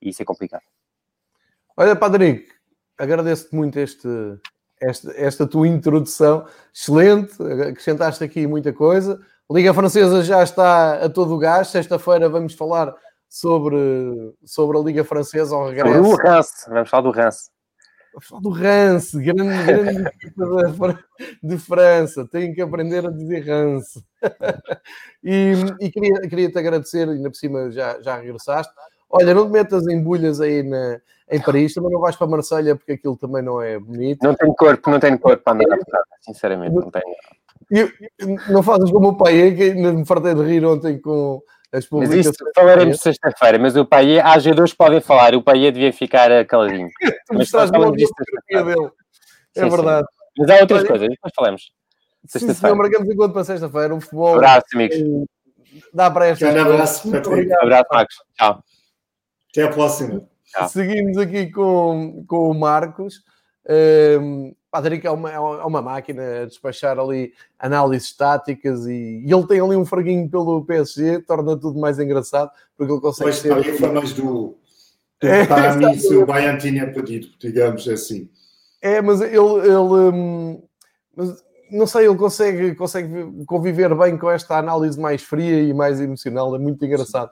e 0.00 0.10
isso 0.10 0.22
é 0.22 0.24
complicado. 0.24 0.62
Olha, 1.76 1.94
Padre, 1.94 2.46
agradeço-te 2.96 3.54
muito 3.54 3.78
este, 3.78 4.08
esta, 4.80 5.12
esta 5.16 5.46
tua 5.46 5.68
introdução, 5.68 6.46
excelente, 6.74 7.34
acrescentaste 7.42 8.24
aqui 8.24 8.46
muita 8.46 8.72
coisa. 8.72 9.20
Liga 9.50 9.72
Francesa 9.72 10.22
já 10.22 10.42
está 10.42 11.04
a 11.04 11.08
todo 11.08 11.34
o 11.34 11.38
gás, 11.38 11.68
sexta-feira 11.68 12.28
vamos 12.28 12.54
falar 12.54 12.94
sobre, 13.28 13.76
sobre 14.44 14.76
a 14.76 14.80
Liga 14.80 15.04
Francesa 15.04 15.54
ao 15.54 15.68
regresso. 15.68 16.02
Do 16.02 16.16
Rance, 16.16 16.68
vamos 16.68 16.90
falar 16.90 17.02
do 17.02 17.10
Rance 17.10 17.57
falar 18.20 18.40
do 18.40 18.50
Rance, 18.50 19.22
grande, 19.22 19.64
grande 19.64 20.02
equipa 20.08 21.04
de 21.42 21.58
França, 21.58 22.26
tenho 22.30 22.54
que 22.54 22.60
aprender 22.60 23.06
a 23.06 23.10
dizer 23.10 23.40
Rance. 23.46 24.04
e, 25.22 25.52
e 25.80 25.90
queria, 25.90 26.20
queria 26.22 26.50
te 26.50 26.58
agradecer, 26.58 27.08
ainda 27.08 27.30
por 27.30 27.36
cima 27.36 27.70
já, 27.70 28.00
já 28.00 28.16
regressaste. 28.16 28.72
Olha, 29.10 29.34
não 29.34 29.46
te 29.46 29.52
metas 29.52 29.86
em 29.86 30.02
bulhas 30.02 30.40
aí 30.40 30.62
na, 30.62 31.00
em 31.30 31.40
Paris, 31.40 31.74
também 31.74 31.90
não 31.90 32.00
vais 32.00 32.16
para 32.16 32.26
Marselha 32.26 32.76
porque 32.76 32.92
aquilo 32.92 33.16
também 33.16 33.42
não 33.42 33.60
é 33.60 33.78
bonito. 33.78 34.22
Não 34.22 34.34
tenho 34.34 34.54
corpo, 34.54 34.90
não 34.90 35.00
tenho 35.00 35.18
corpo 35.18 35.42
para 35.42 35.52
andar 35.54 35.74
a 35.74 36.04
sinceramente, 36.20 36.74
não 36.74 36.90
tenho. 36.90 37.14
E, 37.70 38.50
não 38.50 38.62
fazes 38.62 38.90
como 38.90 39.08
o 39.08 39.16
pai, 39.16 39.52
que 39.52 39.74
me 39.74 40.06
fartei 40.06 40.34
de 40.34 40.42
rir 40.42 40.64
ontem 40.64 40.98
com 40.98 41.42
as 41.72 41.86
mas 41.90 42.10
isso 42.12 42.32
falaremos 42.54 43.00
sexta-feira, 43.00 43.58
mas 43.58 43.76
o 43.76 43.84
Paiê, 43.84 44.20
há 44.20 44.38
jogadores 44.38 44.72
que 44.72 44.78
podem 44.78 45.00
falar, 45.00 45.34
o 45.34 45.42
Paiê 45.42 45.70
devia 45.70 45.92
ficar 45.92 46.44
caladinho. 46.46 46.88
tu 47.28 47.34
mas 47.34 47.46
estás 47.46 47.70
falando 47.70 47.94
disso 47.94 48.12
dele. 48.48 48.90
É 49.54 49.62
sim, 49.62 49.70
verdade. 49.70 50.06
Sim. 50.06 50.18
Mas 50.38 50.50
há 50.50 50.60
outras 50.60 50.80
Olha, 50.80 50.88
coisas, 50.88 51.08
depois 51.08 51.32
falamos. 51.34 51.72
Sim, 52.26 52.54
senhor, 52.54 52.74
marcamos 52.74 53.08
enquanto 53.10 53.32
para 53.32 53.44
sexta-feira. 53.44 53.94
O 53.94 54.00
futebol. 54.00 54.36
abraço, 54.36 54.66
amigos. 54.74 54.96
Dá 55.92 56.10
para 56.10 56.28
esta. 56.28 56.46
Um 56.46 56.60
abraço. 56.60 57.08
Muito 57.08 57.28
obrigado. 57.28 57.60
Um 57.60 57.66
abraço, 57.66 57.86
Marcos. 57.92 58.16
Tchau. 58.36 58.64
Até 59.50 59.62
a 59.62 59.68
próxima. 59.68 60.28
Tchau. 60.46 60.68
Seguimos 60.68 61.18
aqui 61.18 61.50
com, 61.50 62.24
com 62.26 62.50
o 62.50 62.54
Marcos. 62.54 63.22
Um, 64.20 64.54
Patrick 64.70 65.06
é 65.06 65.10
uma, 65.10 65.30
é 65.30 65.38
uma 65.38 65.82
máquina 65.82 66.42
a 66.42 66.46
despachar 66.46 66.98
ali 66.98 67.32
análises 67.58 68.14
táticas 68.14 68.86
e, 68.86 69.22
e, 69.24 69.32
ele 69.32 69.46
tem 69.46 69.60
ali 69.60 69.76
um 69.76 69.84
fraguinho 69.84 70.28
pelo 70.28 70.64
PSG, 70.64 71.20
torna 71.20 71.56
tudo 71.56 71.78
mais 71.78 71.98
engraçado 71.98 72.50
porque 72.76 72.92
ele 72.92 73.00
consegue 73.00 73.30
pois, 73.30 73.36
ser. 73.36 73.78
foi 73.78 73.92
mais 73.92 74.12
do, 74.12 74.56
do 75.20 75.26
é, 75.26 75.46
para 75.46 75.74
mim 75.74 75.98
se 75.98 76.14
o 76.14 76.26
Bayern 76.26 76.58
tinha 76.58 76.90
pedido, 76.90 77.28
digamos 77.38 77.86
assim. 77.88 78.28
É, 78.80 79.02
mas 79.02 79.20
ele, 79.20 79.36
ele 79.36 80.12
hum, 80.12 80.62
mas, 81.16 81.42
não 81.70 81.86
sei, 81.86 82.06
ele 82.06 82.16
consegue, 82.16 82.74
consegue 82.74 83.44
conviver 83.44 83.94
bem 83.94 84.16
com 84.16 84.30
esta 84.30 84.56
análise 84.56 84.98
mais 84.98 85.22
fria 85.22 85.62
e 85.62 85.74
mais 85.74 86.00
emocional, 86.00 86.54
é 86.54 86.58
muito 86.58 86.84
engraçado. 86.84 87.30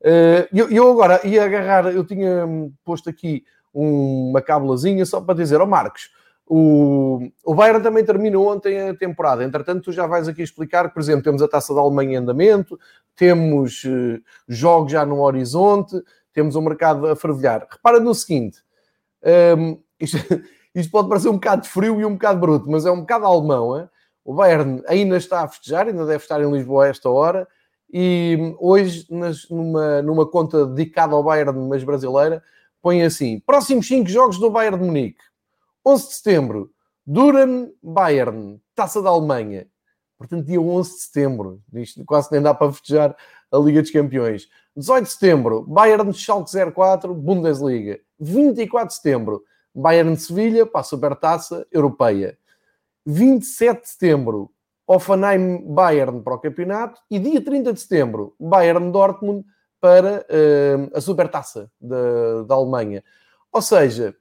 Uh, 0.00 0.46
eu, 0.52 0.70
eu 0.70 0.90
agora 0.90 1.26
ia 1.26 1.44
agarrar, 1.44 1.86
eu 1.86 2.04
tinha 2.04 2.46
posto 2.84 3.08
aqui 3.08 3.44
uma 3.72 4.40
cábulazinha 4.40 5.04
só 5.04 5.20
para 5.20 5.34
dizer, 5.34 5.60
ó 5.60 5.64
oh 5.64 5.66
Marcos, 5.66 6.10
O, 6.46 7.28
o 7.44 7.54
Bayern 7.54 7.82
também 7.82 8.04
terminou 8.04 8.50
ontem 8.50 8.88
a 8.88 8.94
temporada. 8.94 9.44
Entretanto, 9.44 9.84
tu 9.84 9.92
já 9.92 10.06
vais 10.06 10.26
aqui 10.28 10.42
explicar 10.42 10.92
por 10.92 11.00
exemplo, 11.00 11.22
temos 11.22 11.42
a 11.42 11.48
taça 11.48 11.74
da 11.74 11.80
Alemanha 11.80 12.14
em 12.14 12.16
andamento, 12.16 12.78
temos 13.14 13.84
uh, 13.84 14.18
jogos 14.48 14.92
já 14.92 15.04
no 15.04 15.20
horizonte, 15.20 16.02
temos 16.32 16.56
o 16.56 16.60
um 16.60 16.62
mercado 16.62 17.06
a 17.06 17.14
fervilhar. 17.14 17.66
Repara 17.70 18.00
no 18.00 18.14
seguinte: 18.14 18.62
um, 19.22 19.28
ehm, 19.28 19.78
isto, 20.00 20.18
isto, 20.74 20.90
pode 20.90 21.08
parecer 21.08 21.28
um 21.28 21.34
bocado 21.34 21.66
frio 21.66 22.00
e 22.00 22.04
um 22.04 22.12
bocado 22.12 22.38
bruto, 22.40 22.70
mas 22.70 22.86
é 22.86 22.90
um 22.90 23.00
bocado 23.00 23.26
alemão. 23.26 23.78
Hein? 23.78 23.88
O 24.24 24.34
Bayern 24.34 24.82
ainda 24.86 25.16
está 25.16 25.42
a 25.42 25.48
festejar, 25.48 25.86
ainda 25.86 26.06
deve 26.06 26.22
estar 26.22 26.40
em 26.40 26.50
Lisboa 26.50 26.84
a 26.84 26.88
esta 26.88 27.10
hora. 27.10 27.48
E 27.90 28.54
hoje, 28.58 29.06
nas, 29.10 29.48
numa, 29.48 30.02
numa 30.02 30.26
conta 30.26 30.66
dedicada 30.66 31.14
ao 31.14 31.22
Bayern, 31.22 31.58
mas 31.68 31.82
brasileira, 31.82 32.42
põe 32.82 33.02
assim: 33.02 33.40
próximos 33.40 33.86
5 33.86 34.08
jogos 34.08 34.38
do 34.38 34.50
Bayern 34.50 34.78
de 34.78 34.84
Munique 34.84 35.22
11 35.86 36.08
de 36.08 36.14
setembro, 36.14 36.70
Duran 37.06 37.70
Bayern, 37.82 38.60
Taça 38.74 39.00
da 39.00 39.08
Alemanha. 39.08 39.66
Portanto, 40.18 40.44
dia 40.44 40.60
11 40.60 40.90
de 40.90 41.00
setembro. 41.00 41.62
Isto 41.72 42.04
quase 42.04 42.30
nem 42.30 42.42
dá 42.42 42.52
para 42.52 42.72
festejar 42.72 43.16
a 43.50 43.56
Liga 43.56 43.80
dos 43.80 43.90
Campeões. 43.90 44.48
18 44.76 45.04
de 45.04 45.10
setembro, 45.10 45.62
Bayern 45.62 46.12
Schalke 46.12 46.50
04, 46.74 47.14
Bundesliga. 47.14 48.00
24 48.20 48.88
de 48.88 48.94
setembro, 48.94 49.44
Bayern 49.74 50.16
Sevilha 50.16 50.66
para 50.66 50.80
a 50.80 50.84
Supertaça 50.84 51.66
Europeia. 51.72 52.36
27 53.06 53.80
de 53.80 53.88
setembro, 53.88 54.50
Offenheim 54.86 55.62
Bayern 55.72 56.20
para 56.20 56.34
o 56.34 56.38
campeonato. 56.38 57.00
E 57.10 57.18
dia 57.18 57.42
30 57.42 57.72
de 57.72 57.80
setembro, 57.80 58.34
Bayern 58.38 58.90
Dortmund 58.90 59.46
para 59.80 60.26
uh, 60.28 60.96
a 60.96 61.00
Supertaça 61.00 61.70
da, 61.80 62.42
da 62.42 62.54
Alemanha. 62.54 63.02
Ou 63.52 63.62
seja, 63.62 64.14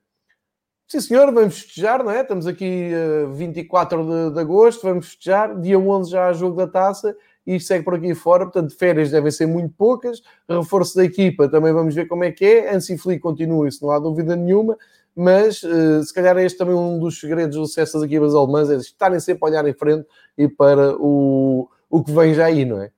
Sim, 0.89 1.01
senhor, 1.01 1.33
vamos 1.33 1.59
festejar, 1.59 2.01
não 2.01 2.11
é? 2.11 2.21
Estamos 2.21 2.47
aqui 2.47 2.91
uh, 3.25 3.29
24 3.33 4.05
de, 4.05 4.33
de, 4.33 4.39
agosto, 4.39 4.83
vamos 4.83 5.07
festejar. 5.07 5.59
Dia 5.59 5.77
11 5.77 6.09
já 6.09 6.29
há 6.29 6.31
jogo 6.31 6.55
da 6.55 6.65
taça 6.65 7.13
e 7.45 7.59
segue 7.59 7.83
por 7.83 7.95
aqui 7.95 8.15
fora. 8.15 8.45
Portanto, 8.45 8.73
férias 8.73 9.11
devem 9.11 9.29
ser 9.29 9.47
muito 9.47 9.73
poucas. 9.77 10.21
Reforço 10.47 10.95
da 10.95 11.03
equipa 11.03 11.49
também 11.49 11.73
vamos 11.73 11.93
ver 11.93 12.07
como 12.07 12.23
é 12.23 12.31
que 12.31 12.45
é. 12.45 12.73
Ansi 12.73 12.97
Flick 12.97 13.19
continua, 13.19 13.67
isso 13.67 13.83
não 13.83 13.91
há 13.91 13.99
dúvida 13.99 14.33
nenhuma. 14.33 14.77
Mas 15.13 15.61
uh, 15.63 16.01
se 16.05 16.13
calhar 16.13 16.37
é 16.37 16.45
este 16.45 16.57
também 16.57 16.75
um 16.75 16.97
dos 16.97 17.19
segredos 17.19 17.57
do 17.57 17.65
sucesso 17.65 17.95
das 17.95 18.03
equipas 18.03 18.33
alemãs, 18.33 18.69
é 18.69 18.77
estarem 18.77 19.19
sempre 19.19 19.43
a 19.43 19.47
olhar 19.47 19.67
em 19.67 19.73
frente 19.73 20.07
e 20.37 20.47
para 20.47 20.95
o, 20.97 21.67
o 21.89 22.01
que 22.01 22.11
vem 22.13 22.33
já 22.33 22.45
aí, 22.45 22.63
não 22.63 22.81
é? 22.81 22.91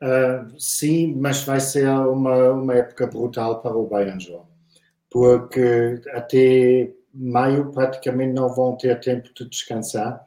Uh, 0.00 0.58
sim, 0.58 1.14
mas 1.16 1.42
vai 1.42 1.58
ser 1.58 1.88
uma, 1.88 2.52
uma 2.52 2.74
época 2.74 3.06
brutal 3.06 3.60
para 3.60 3.76
o 3.76 3.86
Bayern, 3.86 4.20
João 4.20 4.48
porque 5.10 6.00
até 6.12 6.92
maio 7.12 7.70
praticamente 7.72 8.32
não 8.32 8.54
vão 8.54 8.76
ter 8.76 9.00
tempo 9.00 9.28
de 9.34 9.48
descansar, 9.48 10.24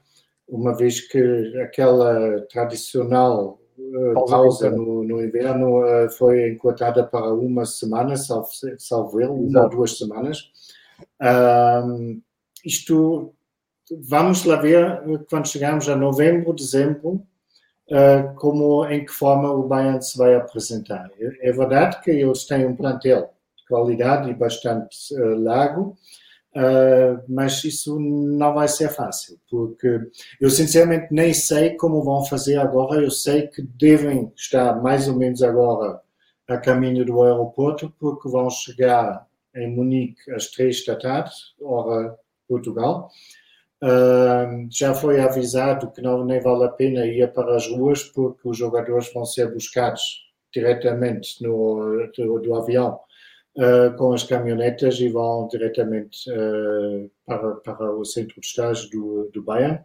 uma 0.48 0.76
vez 0.76 1.00
que 1.00 1.58
aquela 1.62 2.42
tradicional 2.52 3.60
uh, 3.78 4.26
pausa 4.26 4.70
no, 4.70 5.04
no 5.04 5.24
inverno 5.24 5.80
uh, 5.80 6.10
foi 6.10 6.52
enquadrada 6.52 7.06
para 7.06 7.34
uma 7.34 7.66
semana, 7.66 8.18
salvo, 8.18 8.50
salvo 8.78 9.22
ele, 9.22 9.30
uma 9.30 9.64
ou 9.64 9.70
duas 9.70 9.98
semanas. 9.98 10.52
Isto, 12.66 13.34
vamos 14.04 14.44
lá 14.44 14.56
ver 14.58 15.02
quando 15.30 15.48
chegarmos 15.48 15.88
a 15.88 15.96
novembro, 15.96 16.54
dezembro, 16.54 17.26
uh, 17.92 18.34
como, 18.36 18.86
em 18.86 19.06
que 19.06 19.12
forma 19.12 19.52
o 19.52 19.68
Bayern 19.68 20.02
se 20.02 20.18
vai 20.18 20.36
apresentar. 20.36 21.10
É, 21.20 21.50
é 21.50 21.52
verdade 21.52 22.02
que 22.02 22.12
eles 22.12 22.46
têm 22.46 22.66
um 22.66 22.76
plantel 22.76 23.34
qualidade 23.68 24.30
e 24.30 24.34
bastante 24.34 24.98
uh, 25.14 25.42
largo, 25.42 25.98
uh, 26.56 27.24
mas 27.30 27.64
isso 27.64 27.98
não 28.00 28.54
vai 28.54 28.68
ser 28.68 28.90
fácil, 28.90 29.40
porque 29.50 30.00
eu 30.42 30.50
sinceramente 30.50 31.08
nem 31.12 31.34
sei 31.34 31.78
como 31.78 32.04
vão 32.04 32.26
fazer 32.26 32.58
agora. 32.58 33.02
Eu 33.02 33.12
sei 33.12 33.48
que 33.48 33.62
devem 33.62 34.32
estar 34.36 34.82
mais 34.82 35.08
ou 35.08 35.16
menos 35.16 35.42
agora 35.42 36.02
a 36.48 36.58
caminho 36.58 37.06
do 37.06 37.24
aeroporto, 37.24 37.94
porque 37.98 38.30
vão 38.30 38.50
chegar 38.50 39.26
em 39.56 39.74
Munique 39.74 40.30
às 40.32 40.48
três 40.48 40.84
da 40.86 40.98
tarde, 40.98 41.32
hora 41.62 42.18
Portugal. 42.48 43.10
Já 44.70 44.94
foi 44.94 45.20
avisado 45.20 45.92
que 45.92 46.02
não 46.02 46.24
nem 46.24 46.40
vale 46.40 46.66
a 46.66 46.70
pena 46.70 47.06
ir 47.06 47.32
para 47.34 47.56
as 47.56 47.68
ruas 47.68 48.04
porque 48.04 48.48
os 48.48 48.58
jogadores 48.58 49.12
vão 49.14 49.26
ser 49.26 49.52
buscados 49.52 50.32
diretamente 50.54 51.42
no, 51.42 52.08
do, 52.16 52.40
do 52.40 52.56
avião 52.56 53.00
uh, 53.58 53.96
com 53.98 54.14
as 54.14 54.24
caminhonetas 54.24 55.00
e 55.00 55.10
vão 55.10 55.48
diretamente 55.48 56.30
uh, 56.30 57.10
para, 57.26 57.56
para 57.56 57.92
o 57.96 58.06
centro 58.06 58.40
de 58.40 58.46
estágio 58.46 58.90
do, 58.90 59.30
do 59.34 59.42
Bayern. 59.42 59.80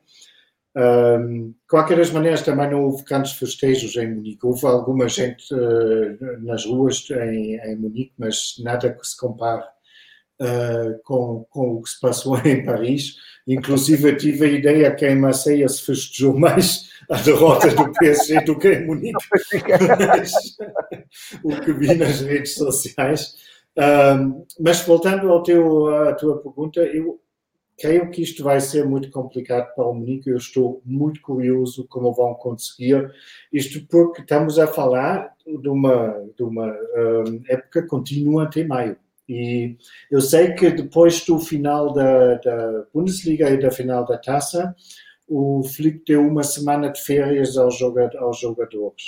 Um, 0.77 1.55
qualquer 1.69 1.97
das 1.97 2.11
maneiras, 2.11 2.43
também 2.43 2.71
não 2.71 2.85
houve 2.85 3.03
grandes 3.05 3.33
festejos 3.33 3.97
em 3.97 4.15
Munique. 4.15 4.45
Houve 4.45 4.67
alguma 4.67 5.09
gente 5.09 5.43
uh, 5.55 6.43
nas 6.43 6.67
ruas 6.67 7.09
em, 7.11 7.57
em, 7.57 7.77
Munique, 7.77 8.13
mas 8.19 8.57
nada 8.63 8.93
que 8.93 9.07
se 9.07 9.17
compare 9.17 9.65
uh, 10.40 11.01
com, 11.05 11.46
com 11.51 11.75
o 11.75 11.83
que 11.83 11.90
se 11.90 12.01
passou 12.01 12.38
em 12.44 12.64
Paris. 12.64 13.16
Inclusive, 13.46 14.16
tive 14.16 14.46
a 14.46 14.49
ideia 14.49 14.94
que 14.94 15.07
em 15.07 15.16
Marseille 15.16 15.68
se 15.68 15.83
festejou 15.83 16.37
mais 16.37 16.90
a 17.11 17.16
derrota 17.16 17.68
do 17.68 17.92
PSG 17.92 18.40
do 18.40 18.59
que 18.59 18.72
em 18.72 18.87
Munique. 18.87 19.25
Mas, 20.09 20.33
o 21.44 21.61
que 21.61 21.72
vi 21.72 21.94
nas 21.94 22.20
redes 22.20 22.55
sociais 22.55 23.35
mas 24.59 24.81
voltando 24.83 25.31
ao 25.31 25.42
teu, 25.42 25.88
à 25.88 26.14
tua 26.14 26.38
pergunta, 26.40 26.81
eu 26.81 27.20
creio 27.79 28.11
que 28.11 28.22
isto 28.22 28.42
vai 28.42 28.59
ser 28.59 28.87
muito 28.87 29.11
complicado 29.11 29.75
para 29.75 29.87
o 29.87 29.94
Munique. 29.94 30.31
Eu 30.31 30.38
estou 30.38 30.81
muito 30.85 31.20
curioso 31.20 31.87
como 31.88 32.12
vão 32.14 32.35
conseguir 32.35 33.11
isto, 33.53 33.87
porque 33.88 34.22
estamos 34.22 34.59
a 34.59 34.66
falar 34.66 35.35
de 35.46 35.68
uma, 35.68 36.25
de 36.37 36.42
uma 36.42 36.66
um, 36.66 37.42
época 37.49 37.87
contínua 37.87 38.44
até 38.44 38.64
maio. 38.64 38.96
E 39.29 39.77
eu 40.11 40.21
sei 40.21 40.53
que 40.55 40.71
depois 40.71 41.25
do 41.25 41.39
final 41.39 41.93
da, 41.93 42.35
da 42.37 42.87
Bundesliga 42.95 43.51
e 43.51 43.59
da 43.59 43.71
final 43.71 44.05
da 44.05 44.17
taça, 44.19 44.75
o 45.29 45.62
Flick 45.65 46.05
deu 46.07 46.23
uma 46.23 46.45
semana 46.45 46.91
de 46.91 47.01
férias 47.03 47.57
aos, 47.57 47.77
jogadores. 47.77 49.03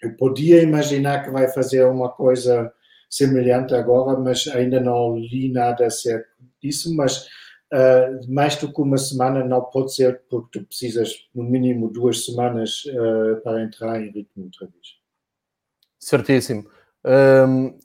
Eu 0.00 0.16
podia 0.16 0.62
imaginar 0.62 1.24
que 1.24 1.30
vai 1.30 1.48
fazer 1.48 1.84
uma 1.84 2.08
coisa 2.10 2.72
semelhante 3.10 3.74
agora, 3.74 4.18
mas 4.18 4.46
ainda 4.48 4.80
não 4.80 5.16
li 5.16 5.50
nada 5.50 5.86
acerca 5.86 6.28
disso, 6.62 6.94
mas 6.94 7.26
uh, 7.72 8.32
mais 8.32 8.56
do 8.56 8.72
que 8.72 8.80
uma 8.80 8.98
semana 8.98 9.44
não 9.44 9.62
pode 9.62 9.94
ser, 9.94 10.22
porque 10.28 10.60
tu 10.60 10.66
precisas 10.66 11.28
no 11.34 11.42
mínimo 11.42 11.90
duas 11.90 12.24
semanas 12.24 12.84
uh, 12.86 13.40
para 13.42 13.62
entrar 13.62 14.00
em 14.00 14.10
ritmo 14.10 14.44
outra 14.44 14.66
vez. 14.66 15.04
Certíssimo. 15.98 16.68
Um, 17.04 17.78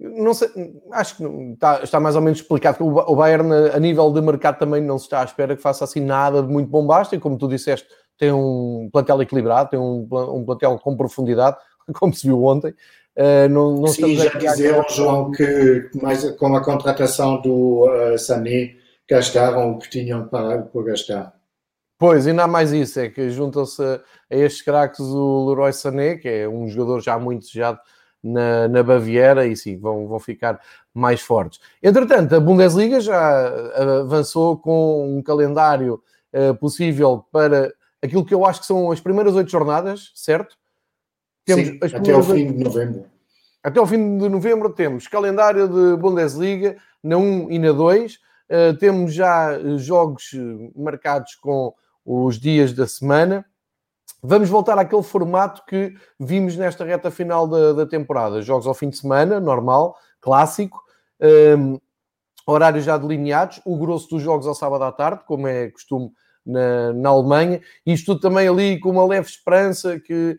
não 0.00 0.32
sei, 0.32 0.48
acho 0.92 1.18
que 1.18 1.24
está, 1.52 1.82
está, 1.82 2.00
mais 2.00 2.16
ou 2.16 2.22
menos 2.22 2.40
explicado 2.40 2.78
que 2.78 2.82
o 2.82 3.14
Bayern, 3.14 3.52
a 3.74 3.78
nível 3.78 4.10
de 4.10 4.22
mercado, 4.22 4.58
também 4.58 4.82
não 4.82 4.98
se 4.98 5.04
está 5.04 5.20
à 5.20 5.24
espera 5.24 5.54
que 5.54 5.60
faça 5.60 5.84
assim 5.84 6.00
nada 6.00 6.42
de 6.42 6.48
muito 6.48 6.70
bombástico. 6.70 7.22
Como 7.22 7.36
tu 7.36 7.46
disseste, 7.46 7.86
tem 8.16 8.32
um 8.32 8.88
plantel 8.90 9.20
equilibrado, 9.20 9.70
tem 9.70 9.78
um, 9.78 10.08
um 10.10 10.44
plantel 10.44 10.78
com 10.78 10.96
profundidade, 10.96 11.58
como 12.00 12.14
se 12.14 12.26
viu 12.26 12.42
ontem. 12.42 12.74
Uh, 13.14 13.48
não, 13.50 13.76
não 13.76 13.88
Sim, 13.88 14.16
já 14.16 14.30
dizeram, 14.30 14.84
João, 14.88 15.30
que 15.32 15.90
mais, 16.00 16.30
com 16.36 16.56
a 16.56 16.64
contratação 16.64 17.42
do 17.42 17.86
uh, 17.86 18.18
Sané 18.18 18.76
gastaram 19.08 19.72
o 19.72 19.78
que 19.78 19.90
tinham 19.90 20.28
para, 20.28 20.62
para 20.62 20.82
gastar. 20.82 21.34
Pois, 21.98 22.26
ainda 22.26 22.44
há 22.44 22.48
mais 22.48 22.72
isso, 22.72 22.98
é 22.98 23.10
que 23.10 23.28
juntam-se 23.28 23.82
a, 23.82 24.00
a 24.30 24.36
estes 24.36 24.62
craques 24.62 25.00
o 25.00 25.50
Leroy 25.50 25.72
Sané, 25.74 26.16
que 26.16 26.28
é 26.28 26.48
um 26.48 26.66
jogador 26.68 27.02
já 27.02 27.18
muito 27.18 27.40
desejado 27.42 27.78
na, 28.22 28.68
na 28.68 28.82
Baviera, 28.82 29.46
e 29.46 29.56
sim, 29.56 29.76
vão, 29.78 30.06
vão 30.06 30.18
ficar 30.18 30.60
mais 30.92 31.20
fortes. 31.20 31.60
Entretanto, 31.82 32.34
a 32.34 32.40
Bundesliga 32.40 33.00
já 33.00 33.48
avançou 34.00 34.56
com 34.58 35.18
um 35.18 35.22
calendário 35.22 36.02
uh, 36.34 36.54
possível 36.56 37.24
para 37.32 37.72
aquilo 38.02 38.24
que 38.24 38.34
eu 38.34 38.44
acho 38.44 38.60
que 38.60 38.66
são 38.66 38.90
as 38.90 39.00
primeiras 39.00 39.34
oito 39.34 39.50
jornadas, 39.50 40.12
certo? 40.14 40.56
Temos 41.44 41.68
Sim, 41.68 41.78
até 41.96 42.12
ao 42.12 42.22
fim 42.22 42.52
de 42.52 42.64
novembro. 42.64 43.04
Até 43.62 43.78
ao 43.78 43.86
fim 43.86 44.18
de 44.18 44.28
novembro 44.28 44.70
temos 44.70 45.06
calendário 45.06 45.68
de 45.68 45.96
Bundesliga 46.00 46.76
na 47.02 47.16
1 47.16 47.50
e 47.50 47.58
na 47.58 47.72
2. 47.72 48.14
Uh, 48.14 48.18
eh, 48.48 48.72
temos 48.74 49.14
já 49.14 49.58
jogos 49.76 50.30
marcados 50.74 51.34
com 51.36 51.74
os 52.04 52.38
dias 52.38 52.72
da 52.72 52.86
semana. 52.86 53.44
Vamos 54.22 54.48
voltar 54.48 54.78
àquele 54.78 55.02
formato 55.02 55.62
que 55.66 55.94
vimos 56.18 56.56
nesta 56.56 56.84
reta 56.84 57.10
final 57.10 57.46
da, 57.46 57.72
da 57.72 57.86
temporada. 57.86 58.42
Jogos 58.42 58.66
ao 58.66 58.74
fim 58.74 58.90
de 58.90 58.98
semana, 58.98 59.40
normal, 59.40 59.96
clássico. 60.20 60.82
Um, 61.58 61.78
horários 62.46 62.84
já 62.84 62.98
delineados. 62.98 63.60
O 63.64 63.78
grosso 63.78 64.08
dos 64.10 64.22
jogos 64.22 64.46
ao 64.46 64.54
sábado 64.54 64.84
à 64.84 64.92
tarde, 64.92 65.24
como 65.26 65.46
é 65.46 65.70
costume 65.70 66.10
na, 66.44 66.92
na 66.92 67.08
Alemanha. 67.08 67.60
Isto 67.86 68.12
tudo 68.12 68.20
também 68.20 68.48
ali 68.48 68.78
com 68.78 68.90
uma 68.90 69.06
leve 69.06 69.28
esperança 69.28 69.98
que 69.98 70.36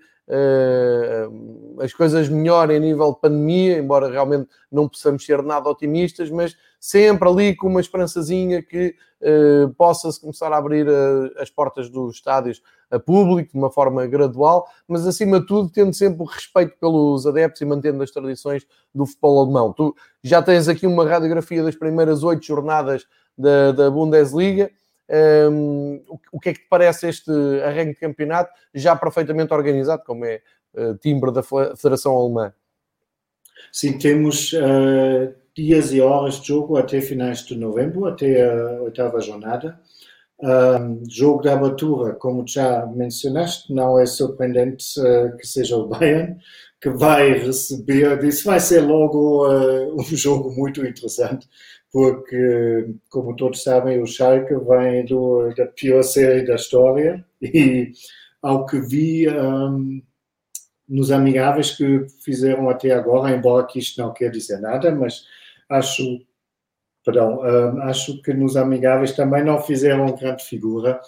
as 1.80 1.94
coisas 1.94 2.30
melhorem 2.30 2.78
a 2.78 2.80
nível 2.80 3.14
de 3.14 3.20
pandemia, 3.20 3.78
embora 3.78 4.10
realmente 4.10 4.48
não 4.72 4.88
possamos 4.88 5.26
ser 5.26 5.42
nada 5.44 5.70
otimistas, 5.70 6.30
mas 6.30 6.56
sempre 6.80 7.28
ali 7.28 7.56
com 7.56 7.68
uma 7.68 7.82
esperançazinha 7.82 8.64
que 8.64 8.96
uh, 9.22 9.74
possa-se 9.76 10.20
começar 10.20 10.52
a 10.52 10.58
abrir 10.58 10.88
uh, 10.88 11.32
as 11.38 11.50
portas 11.50 11.90
dos 11.90 12.16
estádios 12.16 12.62
a 12.90 13.00
público 13.00 13.52
de 13.52 13.58
uma 13.58 13.72
forma 13.72 14.06
gradual, 14.08 14.68
mas 14.88 15.06
acima 15.06 15.40
de 15.40 15.46
tudo 15.46 15.70
tendo 15.70 15.94
sempre 15.94 16.26
respeito 16.26 16.78
pelos 16.80 17.26
adeptos 17.26 17.62
e 17.62 17.66
mantendo 17.66 18.02
as 18.04 18.12
tradições 18.12 18.66
do 18.94 19.06
futebol 19.06 19.44
alemão. 19.44 19.72
Tu 19.72 19.96
já 20.24 20.42
tens 20.42 20.68
aqui 20.68 20.88
uma 20.88 21.08
radiografia 21.08 21.64
das 21.64 21.76
primeiras 21.76 22.24
oito 22.24 22.46
jornadas 22.46 23.06
da, 23.38 23.72
da 23.72 23.90
Bundesliga. 23.90 24.72
Um, 25.12 26.02
o 26.32 26.40
que 26.40 26.50
é 26.50 26.54
que 26.54 26.62
te 26.62 26.68
parece 26.70 27.10
este 27.10 27.32
arranque 27.66 27.94
de 27.94 28.00
campeonato 28.00 28.52
já 28.74 28.96
perfeitamente 28.96 29.54
organizado, 29.54 30.04
como 30.06 30.24
é 30.24 30.42
uh, 30.74 30.96
timbre 30.96 31.32
da 31.34 31.44
Federação 31.44 32.16
Alemã? 32.16 32.54
Sim, 33.72 33.98
temos 33.98 34.54
uh, 34.54 35.34
dias 35.56 35.92
e 35.92 36.00
horas 36.00 36.40
de 36.40 36.48
jogo 36.48 36.78
até 36.78 37.02
finais 37.02 37.40
de 37.46 37.56
novembro, 37.58 38.06
até 38.06 38.50
a 38.50 38.82
oitava 38.82 39.20
jornada. 39.20 39.80
Um, 40.44 41.04
jogo 41.08 41.44
de 41.44 41.50
abertura, 41.50 42.14
como 42.14 42.48
já 42.48 42.86
mencionaste, 42.88 43.72
não 43.72 44.00
é 44.00 44.08
surpreendente 44.08 45.00
uh, 45.00 45.38
que 45.38 45.46
seja 45.46 45.78
o 45.78 45.88
Bayern, 45.88 46.38
que 46.82 46.90
vai 46.90 47.34
receber. 47.34 48.24
Isso 48.24 48.46
vai 48.46 48.60
ser 48.60 48.82
logo 48.82 49.48
uh, 49.48 49.94
um 50.02 50.04
jogo 50.04 50.52
muito 50.52 50.86
interessante, 50.86 51.48
porque, 51.92 52.96
como 53.10 53.36
todos 53.36 53.64
sabem, 53.64 54.02
o 54.02 54.08
Schalke 54.08 54.56
vem 54.56 55.06
do, 55.06 55.54
da 55.56 55.66
pior 55.68 56.04
série 56.04 56.46
da 56.46 56.56
história 56.56 57.24
e, 57.42 57.92
ao 58.42 58.66
que 58.66 58.80
vi 58.80 59.30
um, 59.30 60.02
nos 60.88 61.12
amigáveis 61.12 61.72
que 61.72 62.08
fizeram 62.24 62.70
até 62.70 62.92
agora, 62.92 63.36
embora 63.36 63.68
que 63.68 63.80
isto 63.80 64.02
não 64.02 64.14
quer 64.14 64.32
dizer 64.32 64.60
nada, 64.60 64.94
mas 64.94 65.26
acho 65.70 66.22
perdão, 67.04 67.40
uh, 67.40 67.82
acho 67.84 68.22
que 68.22 68.34
nos 68.34 68.56
amigáveis 68.56 69.14
também 69.14 69.44
não 69.44 69.62
fizeram 69.62 70.16
grande 70.16 70.44
figura. 70.44 71.02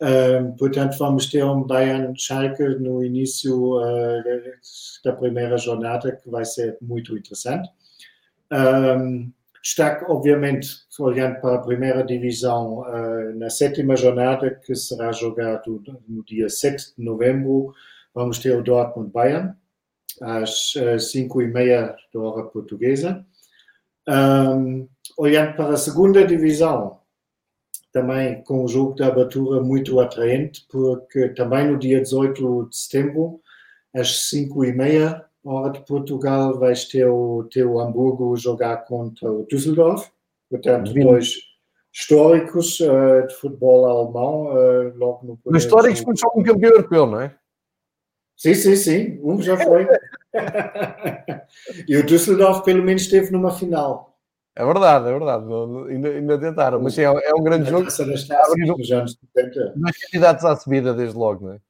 Uh, 0.00 0.56
portanto, 0.56 0.96
vamos 0.98 1.26
ter 1.26 1.44
um 1.44 1.62
Bayern 1.64 2.14
Schalke 2.16 2.62
no 2.62 3.04
início 3.04 3.78
uh, 3.78 4.22
da 5.04 5.12
primeira 5.12 5.56
jornada, 5.56 6.12
que 6.12 6.28
vai 6.30 6.44
ser 6.44 6.76
muito 6.80 7.16
interessante. 7.16 7.68
Destaque, 9.62 10.04
obviamente, 10.08 10.68
olhando 10.98 11.40
para 11.40 11.56
a 11.56 11.62
primeira 11.62 12.04
divisão, 12.04 12.84
na 13.36 13.50
sétima 13.50 13.96
jornada, 13.96 14.54
que 14.64 14.74
será 14.74 15.12
jogado 15.12 15.82
no 16.08 16.24
dia 16.24 16.48
7 16.48 16.94
de 16.96 17.04
novembro, 17.04 17.72
vamos 18.14 18.38
ter 18.38 18.56
o 18.56 18.62
Dortmund 18.62 19.10
Bayern, 19.10 19.54
às 20.20 20.74
5 20.98 21.42
e 21.42 21.48
meia 21.48 21.94
da 22.12 22.20
hora 22.20 22.44
portuguesa. 22.44 23.24
Um, 24.08 24.88
olhando 25.16 25.54
para 25.54 25.74
a 25.74 25.76
segunda 25.76 26.26
divisão, 26.26 26.98
também 27.92 28.42
com 28.42 28.64
o 28.64 28.68
jogo 28.68 28.94
de 28.94 29.02
abertura 29.02 29.62
muito 29.62 29.98
atraente, 30.00 30.66
porque 30.70 31.28
também 31.30 31.70
no 31.70 31.78
dia 31.78 32.00
18 32.00 32.68
de 32.70 32.76
setembro, 32.76 33.40
às 33.94 34.28
5 34.28 34.64
e 34.64 34.72
meia, 34.72 35.24
hora 35.44 35.72
de 35.72 35.80
Portugal, 35.80 36.58
vais 36.58 36.84
ter 36.84 37.06
o, 37.06 37.44
ter 37.44 37.64
o 37.64 37.80
Hamburgo 37.80 38.36
jogar 38.36 38.84
contra 38.84 39.30
o 39.30 39.46
Düsseldorf, 39.46 40.10
portanto, 40.50 40.88
uhum. 40.88 41.02
dois 41.02 41.34
históricos 41.92 42.80
uh, 42.80 43.26
de 43.26 43.34
futebol 43.34 43.86
alemão, 43.86 44.46
uh, 44.46 44.96
logo 44.96 45.26
no 45.26 45.38
Os 45.44 45.64
históricos 45.64 46.02
porque 46.02 46.20
são 46.20 46.30
um 46.36 46.42
campeão 46.42 46.70
europeu, 46.70 47.06
não 47.06 47.20
é? 47.20 47.34
Sim, 48.36 48.54
sim, 48.54 48.76
sim, 48.76 49.20
um 49.22 49.40
já 49.42 49.56
foi. 49.56 49.86
e 51.88 51.96
o 51.96 52.06
Düsseldorf 52.06 52.62
pelo 52.64 52.84
menos 52.84 53.02
esteve 53.02 53.32
numa 53.32 53.50
final. 53.50 54.16
É 54.54 54.64
verdade, 54.64 55.08
é 55.08 55.12
verdade. 55.12 55.44
Ainda, 55.88 56.08
ainda 56.08 56.38
tentaram, 56.38 56.80
mas 56.80 56.94
sim, 56.94 57.02
é, 57.02 57.04
é 57.04 57.34
um 57.34 57.42
grande 57.42 57.70
jogo. 57.70 57.84
Taças, 57.84 58.28
abrir 58.30 58.66
nos 58.66 58.90
anos 58.90 59.16
70. 59.34 59.74
Dois 59.76 59.98
candidatos 59.98 60.44
à 60.44 60.56
subida 60.56 60.92
desde 60.94 61.16
logo, 61.16 61.46
não 61.46 61.54
é? 61.54 61.60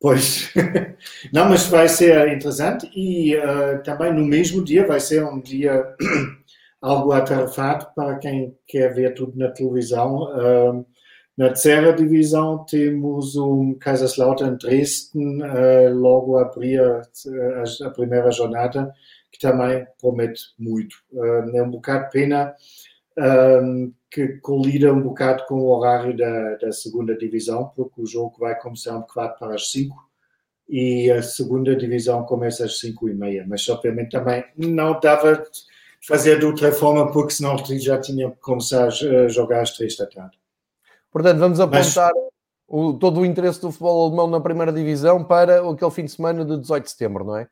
Pois, 0.00 0.52
não, 1.32 1.48
mas 1.48 1.66
vai 1.66 1.88
ser 1.88 2.28
interessante 2.32 2.88
e 2.94 3.36
uh, 3.36 3.82
também 3.82 4.12
no 4.12 4.24
mesmo 4.24 4.64
dia 4.64 4.86
vai 4.86 5.00
ser 5.00 5.24
um 5.24 5.40
dia 5.40 5.84
algo 6.80 7.10
atarefado 7.12 7.88
para 7.96 8.16
quem 8.18 8.56
quer 8.66 8.94
ver 8.94 9.14
tudo 9.14 9.36
na 9.36 9.50
televisão. 9.50 10.22
Uh, 10.22 10.86
na 11.36 11.48
terceira 11.48 11.92
divisão 11.92 12.64
temos 12.64 13.34
o 13.36 13.76
Kaiserslautern 13.80 14.56
Dresden 14.56 15.42
uh, 15.42 15.92
logo 15.94 16.38
abrir 16.38 16.80
a, 16.80 17.02
a 17.84 17.90
primeira 17.90 18.30
jornada 18.30 18.92
que 19.32 19.38
também 19.40 19.84
promete 20.00 20.40
muito. 20.58 20.96
É 21.54 21.62
um 21.62 21.70
bocado 21.70 22.08
pena 22.10 22.54
um, 23.18 23.92
que 24.10 24.38
colida 24.38 24.92
um 24.92 25.02
bocado 25.02 25.44
com 25.46 25.56
o 25.56 25.76
horário 25.76 26.16
da, 26.16 26.56
da, 26.56 26.72
segunda 26.72 27.16
divisão, 27.16 27.70
porque 27.76 28.00
o 28.00 28.06
jogo 28.06 28.36
vai 28.38 28.58
começar 28.58 28.96
um 28.96 29.00
bocado 29.00 29.38
para 29.38 29.54
as 29.54 29.70
5 29.70 30.08
e 30.68 31.10
a 31.10 31.22
segunda 31.22 31.76
divisão 31.76 32.24
começa 32.24 32.64
às 32.64 32.78
5 32.78 33.08
e 33.08 33.14
meia. 33.14 33.44
Mas, 33.46 33.68
obviamente, 33.68 34.10
também 34.10 34.44
não 34.56 34.98
dava 34.98 35.44
fazer 36.06 36.38
de 36.38 36.46
outra 36.46 36.72
forma, 36.72 37.10
porque 37.12 37.32
senão 37.32 37.56
já 37.78 38.00
tinha 38.00 38.30
que 38.30 38.40
começar 38.40 38.86
a 38.86 39.28
jogar 39.28 39.62
às 39.62 39.72
3 39.72 39.96
da 39.96 40.06
tarde. 40.06 40.38
Portanto, 41.10 41.38
vamos 41.38 41.60
apontar 41.60 42.12
Mas... 42.14 42.24
o, 42.66 42.94
todo 42.94 43.20
o 43.20 43.26
interesse 43.26 43.60
do 43.60 43.70
futebol 43.70 44.06
alemão 44.06 44.26
na 44.26 44.40
primeira 44.40 44.72
divisão 44.72 45.22
para 45.24 45.68
aquele 45.68 45.90
fim 45.90 46.04
de 46.04 46.12
semana 46.12 46.44
de 46.44 46.58
18 46.58 46.84
de 46.84 46.90
setembro, 46.90 47.24
não 47.24 47.36
é? 47.36 47.48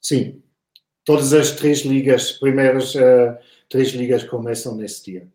Sim, 0.00 0.42
todas 1.04 1.32
as 1.32 1.50
três 1.52 1.80
ligas, 1.80 2.32
primeiras 2.32 2.94
uh, 2.94 3.36
três 3.70 3.88
ligas 3.90 4.24
começam 4.24 4.76
nesse 4.76 5.04
dia. 5.04 5.28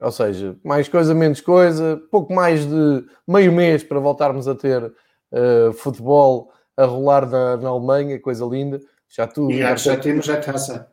Ou 0.00 0.12
seja, 0.12 0.56
mais 0.62 0.88
coisa, 0.88 1.14
menos 1.14 1.40
coisa, 1.40 2.00
pouco 2.10 2.32
mais 2.32 2.66
de 2.66 3.04
meio 3.26 3.50
mês 3.50 3.82
para 3.82 3.98
voltarmos 3.98 4.46
a 4.46 4.54
ter 4.54 4.84
uh, 4.84 5.72
futebol 5.72 6.52
a 6.76 6.84
rolar 6.84 7.28
na, 7.28 7.56
na, 7.56 7.68
Alemanha, 7.70 8.20
coisa 8.20 8.44
linda. 8.44 8.80
Já, 9.08 9.26
tu, 9.26 9.50
e 9.50 9.60
já 9.76 9.96
temos 9.96 10.28
a 10.28 10.36
taça. 10.36 10.90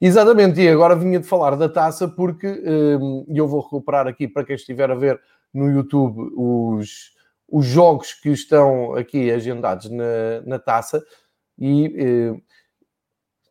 Exatamente, 0.00 0.60
e 0.60 0.68
agora 0.68 0.96
vinha 0.96 1.18
de 1.18 1.26
falar 1.26 1.56
da 1.56 1.68
taça 1.68 2.08
porque 2.08 2.46
um, 2.46 3.26
eu 3.28 3.46
vou 3.46 3.60
recuperar 3.60 4.06
aqui 4.06 4.28
para 4.28 4.44
quem 4.44 4.56
estiver 4.56 4.90
a 4.90 4.94
ver 4.94 5.20
no 5.52 5.70
YouTube 5.70 6.32
os, 6.36 7.12
os 7.48 7.66
jogos 7.66 8.12
que 8.12 8.30
estão 8.30 8.94
aqui 8.94 9.30
agendados 9.30 9.90
na, 9.90 10.40
na 10.46 10.58
taça 10.58 11.04
e 11.58 12.30
uh, 12.32 12.42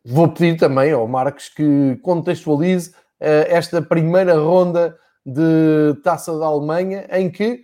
vou 0.04 0.28
pedir 0.28 0.56
também 0.56 0.92
ao 0.92 1.08
Marcos 1.08 1.48
que 1.48 1.98
contextualize 2.02 2.90
uh, 2.90 3.48
esta 3.48 3.80
primeira 3.80 4.38
ronda 4.38 4.98
de 5.24 5.98
taça 6.02 6.36
da 6.38 6.46
Alemanha 6.46 7.06
em 7.10 7.30
que 7.30 7.62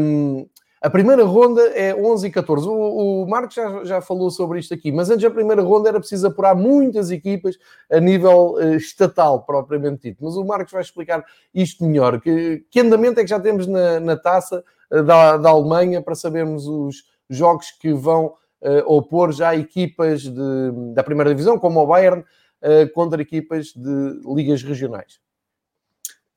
um, 0.00 0.46
a 0.80 0.88
primeira 0.88 1.24
ronda 1.24 1.60
é 1.74 1.94
11 1.94 2.28
e 2.28 2.30
14. 2.30 2.68
O, 2.68 3.22
o 3.22 3.28
Marcos 3.28 3.56
já, 3.56 3.84
já, 3.84 4.00
falou 4.00 4.30
sobre 4.30 4.60
isto 4.60 4.72
aqui, 4.72 4.92
mas 4.92 5.10
antes 5.10 5.22
da 5.22 5.30
primeira 5.30 5.60
ronda 5.60 5.88
era 5.88 5.98
preciso 5.98 6.28
apurar 6.28 6.54
muitas 6.54 7.10
equipas 7.10 7.58
a 7.90 7.98
nível 7.98 8.54
uh, 8.54 8.74
estatal, 8.74 9.42
propriamente 9.44 10.08
dito. 10.08 10.24
Mas 10.24 10.36
o 10.36 10.44
Marcos 10.44 10.72
vai 10.72 10.82
explicar 10.82 11.24
isto 11.52 11.84
melhor. 11.84 12.20
Que, 12.20 12.64
que 12.70 12.80
andamento 12.80 13.18
é 13.18 13.24
que 13.24 13.30
já 13.30 13.40
temos 13.40 13.66
na, 13.66 13.98
na 13.98 14.16
taça 14.16 14.64
uh, 14.92 15.02
da, 15.02 15.36
da 15.36 15.50
Alemanha 15.50 16.00
para 16.00 16.14
sabermos 16.14 16.66
os 16.68 17.02
jogos 17.28 17.72
que 17.72 17.92
vão 17.92 18.34
opor 18.86 19.32
já 19.32 19.54
equipas 19.54 20.22
de, 20.22 20.92
da 20.94 21.02
primeira 21.02 21.30
divisão, 21.30 21.58
como 21.58 21.80
o 21.80 21.86
Bayern, 21.86 22.24
contra 22.94 23.22
equipas 23.22 23.66
de 23.68 24.20
ligas 24.34 24.62
regionais? 24.62 25.20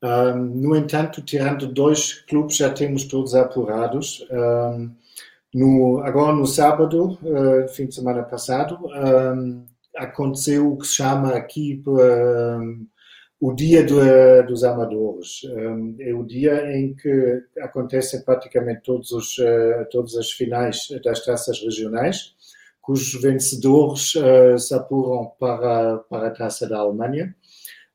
Um, 0.04 0.36
no 0.36 0.76
entanto, 0.76 1.22
tirando 1.22 1.68
dois 1.68 2.14
clubes, 2.14 2.58
já 2.58 2.72
temos 2.74 3.04
todos 3.04 3.36
apurados. 3.36 4.26
Um, 4.32 4.92
no, 5.54 6.00
agora, 6.00 6.34
no 6.34 6.48
sábado, 6.48 7.20
uh, 7.22 7.68
fim 7.70 7.86
de 7.86 7.94
semana 7.94 8.24
passado, 8.24 8.80
aconteceu 9.96 10.72
o 10.72 10.78
que 10.78 10.88
se 10.88 10.94
chama 10.96 11.36
aqui 11.36 11.84
o 13.42 13.56
Dia 13.56 13.84
do, 13.84 14.00
dos 14.46 14.64
Amadores. 14.64 15.42
é 16.00 16.14
o 16.14 16.24
dia 16.24 16.78
em 16.78 16.94
que 16.94 17.44
acontecem 17.60 18.22
praticamente 18.22 18.84
todos 18.84 19.12
os, 19.12 19.36
uh, 19.40 19.84
todas 19.90 20.16
as 20.16 20.30
finais 20.30 20.88
das 21.04 21.26
taças 21.26 21.60
regionais, 21.60 22.36
cujos 22.80 23.20
vencedores 23.20 24.14
uh, 24.14 24.60
se 24.60 24.76
apuram 24.76 25.32
para, 25.40 25.98
para 26.08 26.28
a 26.28 26.32
taça 26.32 26.70
da 26.70 26.78
Alemanha. 26.78 27.36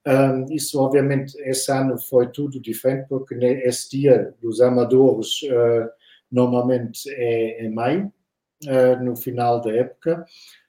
Um, 0.04 0.52
isso, 0.52 0.80
obviamente, 0.80 1.36
esse 1.42 1.70
ano 1.70 1.96
foi 1.96 2.26
tudo 2.32 2.60
diferente, 2.60 3.06
porque 3.08 3.36
esse 3.36 3.88
dia 3.90 4.34
dos 4.42 4.60
amadores 4.60 5.42
uh, 5.44 5.88
normalmente 6.30 7.08
é 7.08 7.64
em 7.64 7.72
maio, 7.72 8.12
no 9.02 9.14
final 9.14 9.60
da 9.60 9.70
época. 9.70 10.24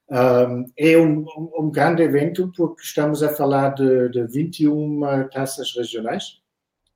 É 0.10 0.98
um, 0.98 1.26
um, 1.60 1.70
grande 1.70 2.02
evento 2.02 2.50
porque 2.56 2.82
estamos 2.82 3.22
a 3.22 3.30
falar 3.36 3.76
de, 3.76 4.10
de 4.10 4.24
21 4.26 5.28
taças 5.30 5.76
regionais, 5.76 6.40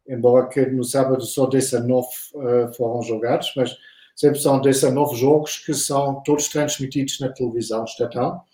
embora 0.08 0.48
que 0.48 0.66
no 0.68 0.84
sábado 0.84 1.22
só 1.26 1.46
19 1.46 2.08
uh, 2.36 2.74
foram 2.74 3.02
jogados, 3.02 3.52
mas 3.56 3.76
sempre 4.16 4.40
são 4.40 4.62
19 4.62 5.16
jogos 5.18 5.58
que 5.60 5.74
são 5.74 6.22
todos 6.24 6.48
transmitidos 6.48 7.20
na 7.20 7.30
televisão 7.30 7.84
estatal. 7.84 8.46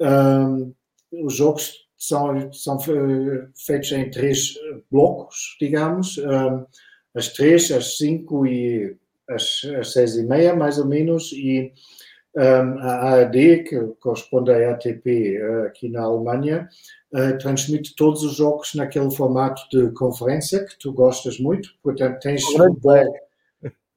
Um, 0.00 0.72
os 1.12 1.34
jogos 1.34 1.88
são, 1.96 2.52
são 2.52 2.78
feitos 2.78 3.92
em 3.92 4.08
três 4.08 4.54
blocos, 4.90 5.56
digamos, 5.60 6.16
um, 6.18 6.64
às 7.14 7.28
três, 7.28 7.70
às 7.72 7.98
cinco 7.98 8.46
e 8.46 8.96
às, 9.28 9.62
às 9.78 9.92
seis 9.92 10.16
e 10.16 10.22
meia, 10.22 10.54
mais 10.54 10.78
ou 10.78 10.86
menos, 10.86 11.32
e 11.32 11.72
a 12.36 13.10
ARD, 13.12 13.64
que 13.64 13.78
corresponde 13.98 14.52
à 14.52 14.70
ATP 14.70 15.38
uh, 15.38 15.66
aqui 15.66 15.88
na 15.88 16.02
Alemanha, 16.02 16.68
uh, 17.12 17.38
transmite 17.38 17.94
todos 17.96 18.22
os 18.22 18.36
jogos 18.36 18.74
naquele 18.74 19.10
formato 19.10 19.62
de 19.70 19.90
conferência 19.92 20.64
que 20.64 20.78
tu 20.78 20.92
gostas 20.92 21.38
muito, 21.38 21.70
portanto 21.82 22.20
tens 22.20 22.44
futebol 22.44 23.14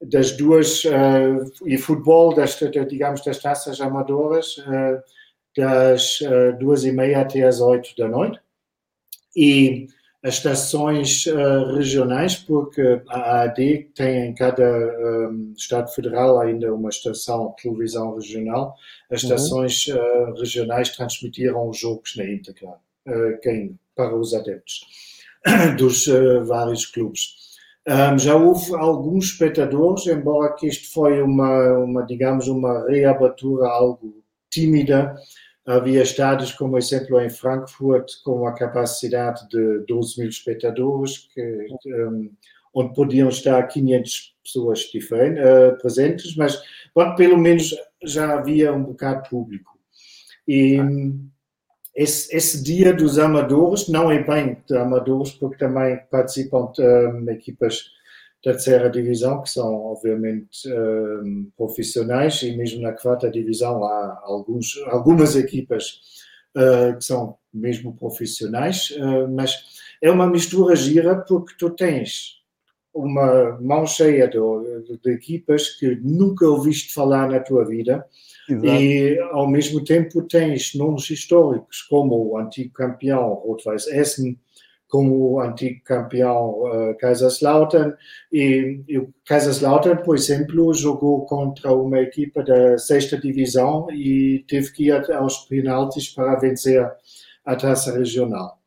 das 0.02 0.32
duas, 0.32 0.84
uh, 0.86 1.46
e 1.66 1.78
futebol, 1.78 2.34
das, 2.34 2.60
digamos, 2.90 3.24
das 3.24 3.40
taças 3.40 3.80
amadoras, 3.80 4.56
das 5.56 6.20
duas 6.60 6.84
e 6.84 6.92
meia 6.92 7.22
até 7.22 7.44
às 7.44 7.62
oito 7.62 7.96
da 7.96 8.08
noite, 8.08 8.40
e 9.36 9.88
as 10.24 10.36
estações 10.36 11.26
uh, 11.26 11.76
regionais, 11.76 12.38
porque 12.38 13.02
a 13.10 13.42
AD 13.42 13.90
tem 13.94 14.30
em 14.30 14.34
cada 14.34 14.64
um, 14.64 15.54
Estado 15.58 15.92
Federal 15.94 16.40
ainda 16.40 16.74
uma 16.74 16.90
estação 16.90 17.50
de 17.50 17.64
televisão 17.64 18.16
regional. 18.16 18.74
As 19.12 19.22
uhum. 19.22 19.30
estações 19.30 19.88
uhum. 19.88 19.98
uh, 19.98 20.40
regionais 20.40 20.96
transmitiram 20.96 21.68
os 21.68 21.78
jogos 21.78 22.16
na 22.16 22.24
íntegra, 22.24 22.70
uh, 22.70 23.40
quem, 23.42 23.78
para 23.96 24.16
os 24.16 24.34
adeptos 24.34 24.82
dos 25.78 26.06
vários 26.48 26.86
clubes. 26.86 27.44
Um, 27.86 28.18
já 28.18 28.34
houve 28.38 28.74
alguns 28.76 29.26
espectadores, 29.26 30.08
embora 30.08 30.54
que 30.54 30.68
isto 30.68 30.94
foi 30.94 31.22
uma, 31.22 31.80
uma 31.80 32.06
digamos, 32.06 32.48
uma 32.48 32.88
reabertura 32.88 33.68
algo 33.68 34.24
tímida, 34.50 35.16
Havia 35.66 36.04
estádios, 36.04 36.52
como 36.52 36.78
exemplo 36.78 37.20
em 37.22 37.30
Frankfurt, 37.30 38.22
com 38.24 38.46
a 38.46 38.54
capacidade 38.54 39.48
de 39.48 39.80
12 39.88 40.20
mil 40.20 40.30
espectadores, 40.30 41.30
que, 41.34 41.68
um, 41.86 42.30
onde 42.74 42.94
podiam 42.94 43.30
estar 43.30 43.64
500 43.64 44.36
pessoas 44.44 44.80
diferentes, 44.80 45.42
uh, 45.42 45.78
presentes, 45.80 46.36
mas 46.36 46.62
bom, 46.94 47.16
pelo 47.16 47.38
menos 47.38 47.74
já 48.04 48.34
havia 48.34 48.74
um 48.74 48.84
bocado 48.84 49.30
público. 49.30 49.72
E 50.46 50.82
um, 50.82 51.30
esse, 51.96 52.36
esse, 52.36 52.62
dia 52.62 52.92
dos 52.92 53.18
amadores, 53.18 53.88
não 53.88 54.12
é 54.12 54.22
bem 54.22 54.58
de 54.68 54.76
amadores, 54.76 55.32
porque 55.32 55.58
também 55.58 55.98
participam 56.12 56.72
um, 56.78 57.30
equipas 57.30 57.86
terceira 58.44 58.90
divisão, 58.90 59.42
que 59.42 59.50
são 59.50 59.74
obviamente 59.74 60.70
um, 60.70 61.50
profissionais, 61.56 62.44
e 62.44 62.56
mesmo 62.56 62.82
na 62.82 62.92
quarta 62.92 63.32
divisão 63.32 63.84
há 63.86 64.22
alguns, 64.24 64.78
algumas 64.88 65.36
equipas 65.36 66.02
uh, 66.56 66.98
que 66.98 67.06
são 67.06 67.38
mesmo 67.54 67.96
profissionais, 67.96 68.92
uh, 68.92 69.28
mas 69.32 69.64
é 70.02 70.12
uma 70.12 70.28
mistura 70.28 70.76
gira 70.76 71.16
porque 71.16 71.56
tu 71.58 71.70
tens 71.70 72.42
uma 72.94 73.58
mão 73.60 73.88
cheia 73.88 74.28
de, 74.28 74.38
de, 74.88 74.98
de 75.00 75.12
equipas 75.12 75.70
que 75.70 75.96
nunca 76.04 76.46
ouviste 76.46 76.94
falar 76.94 77.30
na 77.30 77.40
tua 77.40 77.66
vida, 77.66 78.06
Exato. 78.48 78.68
E, 78.68 79.20
ao 79.32 79.50
mesmo 79.50 79.84
tempo, 79.84 80.22
tens 80.24 80.76
nomes 80.76 81.10
históricos, 81.10 81.82
como 81.82 82.16
o 82.16 82.38
antigo 82.38 82.74
campeão 82.74 83.34
Rot-Weiß 83.36 83.88
Essen, 83.88 84.38
como 84.94 85.32
o 85.32 85.40
antigo 85.40 85.82
campeão 85.84 86.52
uh, 86.52 86.96
Kaiserslautern. 87.00 87.96
E, 88.32 88.84
e, 88.88 89.00
o 89.00 89.12
Kaiserslautern, 89.26 90.04
por 90.04 90.16
exemplo, 90.16 90.72
jogou 90.72 91.26
contra 91.26 91.74
uma 91.74 91.98
equipa 91.98 92.44
da 92.44 92.78
sexta 92.78 93.18
divisão 93.18 93.88
e 93.90 94.46
teve 94.48 94.72
que 94.72 94.90
ir 94.90 95.12
aos 95.12 95.48
penaltis 95.48 96.10
para 96.10 96.40
vencer 96.40 96.88
a 97.44 97.56
taça 97.56 97.92
regional. 97.92 98.60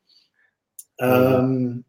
Uhum. 0.99 1.39
Um, 1.39 1.83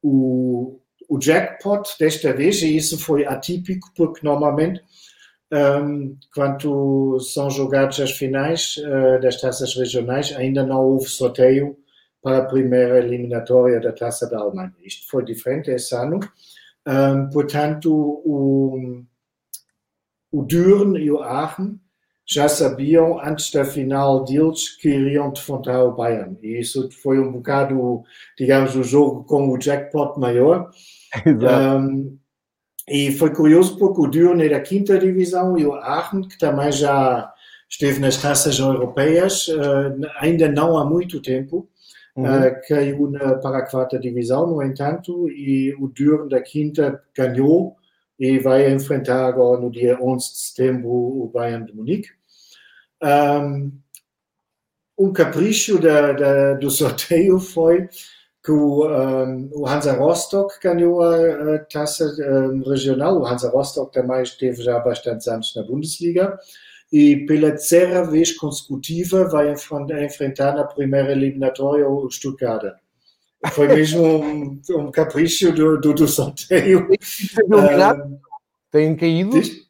o, 0.00 0.80
o 1.08 1.18
jackpot 1.18 1.88
desta 1.98 2.32
vez, 2.32 2.62
e 2.62 2.76
isso 2.76 2.96
foi 2.96 3.26
atípico, 3.26 3.90
porque 3.96 4.20
normalmente 4.22 4.80
um, 5.52 6.16
quando 6.32 7.18
são 7.18 7.50
jogados 7.50 7.98
as 7.98 8.12
finais 8.12 8.76
uh, 8.76 9.20
das 9.20 9.40
taças 9.40 9.74
regionais, 9.74 10.32
ainda 10.36 10.64
não 10.64 10.84
houve 10.84 11.08
sorteio 11.08 11.76
para 12.22 12.38
a 12.38 12.44
primeira 12.44 12.98
eliminatória 12.98 13.80
da 13.80 13.92
Taça 13.92 14.28
da 14.28 14.38
Alemanha. 14.38 14.72
Isto 14.84 15.08
foi 15.08 15.24
diferente 15.24 15.70
esse 15.70 15.94
ano. 15.94 16.20
Um, 16.86 17.30
portanto, 17.30 17.92
o, 17.92 19.02
o 20.30 20.42
Düren 20.44 20.96
e 20.98 21.10
o 21.10 21.22
Aachen 21.22 21.78
já 22.28 22.48
sabiam 22.48 23.20
antes 23.20 23.52
da 23.52 23.64
final 23.64 24.24
deles 24.24 24.76
que 24.76 24.88
iriam 24.88 25.32
defrontar 25.32 25.84
o 25.84 25.94
Bayern. 25.94 26.36
E 26.42 26.58
isso 26.58 26.90
foi 26.90 27.20
um 27.20 27.30
bocado, 27.30 28.02
digamos, 28.36 28.74
o 28.74 28.82
jogo 28.82 29.22
com 29.24 29.48
o 29.48 29.58
jackpot 29.58 30.18
maior. 30.18 30.70
Um, 31.24 32.18
e 32.88 33.12
foi 33.12 33.32
curioso 33.32 33.78
porque 33.78 34.00
o 34.00 34.06
Düren 34.06 34.44
é 34.44 34.48
da 34.48 34.60
quinta 34.60 34.98
divisão 34.98 35.56
e 35.56 35.64
o 35.64 35.74
Aachen, 35.74 36.22
que 36.22 36.36
também 36.36 36.70
já 36.70 37.32
esteve 37.68 38.00
nas 38.00 38.16
taças 38.16 38.58
europeias, 38.58 39.48
uh, 39.48 39.96
ainda 40.18 40.48
não 40.48 40.76
há 40.76 40.84
muito 40.84 41.20
tempo, 41.20 41.68
uhum. 42.16 42.24
uh, 42.24 42.60
caiu 42.66 43.10
na, 43.10 43.34
para 43.34 43.58
a 43.58 43.66
quarta 43.66 43.98
divisão, 43.98 44.46
no 44.46 44.62
entanto, 44.62 45.28
e 45.28 45.74
o 45.78 45.88
Düren 45.88 46.28
da 46.28 46.40
quinta 46.40 47.02
ganhou 47.16 47.76
e 48.18 48.38
vai 48.38 48.72
enfrentar 48.72 49.26
agora 49.26 49.60
no 49.60 49.70
dia 49.70 49.98
11 50.00 50.32
de 50.32 50.38
setembro 50.38 50.88
o 50.90 51.30
Bayern 51.32 51.66
de 51.66 51.74
Munique. 51.74 52.08
Um, 53.02 53.72
um 54.98 55.12
capricho 55.12 55.78
da, 55.78 56.12
da, 56.12 56.54
do 56.54 56.70
sorteio 56.70 57.38
foi 57.38 57.88
que 58.42 58.50
o, 58.52 58.86
um, 58.88 59.50
o 59.52 59.66
Hansa 59.66 59.92
Rostock 59.92 60.54
ganhou 60.62 61.02
a, 61.02 61.56
a 61.56 61.58
taça 61.58 62.06
um, 62.06 62.62
regional. 62.62 63.18
O 63.18 63.26
Hansa 63.26 63.50
Rostock 63.50 63.92
também 63.92 64.22
esteve 64.22 64.62
já 64.62 64.76
há 64.76 64.80
bastantes 64.80 65.26
anos 65.26 65.52
na 65.54 65.62
Bundesliga 65.62 66.38
e 66.92 67.26
pela 67.26 67.50
terceira 67.50 68.04
vez 68.04 68.32
consecutiva 68.32 69.28
vai 69.28 69.52
enfrentar 69.52 70.54
na 70.54 70.64
primeira 70.64 71.12
eliminatória 71.12 71.88
o 71.88 72.08
Stuttgart. 72.10 72.74
Foi 73.52 73.68
mesmo 73.68 74.02
um, 74.02 74.60
um 74.70 74.90
capricho 74.90 75.52
do, 75.52 75.80
do, 75.80 75.94
do 75.94 76.08
sorteio. 76.08 76.88
Tem 78.70 78.96
caído? 78.96 79.40
Diz? 79.40 79.66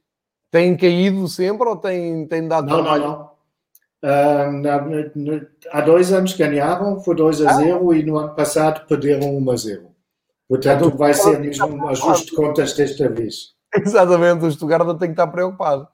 Tem 0.50 0.76
caído 0.76 1.28
sempre 1.28 1.68
ou 1.68 1.76
tem, 1.76 2.26
tem 2.26 2.46
dado 2.46 2.68
não, 2.68 2.82
trabalho? 2.82 3.02
Não, 3.02 3.18
não. 3.18 3.36
Uh, 4.02 4.52
na, 4.62 4.80
na, 4.82 5.46
há 5.72 5.80
dois 5.80 6.12
anos 6.12 6.34
ganharam, 6.34 7.00
foi 7.00 7.16
2 7.16 7.42
a 7.42 7.54
0 7.54 7.90
ah. 7.90 7.96
e 7.96 8.04
no 8.04 8.18
ano 8.18 8.34
passado 8.34 8.86
perderam 8.86 9.36
1 9.36 9.50
a 9.50 9.56
0. 9.56 9.86
Portanto, 10.48 10.96
vai 10.96 11.12
ser 11.12 11.40
mesmo 11.40 11.66
um 11.66 11.88
ajuste 11.88 12.26
de 12.26 12.36
contas 12.36 12.72
desta 12.74 13.08
vez. 13.08 13.54
Exatamente, 13.74 14.44
o 14.44 14.50
Stuttgart 14.50 14.86
tem 14.98 15.08
que 15.08 15.12
estar 15.14 15.26
preocupado. 15.26 15.88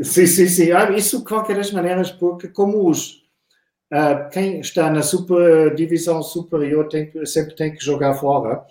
Sim, 0.00 0.26
sim, 0.26 0.46
sim. 0.48 0.72
Ah, 0.72 0.90
isso 0.90 1.18
de 1.18 1.24
qualquer 1.24 1.56
das 1.56 1.70
maneiras, 1.72 2.10
porque 2.10 2.48
como 2.48 2.88
os 2.88 3.24
uh, 3.92 4.28
quem 4.30 4.60
está 4.60 4.90
na 4.90 5.02
super, 5.02 5.74
divisão 5.74 6.22
superior 6.22 6.88
tem, 6.88 7.12
sempre 7.26 7.54
tem 7.54 7.72
que 7.74 7.84
jogar 7.84 8.14
fora, 8.14 8.64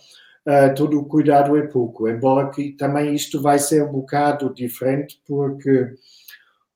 uh, 0.48 0.76
todo 0.76 1.00
o 1.00 1.06
cuidado 1.06 1.58
é 1.58 1.68
pouco. 1.68 2.10
Embora 2.10 2.50
que 2.52 2.74
também 2.74 3.14
isto 3.16 3.42
vai 3.42 3.60
ser 3.60 3.84
um 3.84 3.92
bocado 3.92 4.54
diferente, 4.54 5.22
porque 5.26 5.96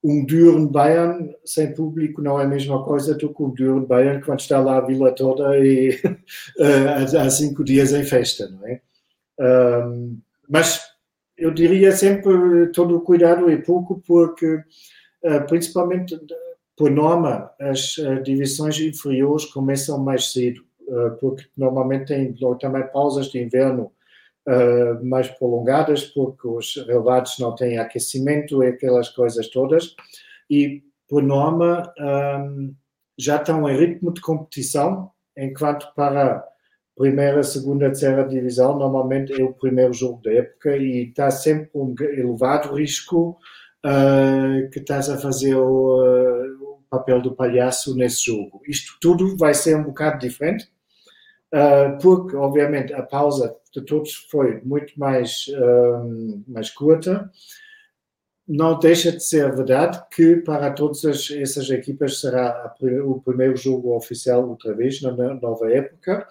um 0.03 0.25
Düren 0.25 0.67
Bayern 0.67 1.35
sem 1.43 1.73
público 1.73 2.21
não 2.21 2.39
é 2.39 2.45
a 2.45 2.47
mesma 2.47 2.83
coisa 2.85 3.15
do 3.15 3.33
que 3.33 3.43
um 3.43 3.53
Düren 3.53 3.85
Bayern 3.85 4.21
quando 4.23 4.39
está 4.39 4.59
lá 4.59 4.77
a 4.77 4.81
vila 4.81 5.13
toda 5.13 5.57
e 5.59 5.89
uh, 6.05 7.17
há 7.19 7.29
cinco 7.29 7.63
dias 7.63 7.91
em 7.91 8.03
festa, 8.03 8.47
não 8.49 8.65
é? 8.67 8.81
Um, 9.39 10.19
mas 10.49 10.81
eu 11.37 11.51
diria 11.51 11.91
sempre 11.91 12.67
todo 12.71 12.97
o 12.97 13.01
cuidado 13.01 13.49
é 13.49 13.57
pouco, 13.57 14.01
porque 14.05 14.63
eh, 15.23 15.39
principalmente 15.41 16.19
por 16.75 16.89
norma 16.91 17.51
as 17.59 17.97
eh, 17.97 18.21
divisões 18.21 18.79
inferiores 18.79 19.45
começam 19.45 19.99
mais 19.99 20.31
cedo, 20.31 20.61
eh, 20.87 21.09
porque 21.19 21.45
normalmente 21.55 22.07
tem 22.07 22.35
também 22.59 22.87
pausas 22.87 23.27
de 23.27 23.41
inverno 23.41 23.91
mais 25.03 25.27
prolongadas, 25.27 26.05
porque 26.05 26.47
os 26.47 26.73
relevados 26.87 27.37
não 27.37 27.53
têm 27.53 27.79
aquecimento 27.79 28.63
e 28.63 28.67
aquelas 28.67 29.09
coisas 29.09 29.49
todas, 29.49 29.93
e 30.49 30.83
por 31.05 31.21
norma 31.21 31.93
já 33.19 33.35
estão 33.35 33.69
em 33.69 33.77
ritmo 33.77 34.13
de 34.13 34.21
competição, 34.21 35.11
enquanto 35.35 35.93
para 35.93 36.47
primeira, 36.97 37.43
segunda, 37.43 37.85
terceira 37.85 38.27
divisão, 38.27 38.77
normalmente 38.77 39.39
é 39.39 39.43
o 39.43 39.53
primeiro 39.53 39.93
jogo 39.93 40.21
da 40.23 40.33
época 40.33 40.75
e 40.75 41.09
está 41.09 41.29
sempre 41.29 41.69
um 41.75 41.93
elevado 42.01 42.73
risco 42.73 43.37
uh, 43.85 44.69
que 44.71 44.79
estás 44.79 45.07
a 45.09 45.17
fazer 45.17 45.55
o, 45.55 46.01
uh, 46.01 46.63
o, 46.63 46.81
papel 46.89 47.21
do 47.21 47.35
palhaço 47.35 47.95
nesse 47.95 48.25
jogo. 48.25 48.61
Isto 48.67 48.97
tudo 48.99 49.37
vai 49.37 49.53
ser 49.53 49.77
um 49.77 49.83
bocado 49.83 50.19
diferente, 50.19 50.67
uh, 51.53 51.97
porque, 52.01 52.35
obviamente, 52.35 52.93
a 52.93 53.03
pausa 53.03 53.55
de 53.71 53.81
todos 53.81 54.13
foi 54.31 54.59
muito 54.63 54.99
mais, 54.99 55.45
mais 56.47 56.71
curta 56.71 57.29
não 58.47 58.79
deixa 58.79 59.11
de 59.11 59.21
ser 59.21 59.53
verdade 59.53 60.01
que 60.09 60.37
para 60.37 60.71
todas 60.71 61.03
essas 61.03 61.69
equipas 61.69 62.21
será 62.21 62.73
o 63.03 63.21
primeiro 63.21 63.57
jogo 63.57 63.93
oficial 63.93 64.47
outra 64.49 64.73
vez 64.73 65.01
na 65.01 65.11
nova 65.11 65.69
época. 65.69 66.25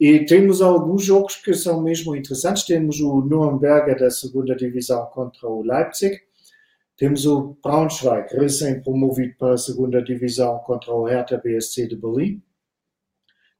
E 0.00 0.24
temos 0.24 0.62
alguns 0.62 1.04
jogos 1.04 1.36
que 1.36 1.52
são 1.52 1.82
mesmo 1.82 2.16
interessantes. 2.16 2.64
Temos 2.64 3.00
o 3.00 3.20
Nuremberg 3.20 4.00
da 4.00 4.10
segunda 4.10 4.56
divisão 4.56 5.04
contra 5.12 5.46
o 5.46 5.62
Leipzig. 5.62 6.18
Temos 6.96 7.26
o 7.26 7.56
Braunschweig, 7.62 8.34
recém-promovido 8.34 9.34
para 9.38 9.54
a 9.54 9.58
segunda 9.58 10.02
divisão 10.02 10.58
contra 10.60 10.90
o 10.92 11.04
Hertha 11.04 11.40
BSC 11.44 11.86
de 11.86 11.96
Berlim. 11.96 12.42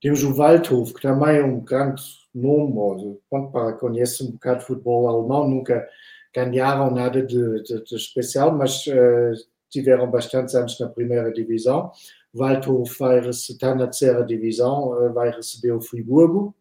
Temos 0.00 0.22
o 0.24 0.32
Waldhof, 0.32 0.94
que 0.94 1.02
também 1.02 1.36
é 1.36 1.44
um 1.44 1.60
grande 1.60 2.02
nome, 2.34 3.18
para 3.52 3.74
conhece 3.74 4.24
um 4.24 4.30
bocado 4.32 4.60
de 4.60 4.66
futebol 4.66 5.08
alemão, 5.08 5.48
nunca 5.48 5.86
ganharam 6.34 6.90
nada 6.90 7.22
de, 7.22 7.62
de, 7.62 7.84
de 7.84 7.96
especial, 7.96 8.56
mas 8.56 8.86
uh, 8.86 9.32
tiveram 9.68 10.10
bastantes 10.10 10.54
anos 10.54 10.78
na 10.80 10.88
primeira 10.88 11.30
divisão. 11.32 11.92
Waldhof 12.34 12.98
vai 12.98 13.28
estar 13.28 13.74
na 13.74 13.86
terceira 13.86 14.24
divisão, 14.24 14.90
uh, 14.90 15.12
vai 15.12 15.30
receber 15.30 15.72
o 15.72 15.80
Friburgo. 15.80 16.54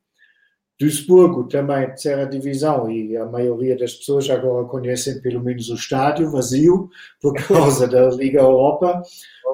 Duisburgo 0.80 1.43
também 1.43 1.88
terceira 1.88 2.26
divisão 2.26 2.89
e 2.89 3.17
a 3.17 3.26
maioria 3.26 3.78
das 3.78 3.95
pessoas 3.95 4.30
agora 4.30 4.65
conhecem 4.65 5.22
pelo 5.22 5.43
menos 5.43 5.70
o 5.70 5.76
estádio 5.76 6.32
vazio 6.32 6.89
por 7.22 7.34
causa 7.47 7.86
da 7.86 8.09
Liga 8.09 8.39
Europa. 8.39 9.01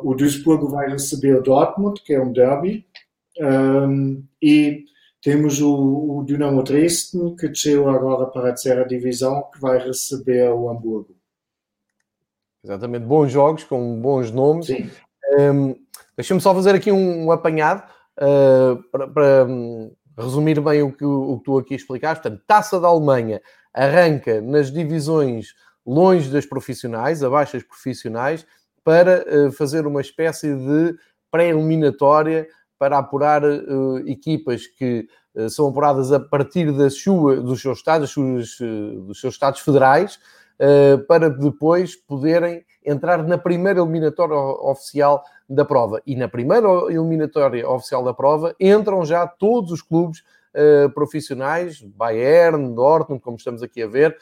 O 0.04 0.14
Duisburgo 0.14 0.70
vai 0.70 0.88
receber 0.88 1.36
o 1.36 1.42
Dortmund, 1.42 2.00
que 2.04 2.14
é 2.14 2.22
um 2.22 2.32
derby. 2.32 2.86
Um, 3.42 4.24
e 4.40 4.86
temos 5.20 5.60
o, 5.60 6.20
o 6.20 6.24
Dinamo 6.24 6.62
Dresden, 6.62 7.36
que 7.36 7.48
desceu 7.48 7.90
agora 7.90 8.28
para 8.28 8.50
a 8.50 8.54
terceira 8.54 8.86
divisão, 8.86 9.50
que 9.52 9.60
vai 9.60 9.80
receber 9.80 10.52
o 10.52 10.70
Hamburgo. 10.70 11.16
Exatamente, 12.64 13.06
bons 13.06 13.32
jogos, 13.32 13.64
com 13.64 14.00
bons 14.00 14.30
nomes. 14.30 14.68
Sim. 14.68 14.92
Um, 15.40 15.76
Deixa-me 16.18 16.40
só 16.40 16.54
fazer 16.54 16.76
aqui 16.76 16.92
um, 16.92 17.32
apanhado 17.32 17.84
uh, 18.18 18.82
para, 18.92 19.08
para 19.08 19.46
um, 19.46 19.92
resumir 20.18 20.60
bem 20.62 20.82
o 20.82 20.92
que, 20.92 21.06
o 21.06 21.38
que 21.38 21.44
tu 21.44 21.58
aqui 21.58 21.76
explicaste. 21.76 22.24
Portanto, 22.24 22.44
Taça 22.48 22.80
da 22.80 22.88
Alemanha 22.88 23.42
arranca 23.74 24.40
nas 24.42 24.72
divisões 24.72 25.54
longe 25.86 26.30
das 26.30 26.46
profissionais, 26.46 27.24
abaixo 27.24 27.54
das 27.54 27.64
profissionais, 27.64 28.46
para 28.84 29.26
uh, 29.28 29.52
fazer 29.52 29.86
uma 29.86 30.02
espécie 30.02 30.56
de 30.56 30.96
pré-eliminatória 31.30 32.48
para 32.80 32.98
apurar 32.98 33.44
uh, 33.44 33.98
equipas 34.08 34.68
que 34.68 35.08
uh, 35.36 35.50
são 35.50 35.68
apuradas 35.68 36.12
a 36.12 36.20
partir 36.20 36.72
da 36.72 36.90
sua, 36.90 37.38
dos 37.38 37.62
seus 37.62 37.80
estados, 37.80 38.12
suas, 38.12 38.58
dos 38.60 39.20
seus 39.20 39.34
estados 39.34 39.60
federais, 39.60 40.20
para 41.10 41.30
depois 41.30 41.98
poderem 41.98 42.64
entrar 42.86 43.22
na 43.28 43.38
primeira 43.38 43.82
eliminatória 43.82 44.38
oficial 44.38 45.22
da 45.48 45.64
prova. 45.64 46.02
E 46.06 46.16
na 46.16 46.28
primeira 46.28 46.68
eliminatória 46.90 47.68
oficial 47.70 48.04
da 48.04 48.14
prova 48.14 48.56
entram 48.60 49.06
já 49.06 49.28
todos 49.28 49.72
os 49.72 49.82
clubes 49.82 50.24
profissionais, 50.94 51.82
Bayern, 51.82 52.74
Dortmund, 52.74 53.22
como 53.22 53.36
estamos 53.36 53.62
aqui 53.62 53.84
a 53.84 53.88
ver, 53.88 54.18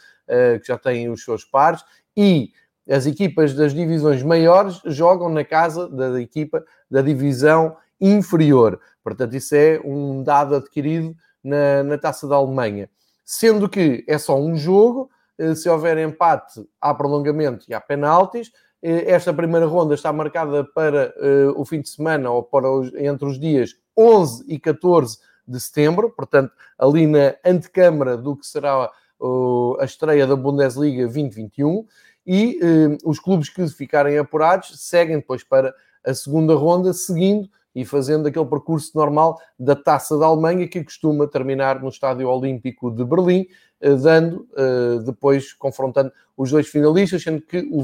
que 0.61 0.67
já 0.67 0.79
têm 0.79 1.07
os 1.07 1.23
seus 1.23 1.45
pares, 1.45 1.85
e 2.17 2.51
as 2.89 3.05
equipas 3.05 3.53
das 3.53 3.71
divisões 3.71 4.23
maiores 4.23 4.81
jogam 4.85 5.29
na 5.29 5.45
casa 5.45 5.87
da 5.87 6.19
equipa 6.19 6.65
da 6.89 7.01
divisão 7.01 7.77
inferior. 8.01 8.79
Portanto, 9.03 9.35
isso 9.35 9.55
é 9.55 9.79
um 9.83 10.23
dado 10.23 10.55
adquirido 10.55 11.15
na, 11.43 11.83
na 11.83 11.97
taça 11.97 12.27
da 12.27 12.35
Alemanha. 12.35 12.89
Sendo 13.23 13.69
que 13.69 14.03
é 14.07 14.17
só 14.17 14.37
um 14.37 14.55
jogo, 14.55 15.09
eh, 15.37 15.55
se 15.55 15.69
houver 15.69 15.97
empate, 15.97 16.67
há 16.81 16.93
prolongamento 16.93 17.65
e 17.69 17.73
há 17.73 17.79
penaltis. 17.79 18.51
Eh, 18.83 19.09
esta 19.09 19.33
primeira 19.33 19.65
ronda 19.65 19.95
está 19.95 20.11
marcada 20.11 20.65
para 20.65 21.15
uh, 21.17 21.59
o 21.59 21.63
fim 21.63 21.79
de 21.79 21.87
semana 21.87 22.29
ou 22.29 22.43
para 22.43 22.69
os, 22.69 22.93
entre 22.95 23.25
os 23.25 23.39
dias 23.39 23.77
11 23.97 24.43
e 24.45 24.59
14 24.59 25.19
de 25.47 25.57
setembro, 25.59 26.09
portanto, 26.09 26.51
ali 26.77 27.07
na 27.07 27.33
antecâmara 27.45 28.17
do 28.17 28.35
que 28.35 28.45
será 28.45 28.91
uh, 29.21 29.77
a 29.79 29.85
estreia 29.85 30.27
da 30.27 30.35
Bundesliga 30.35 31.03
2021. 31.03 31.85
E 32.27 32.59
uh, 32.61 33.09
os 33.09 33.19
clubes 33.19 33.47
que 33.47 33.65
ficarem 33.69 34.17
apurados 34.17 34.77
seguem 34.81 35.17
depois 35.17 35.45
para 35.45 35.73
a 36.05 36.13
segunda 36.13 36.53
ronda, 36.53 36.91
seguindo 36.91 37.49
e 37.75 37.83
fazendo 37.85 38.27
aquele 38.27 38.45
percurso 38.45 38.91
normal 38.95 39.39
da 39.57 39.75
Taça 39.75 40.17
da 40.17 40.25
Alemanha, 40.25 40.67
que 40.67 40.83
costuma 40.83 41.27
terminar 41.27 41.81
no 41.81 41.89
Estádio 41.89 42.29
Olímpico 42.29 42.91
de 42.91 43.03
Berlim, 43.03 43.47
eh, 43.81 43.95
dando 43.95 44.47
eh, 44.55 44.99
depois, 45.05 45.53
confrontando 45.53 46.11
os 46.37 46.51
dois 46.51 46.67
finalistas, 46.67 47.23
sendo 47.23 47.41
que 47.41 47.59
o, 47.71 47.83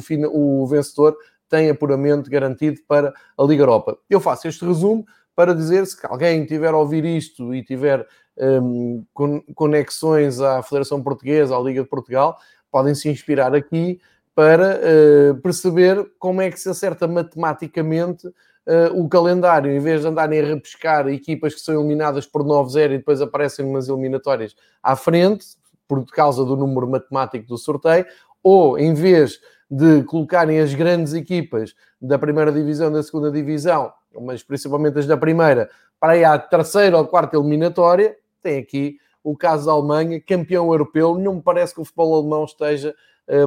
o 0.61 0.67
vencedor 0.67 1.17
tem 1.49 1.69
apuramento 1.69 2.29
garantido 2.29 2.79
para 2.87 3.13
a 3.37 3.43
Liga 3.43 3.63
Europa. 3.63 3.97
Eu 4.09 4.19
faço 4.19 4.47
este 4.47 4.63
resumo 4.63 5.05
para 5.35 5.55
dizer 5.55 5.85
se 5.87 5.97
alguém 6.03 6.45
tiver 6.45 6.73
a 6.73 6.77
ouvir 6.77 7.03
isto 7.05 7.55
e 7.55 7.63
tiver 7.63 8.05
um, 8.37 9.03
ehm, 9.17 9.41
conexões 9.55 10.39
à 10.39 10.61
Federação 10.61 11.01
Portuguesa, 11.01 11.55
à 11.55 11.59
Liga 11.59 11.81
de 11.81 11.89
Portugal, 11.89 12.37
podem 12.71 12.93
se 12.93 13.09
inspirar 13.09 13.55
aqui 13.55 13.99
para 14.35 14.79
uh, 14.79 15.41
perceber 15.41 16.13
como 16.17 16.41
é 16.41 16.49
que 16.49 16.57
se 16.57 16.69
acerta 16.69 17.07
matematicamente 17.07 18.25
uh, 18.69 19.01
o 19.01 19.09
calendário, 19.09 19.71
em 19.71 19.79
vez 19.79 20.01
de 20.01 20.07
andarem 20.07 20.39
a 20.39 20.45
repescar 20.45 21.07
equipas 21.07 21.55
que 21.55 21.61
são 21.61 21.79
eliminadas 21.79 22.27
por 22.27 22.43
9-0 22.43 22.85
e 22.85 22.97
depois 22.99 23.21
aparecem 23.21 23.65
umas 23.65 23.89
eliminatórias 23.89 24.55
à 24.83 24.95
frente, 24.95 25.45
por 25.87 26.05
causa 26.05 26.45
do 26.45 26.55
número 26.55 26.87
matemático 26.87 27.47
do 27.47 27.57
sorteio, 27.57 28.05
ou 28.43 28.77
em 28.77 28.93
vez 28.93 29.39
de 29.69 30.03
colocarem 30.03 30.59
as 30.59 30.73
grandes 30.73 31.13
equipas 31.13 31.73
da 31.99 32.19
primeira 32.19 32.51
divisão, 32.51 32.91
da 32.91 33.01
segunda 33.01 33.31
divisão, 33.31 33.91
mas 34.21 34.43
principalmente 34.43 34.99
as 34.99 35.07
da 35.07 35.17
primeira, 35.17 35.69
para 35.99 36.15
ir 36.15 36.23
à 36.23 36.37
terceira 36.37 36.97
ou 36.97 37.05
quarta 37.05 37.35
eliminatória, 37.35 38.15
tem 38.41 38.59
aqui 38.59 38.97
o 39.23 39.35
caso 39.35 39.65
da 39.65 39.71
Alemanha, 39.71 40.21
campeão 40.21 40.71
europeu. 40.71 41.17
Não 41.17 41.35
me 41.35 41.41
parece 41.41 41.73
que 41.73 41.81
o 41.81 41.85
futebol 41.85 42.19
alemão 42.19 42.45
esteja 42.45 42.95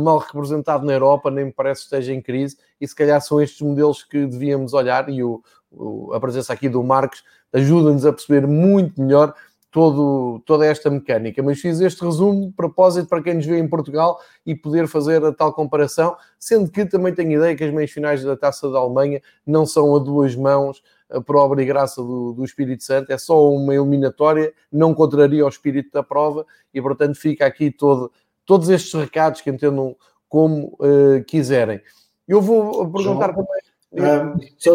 mal 0.01 0.19
representado 0.19 0.85
na 0.85 0.93
Europa, 0.93 1.31
nem 1.31 1.47
me 1.47 1.53
parece 1.53 1.81
que 1.83 1.87
esteja 1.87 2.13
em 2.13 2.21
crise, 2.21 2.57
e 2.81 2.87
se 2.87 2.95
calhar 2.95 3.21
são 3.21 3.41
estes 3.41 3.61
modelos 3.61 4.05
que 4.05 4.27
devíamos 4.27 4.75
olhar, 4.75 5.09
e 5.09 5.23
o, 5.23 5.43
o, 5.71 6.13
a 6.13 6.21
presença 6.21 6.53
aqui 6.53 6.69
do 6.69 6.83
Marcos 6.83 7.25
ajuda-nos 7.53 8.07
a 8.07 8.13
perceber 8.13 8.47
muito 8.47 9.01
melhor 9.01 9.35
todo, 9.73 10.41
toda 10.45 10.67
esta 10.67 10.91
mecânica. 10.91 11.43
Mas 11.43 11.59
fiz 11.59 11.81
este 11.81 12.05
resumo 12.05 12.49
de 12.49 12.53
propósito 12.53 13.09
para 13.09 13.23
quem 13.23 13.35
nos 13.35 13.47
vê 13.47 13.59
em 13.59 13.67
Portugal 13.67 14.21
e 14.47 14.55
poder 14.55 14.87
fazer 14.87 15.25
a 15.25 15.33
tal 15.33 15.53
comparação, 15.53 16.15
sendo 16.39 16.71
que 16.71 16.85
também 16.85 17.13
tenho 17.15 17.33
ideia 17.33 17.57
que 17.57 17.65
as 17.65 17.73
meias 17.73 17.91
finais 17.91 18.23
da 18.23 18.37
Taça 18.37 18.71
da 18.71 18.79
Alemanha 18.79 19.21
não 19.47 19.67
são 19.67 19.97
a 19.97 19.99
duas 19.99 20.37
mãos 20.37 20.83
eh, 21.11 21.19
por 21.21 21.37
obra 21.37 21.63
e 21.63 21.65
graça 21.65 22.03
do, 22.03 22.35
do 22.35 22.45
Espírito 22.45 22.85
Santo, 22.85 23.11
é 23.11 23.19
só 23.19 23.51
uma 23.51 23.75
eliminatória, 23.75 24.53
não 24.71 24.95
contraria 24.95 25.45
o 25.45 25.49
espírito 25.49 25.91
da 25.91 26.03
prova 26.03 26.45
e, 26.73 26.81
portanto, 26.81 27.17
fica 27.17 27.47
aqui 27.47 27.71
todo, 27.71 28.13
todos 28.45 28.69
estes 28.69 28.93
recados 28.93 29.41
que 29.41 29.51
entendam 29.51 29.97
como 30.29 30.77
uh, 30.81 31.23
quiserem. 31.27 31.81
Eu 32.27 32.41
vou 32.41 32.91
perguntar 32.91 33.33
João, 33.33 33.47
também. 33.47 33.63
Um, 33.95 34.41
só, 34.57 34.75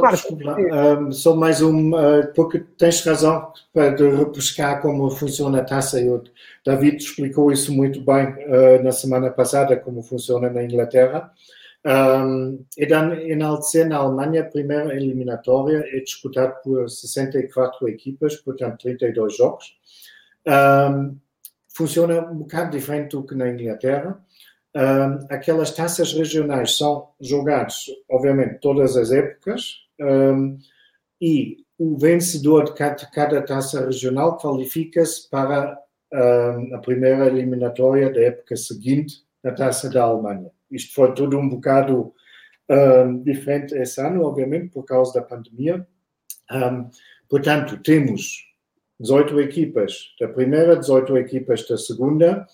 um, 1.00 1.12
só, 1.12 1.36
mais 1.36 1.60
um, 1.60 1.90
uh, 1.96 2.32
porque 2.36 2.60
tens 2.78 3.04
razão 3.04 3.52
para 3.74 3.90
repescar 3.90 4.80
como 4.80 5.10
funciona 5.10 5.60
a 5.60 5.64
taça. 5.64 6.00
Eu, 6.00 6.24
David 6.64 6.98
explicou 6.98 7.52
isso 7.52 7.74
muito 7.74 8.00
bem 8.02 8.28
uh, 8.28 8.84
na 8.84 8.92
semana 8.92 9.32
passada, 9.32 9.76
como 9.76 10.04
funciona 10.04 10.52
na 10.52 10.64
Inglaterra. 10.64 11.32
Um, 11.84 12.66
e 12.78 12.86
dan 12.86 13.14
enaltecer 13.16 13.88
na 13.88 13.98
Alemanha, 13.98 14.42
a 14.42 14.46
primeira 14.46 14.94
eliminatória 14.96 15.84
é 15.88 16.00
disputada 16.02 16.52
por 16.64 16.90
64 16.90 17.88
equipas, 17.88 18.36
portanto 18.36 18.82
32 18.82 19.38
jogos. 19.38 19.78
Um, 20.46 21.18
funciona 21.78 22.20
um 22.32 22.40
bocado 22.40 22.76
diferente 22.76 23.12
do 23.12 23.24
que 23.24 23.36
na 23.36 23.50
Inglaterra. 23.50 24.20
Um, 24.76 25.28
aquelas 25.30 25.72
taças 25.72 26.12
regionais 26.12 26.76
são 26.76 27.10
jogadas, 27.22 27.86
obviamente, 28.10 28.60
todas 28.60 28.98
as 28.98 29.12
épocas 29.12 29.76
um, 30.00 30.58
e 31.22 31.58
o 31.78 31.96
vencedor 31.98 32.66
de 32.66 32.74
cada, 32.74 33.06
cada 33.06 33.42
taça 33.44 33.86
regional 33.86 34.38
qualifica-se 34.38 35.30
para 35.30 35.80
um, 36.12 36.76
a 36.76 36.80
primeira 36.80 37.28
eliminatória 37.28 38.12
da 38.12 38.22
época 38.22 38.56
seguinte 38.56 39.24
na 39.44 39.52
taça 39.52 39.88
da 39.88 40.02
Alemanha. 40.02 40.50
Isto 40.72 40.96
foi 40.96 41.14
tudo 41.14 41.38
um 41.38 41.48
bocado 41.48 42.14
diferente 43.24 43.74
esse 43.76 44.02
ano, 44.02 44.24
obviamente, 44.24 44.68
por 44.74 44.84
causa 44.84 45.14
da 45.14 45.26
pandemia. 45.26 45.88
portanto, 47.30 47.78
temos 47.82 48.47
18 49.00 49.40
equipas 49.42 50.14
da 50.20 50.28
primeira, 50.28 50.76
18 50.76 51.18
equipas 51.18 51.68
da 51.68 51.78
segunda, 51.78 52.48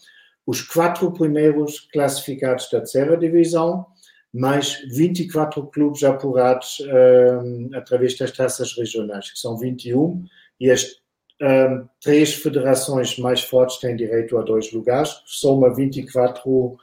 os 0.45 0.61
quatro 0.61 1.11
primeiros 1.11 1.79
classificados 1.79 2.69
da 2.69 2.79
terceira 2.79 3.15
divisão, 3.15 3.85
mais 4.33 4.81
24 4.89 5.65
clubes 5.67 6.03
apurados 6.03 6.81
um, 6.81 7.69
através 7.73 8.17
das 8.17 8.31
taças 8.31 8.75
regionais, 8.75 9.31
que 9.31 9.39
são 9.39 9.57
21, 9.57 10.25
e 10.59 10.71
as 10.71 11.01
um, 11.41 11.87
três 12.01 12.33
federações 12.33 13.17
mais 13.17 13.41
fortes 13.41 13.77
têm 13.77 13.95
direito 13.95 14.37
a 14.37 14.41
dois 14.41 14.71
lugares, 14.71 15.21
soma 15.25 15.73
24 15.73 16.49
uh, 16.49 16.77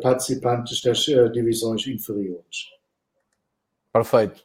participantes 0.00 0.80
das 0.80 1.06
uh, 1.08 1.30
divisões 1.30 1.86
inferiores. 1.86 2.70
Perfeito. 3.92 4.44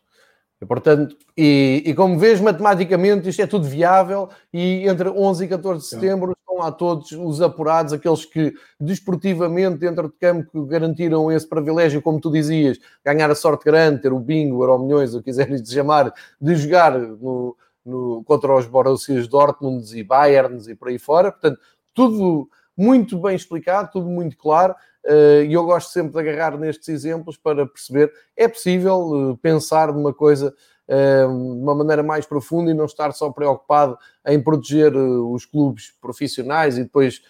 E, 0.62 0.66
portanto, 0.66 1.16
e, 1.38 1.84
e, 1.86 1.94
como 1.94 2.20
vês, 2.20 2.42
matematicamente 2.42 3.30
isto 3.30 3.42
é 3.42 3.48
tudo 3.48 3.66
viável 3.66 4.30
e 4.54 4.88
entre 4.88 5.08
11 5.08 5.46
e 5.46 5.48
14 5.48 5.82
de 5.82 5.88
setembro 5.88 6.36
estão 6.38 6.58
lá 6.58 6.70
todos 6.70 7.12
os 7.14 7.42
apurados, 7.42 7.94
aqueles 7.94 8.26
que 8.26 8.54
desportivamente 8.78 9.78
dentro 9.78 10.10
de 10.10 10.16
campo 10.20 10.66
garantiram 10.66 11.32
esse 11.32 11.48
privilégio, 11.48 12.02
como 12.02 12.20
tu 12.20 12.30
dizias, 12.30 12.78
ganhar 13.06 13.32
a 13.32 13.36
sorte 13.36 13.64
grande, 13.64 14.02
ter 14.02 14.12
o 14.12 14.20
bingo, 14.20 14.62
euro 14.62 14.80
milhões, 14.80 15.14
o 15.14 15.20
que 15.20 15.26
quiseres 15.26 15.62
chamar, 15.72 16.14
de 16.42 16.56
jogar 16.56 17.00
no, 17.00 17.56
no, 17.86 18.22
contra 18.26 18.54
os 18.54 18.66
Borussias 18.66 19.30
Dortmund 19.30 19.98
e 19.98 20.04
Bayerns 20.04 20.68
e 20.68 20.76
por 20.76 20.90
aí 20.90 21.00
fora. 21.00 21.32
Portanto, 21.32 21.58
tudo 21.94 22.50
muito 22.80 23.20
bem 23.20 23.36
explicado, 23.36 23.90
tudo 23.92 24.08
muito 24.08 24.38
claro. 24.38 24.74
Eh, 25.06 25.46
e 25.50 25.54
eu 25.54 25.66
gosto 25.66 25.92
sempre 25.92 26.14
de 26.14 26.20
agarrar 26.20 26.58
nestes 26.58 26.88
exemplos 26.88 27.36
para 27.36 27.66
perceber 27.66 28.12
é 28.38 28.48
possível 28.48 29.32
eh, 29.34 29.38
pensar 29.42 29.94
numa 29.94 30.14
coisa 30.14 30.54
eh, 30.88 31.26
de 31.26 31.34
uma 31.34 31.76
maneira 31.76 32.02
mais 32.02 32.26
profunda 32.26 32.72
e 32.72 32.74
não 32.74 32.86
estar 32.86 33.12
só 33.12 33.30
preocupado 33.32 33.98
em 34.26 34.42
proteger 34.42 34.96
os 34.96 35.46
clubes 35.46 35.92
profissionais 36.02 36.78
e 36.78 36.84
depois 36.84 37.22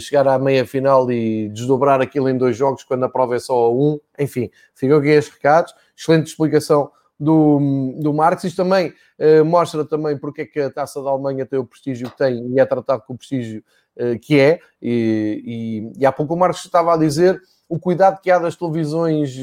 chegar 0.00 0.28
à 0.28 0.38
meia 0.38 0.64
final 0.64 1.10
e 1.10 1.48
desdobrar 1.48 2.00
aquilo 2.00 2.28
em 2.28 2.38
dois 2.38 2.56
jogos 2.56 2.84
quando 2.84 3.02
a 3.04 3.08
prova 3.08 3.34
é 3.34 3.40
só 3.40 3.74
um. 3.74 3.98
Enfim, 4.16 4.48
ficam 4.72 4.98
aqui 4.98 5.08
estes 5.08 5.34
recados. 5.34 5.74
Excelente 5.96 6.28
explicação 6.28 6.92
do, 7.18 7.94
do 8.00 8.12
Marx. 8.12 8.44
Isto 8.44 8.58
também 8.58 8.94
uh, 9.18 9.44
mostra 9.44 9.84
também 9.84 10.16
porque 10.16 10.42
é 10.42 10.46
que 10.46 10.60
a 10.60 10.70
Taça 10.70 11.02
da 11.02 11.10
Alemanha 11.10 11.46
tem 11.46 11.58
o 11.58 11.64
prestígio 11.64 12.10
que 12.10 12.16
tem 12.16 12.46
e 12.52 12.60
é 12.60 12.64
tratado 12.64 13.02
com 13.06 13.14
o 13.14 13.16
prestígio 13.16 13.64
que 14.20 14.38
é. 14.38 14.58
E, 14.82 15.92
e, 15.96 16.00
e, 16.00 16.06
há 16.06 16.12
pouco 16.12 16.34
o 16.34 16.36
Marx 16.36 16.64
estava 16.64 16.94
a 16.94 16.96
dizer 16.96 17.40
o 17.68 17.78
cuidado 17.78 18.20
que 18.20 18.30
há 18.30 18.38
das 18.38 18.56
televisões 18.56 19.34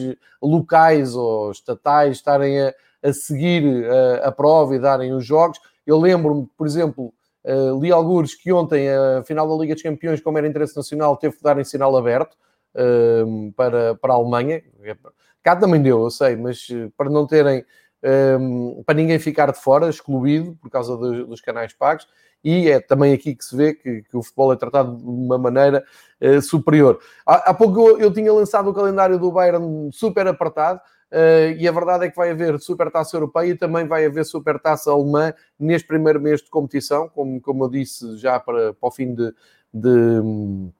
locais 0.41 1.15
ou 1.15 1.51
estatais 1.51 2.17
estarem 2.17 2.61
a, 2.61 2.73
a 3.03 3.13
seguir 3.13 3.63
a, 3.65 3.95
eh, 3.95 4.21
a, 4.25 4.31
prova 4.31 4.75
e 4.75 4.79
darem 4.79 5.13
os 5.13 5.25
jogos. 5.25 5.59
Eu 5.85 5.99
lembro-me, 5.99 6.47
por 6.57 6.67
exemplo, 6.67 7.13
uh, 7.43 7.79
li 7.81 7.91
alguns 7.91 8.35
que 8.35 8.51
ontem 8.53 8.87
a 8.89 9.23
final 9.23 9.49
da 9.49 9.61
Liga 9.61 9.73
dos 9.73 9.83
Campeões, 9.83 10.21
como 10.21 10.37
era 10.37 10.47
interesse 10.47 10.75
nacional, 10.75 11.17
teve 11.17 11.35
que 11.35 11.43
dar 11.43 11.57
em 11.59 11.63
sinal 11.63 11.95
aberto. 11.97 12.37
Uh, 12.73 13.51
para, 13.51 13.95
para 13.95 14.13
a 14.13 14.15
Alemanha, 14.15 14.61
Cá 15.43 15.55
também 15.55 15.81
deu, 15.81 16.03
eu 16.03 16.09
sei, 16.11 16.35
mas 16.35 16.67
eh, 16.69 16.89
para 16.95 17.09
não 17.09 17.25
terem, 17.25 17.65
um, 18.03 18.83
para 18.85 18.95
ninguém 18.95 19.19
ficar 19.19 19.51
de 19.51 19.59
fora, 19.59 19.89
excluído 19.89 20.57
por 20.61 20.69
causa 20.69 20.95
dos, 20.97 21.27
dos 21.27 21.41
canais 21.41 21.73
pagos, 21.73 22.07
e 22.43 22.69
é 22.69 22.79
também 22.79 23.13
aqui 23.13 23.35
que 23.35 23.45
se 23.45 23.55
vê 23.55 23.73
que, 23.73 24.01
que 24.01 24.17
o 24.17 24.23
futebol 24.23 24.51
é 24.51 24.55
tratado 24.55 24.97
de 24.97 25.03
uma 25.03 25.37
maneira 25.37 25.83
uh, 26.21 26.41
superior. 26.41 26.99
Há, 27.25 27.51
há 27.51 27.53
pouco 27.53 27.79
eu, 27.79 27.99
eu, 27.99 28.13
tinha 28.13 28.33
lançado 28.33 28.69
o 28.69 28.73
calendário 28.73 29.19
do 29.19 29.31
Bayern 29.31 29.91
super 29.91 30.27
apertado, 30.27 30.79
uh, 31.11 31.51
e 31.57 31.67
a 31.67 31.71
verdade 31.71 32.05
é 32.05 32.09
que 32.09 32.15
vai 32.15 32.31
haver 32.31 32.59
Super 32.59 32.89
Taça 32.91 33.15
Europeia 33.15 33.51
e 33.51 33.57
também 33.57 33.85
vai 33.85 34.05
haver 34.05 34.25
Super 34.25 34.59
Taça 34.59 34.91
Alemã 34.91 35.33
neste 35.59 35.87
primeiro 35.87 36.19
mês 36.19 36.41
de 36.41 36.49
competição, 36.49 37.07
como, 37.09 37.39
como 37.39 37.65
eu 37.65 37.69
disse 37.69 38.17
já 38.17 38.39
para, 38.39 38.73
para 38.73 38.87
o 38.87 38.91
fim 38.91 39.13
de, 39.13 39.31
de, 39.71 40.71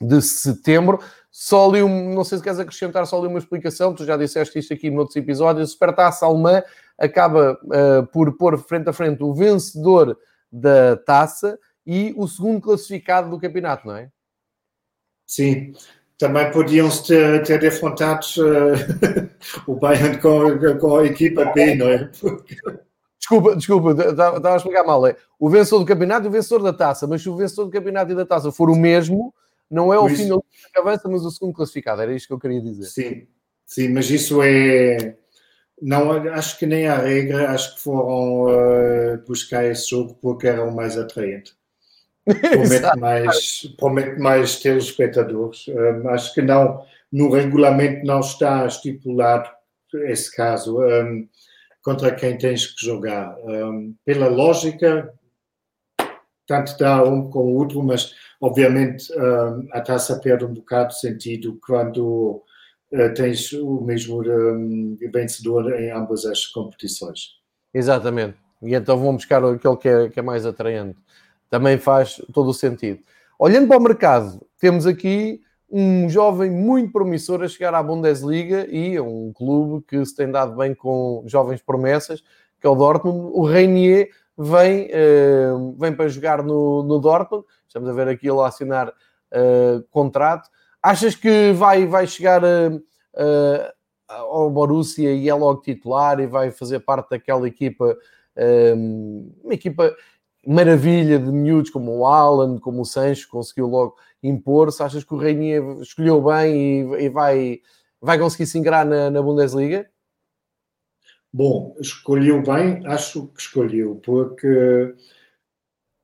de 0.00 0.22
setembro. 0.22 1.00
Só 1.30 1.68
ali, 1.68 1.82
um, 1.82 2.12
não 2.12 2.24
sei 2.24 2.38
se 2.38 2.44
queres 2.44 2.58
acrescentar 2.58 3.06
só 3.06 3.18
ali 3.18 3.28
uma 3.28 3.38
explicação, 3.38 3.94
tu 3.94 4.04
já 4.04 4.16
disseste 4.16 4.58
isto 4.58 4.74
aqui 4.74 4.90
noutros 4.90 5.16
episódios. 5.16 5.68
A 5.68 5.72
Supertaça 5.72 6.26
Alemã 6.26 6.62
acaba 6.98 7.58
uh, 7.64 8.06
por 8.08 8.36
pôr 8.36 8.58
frente 8.58 8.88
a 8.88 8.92
frente 8.92 9.22
o 9.22 9.32
vencedor 9.32 10.18
da 10.50 10.96
taça 10.96 11.58
e 11.86 12.12
o 12.16 12.26
segundo 12.26 12.60
classificado 12.60 13.30
do 13.30 13.38
campeonato, 13.38 13.86
não 13.86 13.96
é? 13.96 14.10
Sim, 15.26 15.72
também 16.18 16.50
podiam-se 16.50 17.06
ter, 17.06 17.42
ter 17.44 17.60
defrontado 17.60 18.26
uh, 18.38 19.30
o 19.70 19.76
Bayern 19.76 20.18
com, 20.18 20.78
com, 20.78 20.96
a 20.98 21.06
equipa 21.06 21.46
B, 21.46 21.74
não 21.76 21.88
é? 21.88 22.10
Desculpa, 23.18 23.56
desculpa, 23.56 23.90
estava 23.92 24.52
a 24.52 24.56
explicar 24.56 24.84
mal. 24.84 25.06
É 25.06 25.16
o 25.38 25.48
vencedor 25.48 25.78
do 25.78 25.86
campeonato 25.86 26.26
e 26.26 26.28
o 26.28 26.32
vencedor 26.32 26.62
da 26.62 26.72
taça, 26.72 27.06
mas 27.06 27.22
se 27.22 27.28
o 27.28 27.36
vencedor 27.36 27.66
do 27.66 27.70
campeonato 27.70 28.10
e 28.10 28.14
da 28.14 28.26
taça 28.26 28.50
for 28.50 28.68
o 28.68 28.76
mesmo, 28.76 29.32
não 29.70 29.92
é 29.92 29.98
o 29.98 30.08
final 30.08 30.42
que 30.42 30.78
avança, 30.78 31.08
mas 31.08 31.24
o 31.24 31.30
segundo 31.30 31.54
classificado. 31.54 32.02
Era 32.02 32.14
isto 32.14 32.26
que 32.26 32.32
eu 32.32 32.38
queria 32.38 32.60
dizer. 32.60 32.84
Sim, 32.86 33.26
sim, 33.64 33.88
mas 33.88 34.10
isso 34.10 34.42
é. 34.42 35.16
Não, 35.80 36.12
acho 36.32 36.58
que 36.58 36.66
nem 36.66 36.86
a 36.86 36.96
regra, 36.96 37.50
acho 37.50 37.74
que 37.74 37.80
foram 37.80 38.42
uh, 38.44 39.18
buscar 39.26 39.64
esse 39.64 39.88
jogo 39.88 40.14
porque 40.20 40.46
era 40.46 40.62
o 40.62 40.74
mais 40.74 40.98
atraente. 40.98 41.54
Promete 42.26 42.98
mais, 42.98 43.74
promete 43.78 44.20
mais 44.20 44.60
telespectadores. 44.60 45.66
Um, 45.68 46.08
acho 46.10 46.34
que 46.34 46.42
não, 46.42 46.84
no 47.10 47.30
regulamento 47.30 48.04
não 48.04 48.20
está 48.20 48.66
estipulado 48.66 49.48
esse 50.04 50.34
caso. 50.34 50.80
Um, 50.82 51.26
contra 51.82 52.14
quem 52.14 52.36
tens 52.36 52.66
que 52.66 52.84
jogar. 52.84 53.36
Um, 53.40 53.94
pela 54.04 54.28
lógica, 54.28 55.12
tanto 56.50 56.76
dá 56.76 57.04
um 57.04 57.30
com 57.30 57.38
o 57.38 57.54
outro, 57.54 57.80
mas 57.80 58.12
obviamente 58.40 59.12
uh, 59.12 59.68
a 59.70 59.80
taça 59.80 60.18
perde 60.18 60.44
um 60.44 60.52
bocado 60.52 60.88
de 60.88 60.98
sentido 60.98 61.60
quando 61.64 62.42
uh, 62.92 63.14
tens 63.14 63.52
o 63.52 63.80
mesmo 63.80 64.20
um, 64.20 64.96
vencedor 65.12 65.72
em 65.80 65.92
ambas 65.92 66.26
as 66.26 66.46
competições. 66.46 67.36
Exatamente. 67.72 68.36
E 68.60 68.74
então 68.74 68.98
vão 68.98 69.14
buscar 69.14 69.44
aquele 69.44 69.76
que 69.76 69.88
é, 69.88 70.08
que 70.08 70.18
é 70.18 70.22
mais 70.22 70.44
atraente. 70.44 70.98
Também 71.48 71.78
faz 71.78 72.20
todo 72.34 72.50
o 72.50 72.54
sentido. 72.54 72.98
Olhando 73.38 73.68
para 73.68 73.78
o 73.78 73.82
mercado, 73.82 74.44
temos 74.58 74.88
aqui 74.88 75.40
um 75.70 76.08
jovem 76.08 76.50
muito 76.50 76.90
promissor 76.90 77.44
a 77.44 77.48
chegar 77.48 77.72
à 77.74 77.80
Bundesliga 77.80 78.66
e 78.68 78.98
um 78.98 79.32
clube 79.32 79.84
que 79.86 80.04
se 80.04 80.16
tem 80.16 80.28
dado 80.28 80.56
bem 80.56 80.74
com 80.74 81.22
jovens 81.26 81.62
promessas, 81.62 82.24
que 82.60 82.66
é 82.66 82.68
o 82.68 82.74
Dortmund. 82.74 83.30
O 83.34 83.44
Reinier 83.46 84.08
vem, 84.36 84.86
uh, 84.86 85.76
vem 85.78 85.94
para 85.94 86.08
jogar 86.08 86.42
no, 86.42 86.82
no 86.82 86.98
Dortmund. 86.98 87.44
Estamos 87.66 87.88
a 87.88 87.92
ver 87.92 88.08
aqui 88.08 88.28
ele 88.28 88.40
assinar 88.40 88.88
uh, 88.88 89.82
contrato. 89.90 90.48
Achas 90.82 91.14
que 91.14 91.52
vai, 91.52 91.86
vai 91.86 92.06
chegar 92.06 92.42
uh, 92.42 92.82
ao 94.08 94.50
Borussia 94.50 95.12
e 95.12 95.28
é 95.28 95.34
logo 95.34 95.60
titular 95.60 96.18
e 96.20 96.26
vai 96.26 96.50
fazer 96.50 96.80
parte 96.80 97.10
daquela 97.10 97.46
equipa, 97.46 97.96
uma 99.44 99.54
equipa 99.54 99.94
maravilha 100.46 101.18
de 101.18 101.30
miúdos 101.30 101.70
como 101.70 101.98
o 101.98 102.06
Alan, 102.06 102.58
como 102.58 102.80
o 102.80 102.84
Sancho, 102.84 103.28
conseguiu 103.28 103.66
logo 103.66 103.96
impor-se. 104.22 104.82
Achas 104.82 105.04
que 105.04 105.14
o 105.14 105.18
Reinier 105.18 105.62
escolheu 105.80 106.22
bem 106.22 106.56
e, 106.56 107.04
e 107.04 107.08
vai, 107.08 107.60
vai 108.00 108.18
conseguir 108.18 108.46
se 108.46 108.58
ingrar 108.58 108.84
na, 108.86 109.10
na 109.10 109.22
Bundesliga? 109.22 109.89
Bom, 111.32 111.76
escolheu 111.80 112.42
bem, 112.42 112.84
acho 112.86 113.28
que 113.28 113.40
escolheu, 113.40 114.00
porque 114.04 114.94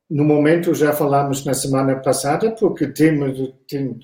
no 0.09 0.25
momento 0.25 0.73
já 0.73 0.93
falámos 0.93 1.45
na 1.45 1.53
semana 1.53 1.97
passada, 1.97 2.53
porque 2.53 2.87
temos, 2.87 3.53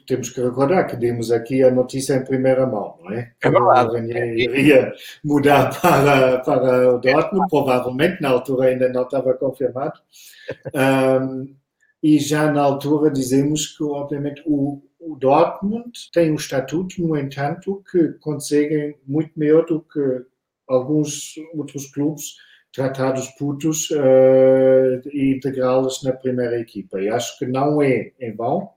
temos 0.05 0.31
que 0.31 0.41
recordar 0.41 0.89
que 0.89 0.97
demos 0.97 1.31
aqui 1.31 1.63
a 1.63 1.71
notícia 1.71 2.15
em 2.15 2.25
primeira 2.25 2.67
mão, 2.67 2.99
não 3.01 3.13
é? 3.13 3.33
É 3.41 3.51
verdade. 3.51 3.99
iria 4.37 4.93
mudar 5.25 5.81
para, 5.81 6.41
para 6.41 6.97
o 6.97 6.99
Dortmund, 6.99 7.47
provavelmente, 7.49 8.21
na 8.21 8.31
altura 8.31 8.69
ainda 8.69 8.89
não 8.89 9.03
estava 9.03 9.35
confirmado. 9.35 10.01
Um, 10.75 11.55
e 12.03 12.19
já 12.19 12.51
na 12.51 12.61
altura 12.61 13.09
dizemos 13.09 13.69
que, 13.77 13.85
obviamente, 13.85 14.43
o, 14.45 14.83
o 14.99 15.15
Dortmund 15.15 15.93
tem 16.13 16.33
um 16.33 16.35
estatuto, 16.35 17.01
no 17.01 17.17
entanto, 17.17 17.83
que 17.91 18.09
conseguem 18.15 18.97
muito 19.07 19.31
melhor 19.37 19.65
do 19.65 19.81
que 19.81 20.25
alguns 20.73 21.35
outros 21.55 21.87
clubes 21.91 22.35
tratar 22.73 23.15
os 23.15 23.29
putos 23.33 23.91
uh, 23.91 25.09
e 25.13 25.35
integrá-los 25.37 26.03
na 26.03 26.13
primeira 26.13 26.59
equipa. 26.59 27.01
E 27.01 27.09
acho 27.09 27.39
que 27.39 27.47
não 27.47 27.83
é 27.83 28.13
em 28.19 28.35
vão 28.35 28.71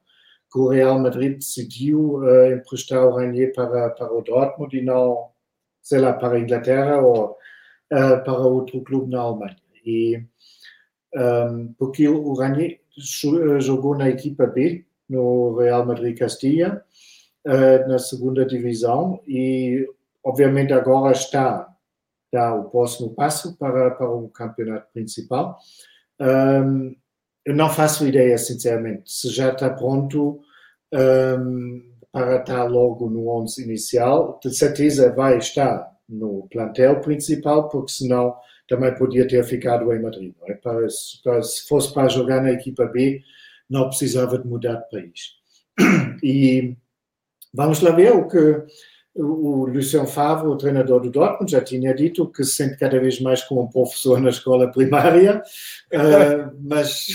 que 0.52 0.60
o 0.60 0.68
Real 0.68 1.00
Madrid 1.00 1.36
decidiu 1.36 2.18
uh, 2.18 2.52
emprestar 2.52 3.06
o 3.06 3.16
Ranier 3.16 3.54
para, 3.54 3.90
para 3.92 4.14
o 4.14 4.22
Dortmund 4.22 4.78
e 4.78 4.82
não, 4.82 5.30
sei 5.82 6.00
lá, 6.00 6.14
para 6.14 6.36
a 6.36 6.40
Inglaterra 6.40 7.02
ou 7.02 7.32
uh, 7.32 8.24
para 8.24 8.38
outro 8.38 8.82
clube 8.82 9.12
na 9.12 9.22
Alemanha. 9.22 9.56
E, 9.86 10.18
um, 11.14 11.20
ehm, 11.20 11.74
porque 11.78 12.08
o 12.10 12.34
Ranier 12.34 12.80
jogou 13.60 13.96
na 13.96 14.10
equipa 14.10 14.48
B, 14.48 14.86
no 15.08 15.56
Real 15.58 15.86
Madrid 15.86 16.18
Castilla, 16.18 16.84
na 17.88 18.00
segunda 18.00 18.44
divisão, 18.44 19.22
e 19.28 19.88
obviamente 20.24 20.74
agora 20.74 21.12
está 21.12 21.75
dar 22.36 22.54
o 22.54 22.70
próximo 22.70 23.16
passo 23.16 23.58
para, 23.58 23.92
para 23.92 24.10
o 24.10 24.28
campeonato 24.30 24.92
principal. 24.92 25.58
Um, 26.20 26.94
eu 27.46 27.56
não 27.56 27.70
faço 27.70 28.06
ideia, 28.06 28.38
sinceramente, 28.38 29.10
se 29.12 29.30
já 29.30 29.54
está 29.54 29.70
pronto 29.70 30.42
um, 30.94 31.82
para 32.12 32.38
estar 32.38 32.64
logo 32.66 33.10
no 33.10 33.30
11 33.30 33.64
inicial. 33.64 34.40
De 34.44 34.54
certeza 34.54 35.14
vai 35.14 35.38
estar 35.38 35.90
no 36.10 36.48
plantel 36.52 37.00
principal, 37.00 37.70
porque 37.70 37.92
senão 37.92 38.36
também 38.68 38.94
podia 38.96 39.28
ter 39.28 39.44
ficado 39.46 39.94
em 39.94 40.02
Madrid. 40.02 40.34
É? 40.48 40.56
Para, 40.56 40.88
para, 41.24 41.42
se 41.42 41.68
fosse 41.68 41.94
para 41.94 42.10
jogar 42.10 42.42
na 42.42 42.52
equipa 42.52 42.86
B, 42.86 43.22
não 43.70 43.88
precisava 43.88 44.38
de 44.38 44.48
mudar 44.48 44.76
de 44.76 44.90
país. 44.90 45.36
E 46.24 46.76
vamos 47.54 47.82
lá 47.82 47.92
ver 47.92 48.12
o 48.14 48.28
que 48.28 48.64
o 49.16 49.66
Lucien 49.66 50.06
Favre, 50.06 50.48
o 50.48 50.58
treinador 50.58 51.00
do 51.02 51.10
Dortmund, 51.10 51.50
já 51.52 51.62
tinha 51.62 51.94
dito 51.94 52.28
que 52.28 52.44
se 52.44 52.58
sente 52.58 52.78
cada 52.78 53.00
vez 53.00 53.22
mais 53.22 53.42
como 53.44 53.62
um 53.62 53.68
professor 53.68 54.20
na 54.20 54.30
escola 54.30 54.72
primária, 54.72 55.42
uh, 55.94 56.56
mas 56.62 57.08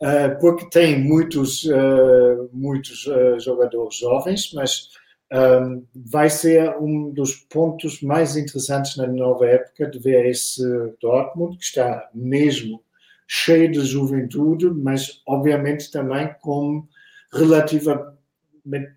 uh, 0.00 0.38
porque 0.40 0.70
tem 0.70 1.00
muitos, 1.00 1.64
uh, 1.64 2.48
muitos 2.52 3.06
jogadores 3.42 3.96
jovens, 3.96 4.52
mas 4.54 4.90
um, 5.32 5.82
vai 5.92 6.30
ser 6.30 6.76
um 6.78 7.10
dos 7.10 7.34
pontos 7.34 8.00
mais 8.00 8.36
interessantes 8.36 8.96
na 8.96 9.08
nova 9.08 9.46
época 9.46 9.90
de 9.90 9.98
ver 9.98 10.24
esse 10.26 10.62
Dortmund, 11.00 11.58
que 11.58 11.64
está 11.64 12.08
mesmo 12.14 12.80
cheio 13.26 13.70
de 13.72 13.80
juventude, 13.80 14.70
mas 14.70 15.20
obviamente 15.26 15.90
também 15.90 16.32
com 16.40 16.86
relativa 17.32 18.15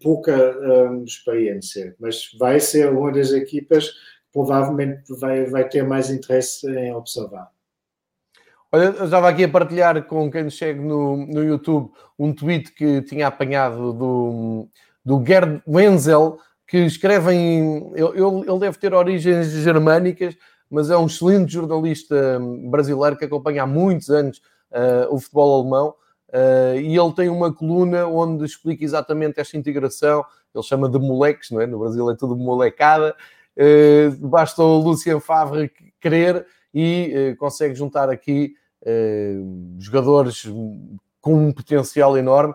pouca 0.01 0.33
um, 0.59 1.03
experiência, 1.03 1.95
mas 1.99 2.31
vai 2.39 2.59
ser 2.59 2.89
uma 2.91 3.11
das 3.11 3.31
equipas 3.31 3.89
que 3.89 4.33
provavelmente 4.33 5.13
vai, 5.19 5.45
vai 5.45 5.67
ter 5.67 5.83
mais 5.83 6.09
interesse 6.09 6.69
em 6.69 6.93
observar. 6.93 7.49
Olha, 8.71 8.85
eu 8.85 9.05
estava 9.05 9.29
aqui 9.29 9.43
a 9.43 9.49
partilhar 9.49 10.03
com 10.05 10.29
quem 10.29 10.43
nos 10.43 10.57
segue 10.57 10.79
no, 10.79 11.17
no 11.25 11.43
YouTube 11.43 11.91
um 12.17 12.31
tweet 12.33 12.71
que 12.73 13.01
tinha 13.01 13.27
apanhado 13.27 13.93
do, 13.93 14.67
do 15.03 15.25
Gerd 15.25 15.61
Wenzel, 15.67 16.37
que 16.67 16.77
escreve 16.77 17.33
em. 17.33 17.91
Ele, 17.95 18.47
ele 18.47 18.59
deve 18.59 18.77
ter 18.77 18.93
origens 18.93 19.47
germânicas, 19.47 20.37
mas 20.69 20.91
é 20.91 20.97
um 20.97 21.07
excelente 21.07 21.53
jornalista 21.53 22.39
brasileiro 22.69 23.17
que 23.17 23.25
acompanha 23.25 23.63
há 23.63 23.67
muitos 23.67 24.11
anos 24.11 24.39
uh, 24.71 25.13
o 25.13 25.19
futebol 25.19 25.61
alemão 25.61 25.95
e 26.81 26.95
ele 26.95 27.13
tem 27.13 27.29
uma 27.29 27.53
coluna 27.53 28.05
onde 28.07 28.45
explica 28.45 28.83
exatamente 28.83 29.39
esta 29.39 29.57
integração. 29.57 30.23
Ele 30.53 30.63
chama 30.63 30.89
de 30.89 30.99
moleques, 30.99 31.51
não 31.51 31.61
é? 31.61 31.67
No 31.67 31.79
Brasil 31.79 32.09
é 32.09 32.15
tudo 32.15 32.35
molecada. 32.35 33.15
Uh, 33.57 34.27
basta 34.27 34.63
o 34.63 34.77
Lucien 34.77 35.19
Favre 35.19 35.71
querer 35.99 36.45
e 36.73 37.31
uh, 37.33 37.37
consegue 37.37 37.75
juntar 37.75 38.09
aqui 38.09 38.55
jogadores 39.77 40.47
com 41.19 41.35
um 41.35 41.51
potencial 41.51 42.17
enorme. 42.17 42.53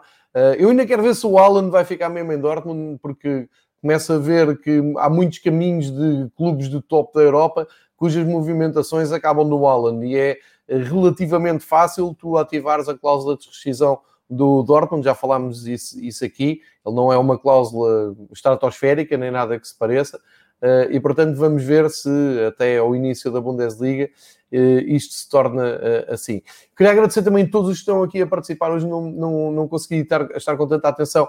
eu 0.58 0.70
ainda 0.70 0.86
quero 0.86 1.02
ver 1.02 1.14
se 1.14 1.26
o 1.26 1.36
Alan 1.36 1.68
vai 1.68 1.84
ficar 1.84 2.08
mesmo 2.08 2.32
em 2.32 2.40
Dortmund, 2.40 2.98
porque 3.02 3.46
começa 3.82 4.14
a 4.14 4.18
ver 4.18 4.58
que 4.58 4.80
há 4.96 5.10
muitos 5.10 5.40
caminhos 5.40 5.90
de 5.90 6.30
clubes 6.34 6.70
de 6.70 6.80
top 6.80 7.12
da 7.12 7.20
Europa 7.20 7.68
cujas 7.94 8.26
movimentações 8.26 9.12
acabam 9.12 9.46
no 9.46 9.66
Alan 9.66 10.02
e 10.02 10.16
é 10.16 10.38
relativamente 10.68 11.64
fácil 11.64 12.14
tu 12.18 12.36
ativares 12.36 12.88
a 12.88 12.96
cláusula 12.96 13.36
de 13.36 13.46
rescisão 13.46 14.00
do 14.28 14.62
Dortmund, 14.62 15.04
já 15.04 15.14
falámos 15.14 15.66
isso, 15.66 16.02
isso 16.02 16.24
aqui, 16.24 16.60
ele 16.84 16.94
não 16.94 17.12
é 17.12 17.18
uma 17.18 17.38
cláusula 17.38 18.16
estratosférica, 18.32 19.16
nem 19.16 19.30
nada 19.30 19.58
que 19.58 19.68
se 19.68 19.76
pareça, 19.76 20.16
uh, 20.16 20.90
e 20.90 20.98
portanto 20.98 21.36
vamos 21.36 21.62
ver 21.62 21.90
se 21.90 22.08
até 22.46 22.78
ao 22.78 22.96
início 22.96 23.30
da 23.30 23.40
Bundesliga 23.40 24.08
uh, 24.52 24.56
isto 24.86 25.14
se 25.14 25.28
torna 25.28 25.76
uh, 25.76 26.12
assim. 26.12 26.42
Queria 26.76 26.92
agradecer 26.92 27.22
também 27.22 27.44
a 27.44 27.50
todos 27.50 27.70
os 27.70 27.76
que 27.76 27.82
estão 27.82 28.02
aqui 28.02 28.22
a 28.22 28.26
participar, 28.26 28.70
hoje 28.70 28.86
não, 28.86 29.02
não, 29.10 29.52
não 29.52 29.68
consegui 29.68 30.00
estar, 30.00 30.30
estar 30.36 30.56
com 30.56 30.66
tanta 30.66 30.88
atenção 30.88 31.28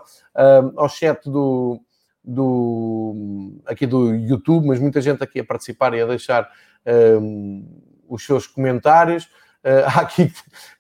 ao 0.76 0.88
chat 0.88 1.30
do, 1.30 1.80
do, 2.24 3.60
aqui 3.66 3.86
do 3.86 4.16
YouTube, 4.16 4.68
mas 4.68 4.80
muita 4.80 5.02
gente 5.02 5.22
aqui 5.22 5.42
a 5.42 5.46
participar 5.46 5.94
e 5.94 6.02
a 6.02 6.06
deixar 6.06 6.50
os 8.08 8.26
seus 8.26 8.48
comentários. 8.48 9.26
Uh, 9.64 9.82
há 9.88 10.02
aqui 10.02 10.32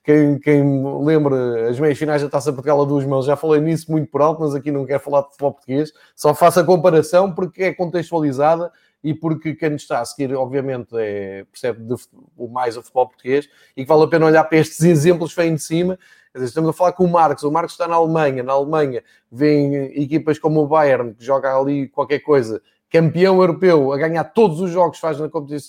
quem, 0.03 0.37
quem 0.37 1.03
lembra 1.03 1.69
as 1.69 1.79
meias 1.79 1.97
finais 1.97 2.21
da 2.21 2.29
Taça 2.29 2.53
Portugal 2.53 2.81
a 2.81 2.85
duas 2.85 3.03
mãos, 3.03 3.25
já 3.25 3.35
falei 3.35 3.59
nisso 3.59 3.91
muito 3.91 4.09
por 4.11 4.21
alto, 4.21 4.41
mas 4.41 4.53
aqui 4.53 4.71
não 4.71 4.85
quero 4.85 4.99
falar 4.99 5.21
de 5.21 5.29
futebol 5.29 5.53
português, 5.53 5.91
só 6.15 6.35
faço 6.35 6.59
a 6.59 6.63
comparação 6.63 7.33
porque 7.33 7.63
é 7.63 7.73
contextualizada 7.73 8.71
e 9.03 9.13
porque 9.13 9.53
quem 9.53 9.75
está 9.75 10.01
a 10.01 10.05
seguir, 10.05 10.33
obviamente, 10.35 10.89
é, 10.95 11.45
percebe 11.51 11.83
de, 11.83 11.95
o 12.35 12.47
mais 12.47 12.75
o 12.75 12.81
futebol 12.81 13.07
português 13.07 13.47
e 13.77 13.83
que 13.83 13.87
vale 13.87 14.03
a 14.03 14.07
pena 14.07 14.25
olhar 14.25 14.43
para 14.43 14.57
estes 14.57 14.81
exemplos 14.81 15.33
que 15.33 15.41
vêm 15.41 15.53
de 15.53 15.61
cima. 15.61 15.97
Estamos 16.33 16.71
a 16.71 16.73
falar 16.73 16.91
com 16.93 17.05
o 17.05 17.11
Marcos, 17.11 17.43
o 17.43 17.51
Marcos 17.51 17.73
está 17.73 17.87
na 17.87 17.95
Alemanha, 17.95 18.41
na 18.41 18.53
Alemanha 18.53 19.03
vem 19.31 19.75
equipas 20.01 20.39
como 20.39 20.61
o 20.61 20.67
Bayern, 20.67 21.13
que 21.13 21.23
joga 21.23 21.55
ali 21.55 21.87
qualquer 21.87 22.19
coisa 22.19 22.61
campeão 22.89 23.41
europeu 23.41 23.91
a 23.91 23.97
ganhar 23.97 24.23
todos 24.23 24.61
os 24.61 24.71
jogos 24.71 24.97
que 24.97 25.01
faz 25.01 25.17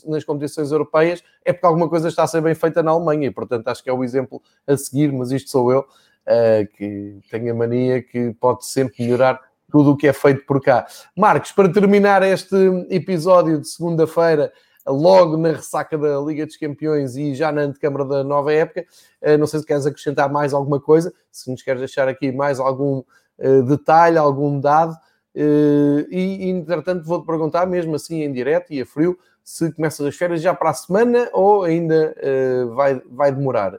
nas 0.07 0.25
competições 0.25 0.71
europeias, 0.71 1.23
é 1.45 1.53
porque 1.53 1.67
alguma 1.67 1.89
coisa 1.89 2.09
está 2.09 2.23
a 2.23 2.27
ser 2.27 2.41
bem 2.41 2.55
feita 2.55 2.83
na 2.83 2.91
Alemanha. 2.91 3.27
E, 3.27 3.31
portanto, 3.31 3.69
acho 3.69 3.83
que 3.83 3.91
é 3.91 3.93
o 3.93 4.05
exemplo 4.05 4.41
a 4.67 4.77
seguir, 4.77 5.13
mas 5.13 5.31
isto 5.31 5.51
sou 5.51 5.73
eu, 5.73 5.81
uh, 5.81 6.77
que 6.77 7.19
tenho 7.31 7.53
a 7.53 7.55
mania 7.55 8.03
que 8.03 8.33
pode 8.35 8.67
sempre 8.67 9.03
melhorar 9.05 9.41
tudo 9.71 9.93
o 9.93 9.97
que 9.97 10.07
é 10.07 10.13
feito 10.13 10.45
por 10.47 10.61
cá. 10.61 10.87
Marcos, 11.17 11.53
para 11.53 11.73
terminar 11.73 12.23
este 12.23 12.57
episódio 12.89 13.61
de 13.61 13.69
segunda-feira, 13.69 14.53
logo 14.87 15.37
na 15.37 15.49
ressaca 15.49 15.99
da 15.99 16.21
Liga 16.21 16.47
dos 16.47 16.57
Campeões 16.57 17.17
e 17.17 17.35
já 17.35 17.51
na 17.51 17.63
antecâmara 17.63 18.05
da 18.05 18.23
nova 18.23 18.53
época, 18.53 18.85
uh, 19.23 19.37
não 19.39 19.47
sei 19.47 19.61
se 19.61 19.67
queres 19.67 19.87
acrescentar 19.87 20.31
mais 20.31 20.55
alguma 20.55 20.81
coisa, 20.81 21.13
se 21.33 21.51
nos 21.51 21.63
queres 21.63 21.81
deixar 21.81 22.07
aqui 22.09 22.31
mais 22.31 22.61
algum 22.61 23.03
uh, 23.39 23.63
detalhe, 23.65 24.19
algum 24.19 24.61
dado, 24.61 24.97
e, 25.37 26.49
entretanto, 26.49 27.05
vou-te 27.05 27.27
perguntar, 27.27 27.67
mesmo 27.67 27.95
assim 27.95 28.23
em 28.23 28.33
direto 28.33 28.73
e 28.73 28.81
a 28.81 28.87
frio, 28.87 29.19
se 29.47 29.73
começas 29.73 30.05
as 30.05 30.17
férias 30.17 30.43
já 30.43 30.53
para 30.53 30.71
a 30.71 30.75
semana 30.75 31.31
ou 31.33 31.63
ainda 31.63 32.15
uh, 32.19 32.75
vai, 32.75 33.01
vai 33.09 33.31
demorar? 33.31 33.79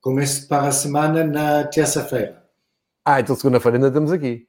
Começo 0.00 0.48
para 0.48 0.68
a 0.68 0.72
semana 0.72 1.24
na 1.24 1.64
terça-feira. 1.64 2.42
Ah, 3.04 3.20
então 3.20 3.36
segunda-feira 3.36 3.76
ainda 3.76 3.88
estamos 3.88 4.10
aqui. 4.10 4.48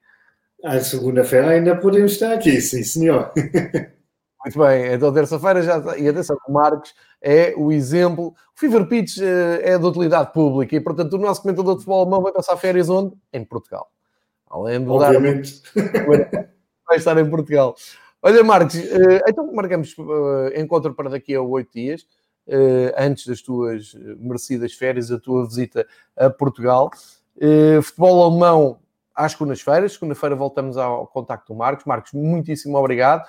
Ah, 0.64 0.80
segunda-feira 0.80 1.50
ainda 1.50 1.76
podemos 1.76 2.14
estar 2.14 2.34
aqui, 2.34 2.62
sim, 2.62 2.84
senhor. 2.84 3.34
Muito 4.46 4.60
bem, 4.60 4.94
então 4.94 5.14
terça-feira 5.14 5.62
já 5.62 5.78
está. 5.78 5.98
E 5.98 6.08
atenção, 6.08 6.38
o 6.48 6.54
Marcos 6.54 6.94
é 7.22 7.54
o 7.58 7.70
exemplo. 7.70 8.28
O 8.28 8.60
Fever 8.60 8.88
Pitch 8.88 9.18
uh, 9.18 9.60
é 9.62 9.78
de 9.78 9.86
utilidade 9.86 10.32
pública 10.32 10.74
e, 10.74 10.80
portanto, 10.80 11.14
o 11.14 11.18
nosso 11.18 11.42
comentador 11.42 11.74
de 11.74 11.80
futebol 11.80 12.02
alemão 12.02 12.22
vai 12.22 12.32
passar 12.32 12.56
férias 12.56 12.88
onde? 12.88 13.14
Em 13.34 13.44
Portugal. 13.44 13.92
Além 14.50 14.84
de 14.84 14.90
Obviamente. 14.90 15.62
dar. 15.76 16.56
Vai 16.88 16.98
estar 16.98 17.18
em 17.18 17.30
Portugal. 17.30 17.76
Olha, 18.22 18.44
Marcos, 18.44 18.76
eh, 18.76 19.22
então 19.28 19.54
marcamos 19.54 19.96
eh, 20.00 20.60
encontro 20.60 20.96
para 20.96 21.12
daqui 21.12 21.36
a 21.36 21.42
oito 21.44 21.72
dias, 21.72 22.08
eh, 22.48 22.92
antes 22.98 23.28
das 23.28 23.40
tuas 23.40 23.94
merecidas 24.18 24.74
férias, 24.74 25.12
a 25.12 25.20
tua 25.20 25.46
visita 25.46 25.86
a 26.18 26.28
Portugal. 26.28 26.90
Futebol 27.84 28.24
alemão 28.24 28.80
às 29.14 29.34
segundas-feiras. 29.34 29.94
Segunda-feira 29.94 30.36
voltamos 30.36 30.76
ao 30.76 31.06
contacto 31.06 31.54
do 31.54 31.58
Marcos. 31.58 31.86
Marcos, 31.86 32.14
muitíssimo 32.14 32.78
obrigado. 32.78 33.28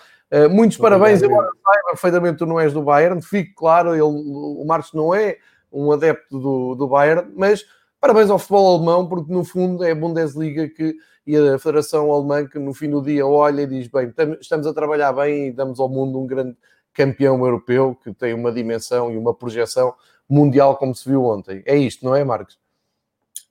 muitos 0.51 0.79
parabéns, 0.79 1.23
embora 1.23 1.51
saiba 1.63 1.89
perfeitamente 1.91 2.39
tu 2.39 2.47
não 2.47 2.59
és 2.59 2.73
do 2.73 2.83
Bayern, 2.83 3.21
fique 3.21 3.53
claro, 3.53 3.93
ele, 3.93 4.03
o 4.03 4.65
Marcos 4.67 4.95
não 4.95 5.15
é 5.15 5.37
um 5.71 5.93
adepto 5.93 6.39
do, 6.39 6.75
do 6.75 6.89
Bayern, 6.89 7.31
mas 7.37 7.67
Parabéns 8.07 8.31
ao 8.31 8.39
futebol 8.39 8.77
alemão, 8.77 9.09
porque 9.09 9.33
no 9.33 9.43
fundo 9.43 9.83
é 9.83 9.91
a 9.91 9.95
Bundesliga 9.97 10.69
que, 10.69 10.95
e 11.27 11.37
a 11.37 11.59
Federação 11.59 12.13
Alemã 12.13 12.47
que 12.47 12.57
no 12.57 12.73
fim 12.73 12.89
do 12.89 13.03
dia 13.03 13.27
olha 13.27 13.63
e 13.63 13.67
diz: 13.67 13.89
bem, 13.89 14.15
estamos 14.41 14.65
a 14.65 14.73
trabalhar 14.73 15.13
bem 15.13 15.49
e 15.49 15.53
damos 15.53 15.81
ao 15.81 15.89
mundo 15.89 16.21
um 16.21 16.25
grande 16.25 16.57
campeão 16.95 17.45
europeu 17.45 17.99
que 18.05 18.15
tem 18.15 18.33
uma 18.33 18.53
dimensão 18.53 19.13
e 19.13 19.17
uma 19.17 19.35
projeção 19.35 19.93
mundial, 20.29 20.77
como 20.77 20.95
se 20.95 21.09
viu 21.09 21.25
ontem. 21.25 21.65
É 21.67 21.77
isto, 21.77 22.05
não 22.05 22.15
é, 22.15 22.23
Marcos? 22.23 22.61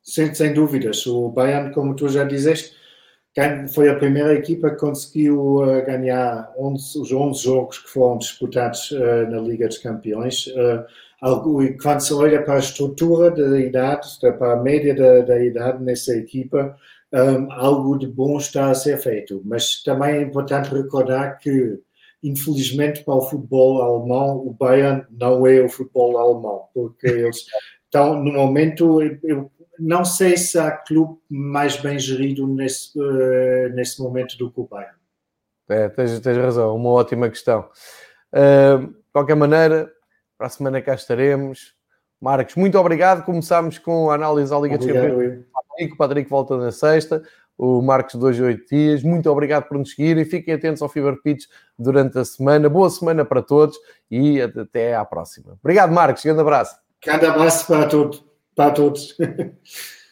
Sem, 0.02 0.34
sem 0.34 0.54
dúvidas. 0.54 1.06
O 1.06 1.28
Bayern, 1.28 1.74
como 1.74 1.94
tu 1.94 2.08
já 2.08 2.24
dizeste, 2.24 2.78
foi 3.74 3.90
a 3.90 3.96
primeira 3.96 4.34
equipa 4.36 4.70
que 4.70 4.78
conseguiu 4.78 5.58
uh, 5.58 5.86
ganhar 5.86 6.54
11, 6.58 7.00
os 7.00 7.12
11 7.12 7.44
jogos 7.44 7.80
que 7.80 7.90
foram 7.90 8.20
disputados 8.20 8.90
uh, 8.92 9.30
na 9.30 9.42
Liga 9.42 9.68
dos 9.68 9.80
Campeões. 9.80 10.48
Quando 11.20 12.44
para 12.46 12.56
a 12.56 12.60
estrutura 12.60 13.32
da 13.32 13.60
idade, 13.60 14.08
para 14.38 14.54
a 14.54 14.62
média 14.62 14.94
da, 14.94 15.22
da 15.22 15.44
idade 15.44 15.84
nessa 15.84 16.16
equipa, 16.16 16.76
um, 17.14 17.52
algo 17.52 17.98
de 17.98 18.08
bom 18.08 18.38
está 18.38 18.70
a 18.70 18.76
ser 18.76 18.98
feito. 18.98 19.42
Mas 19.46 19.82
também 19.84 20.16
é 20.16 20.22
importante 20.22 20.74
recordar 20.74 21.38
que, 21.40 21.80
infelizmente, 22.24 23.04
para 23.04 23.16
o 23.16 23.22
futebol 23.22 23.82
alemão, 23.82 24.38
o 24.38 24.54
Bayern 24.54 25.06
não 25.10 25.48
é 25.48 25.62
o 25.62 25.70
futebol 25.70 26.18
alemão, 26.18 26.66
porque 26.74 27.08
eles 27.08 27.46
estão, 27.86 28.22
no 28.22 28.34
momento, 28.34 29.02
eu 29.24 29.52
não 29.80 30.04
sei 30.04 30.38
se 30.38 30.58
há 30.58 30.72
clube 30.72 31.18
mais 31.30 31.78
bem 31.78 32.00
gerido 32.00 32.48
nesse, 32.48 32.98
uh, 33.00 33.70
nesse 33.74 34.02
momento 34.02 34.38
do 34.38 34.52
que 34.52 34.60
o 34.60 34.68
Bayern. 34.68 34.96
É, 35.68 35.90
tens, 35.90 36.20
tens 36.20 36.38
razão, 36.38 36.76
uma 36.76 36.90
ótima 36.92 37.30
questão. 37.30 37.70
Uh, 38.32 38.88
de 38.88 39.12
qualquer 39.12 39.36
maneira, 39.36 39.92
para 40.38 40.48
a 40.48 40.50
semana 40.50 40.82
cá 40.82 40.94
estaremos. 40.94 41.74
Marcos, 42.20 42.56
muito 42.56 42.78
obrigado. 42.78 43.24
Começámos 43.24 43.78
com 43.78 44.10
a 44.10 44.16
análise 44.16 44.50
da 44.50 44.60
Liga 44.60 44.76
obrigado, 44.76 45.04
dos 45.04 45.12
Campeões. 45.12 45.92
O 45.94 45.98
Patrick 45.98 46.30
volta 46.30 46.58
na 46.58 46.72
sexta. 46.72 47.22
O 47.58 47.82
Marcos, 47.82 48.16
dois 48.16 48.40
oito 48.40 48.68
dias. 48.68 49.04
Muito 49.04 49.30
obrigado 49.30 49.68
por 49.68 49.78
nos 49.78 49.92
seguirem. 49.92 50.26
Fiquem 50.26 50.54
atentos 50.54 50.82
ao 50.82 50.90
Fever 50.90 51.22
Pitch 51.22 51.46
durante 51.78 52.18
a 52.18 52.26
semana. 52.26 52.70
Boa 52.70 52.90
semana 52.90 53.24
para 53.24 53.42
todos 53.42 53.78
e 54.10 54.42
até 54.42 54.96
à 54.96 55.06
próxima. 55.06 55.58
Obrigado, 55.62 55.92
Marcos. 55.92 56.24
Grande 56.24 56.42
abraço. 56.42 56.76
Grande 57.04 57.26
abraço 57.26 57.68
para 57.68 57.88
todos. 57.88 58.26
Para 58.56 58.72
todos. 58.72 59.16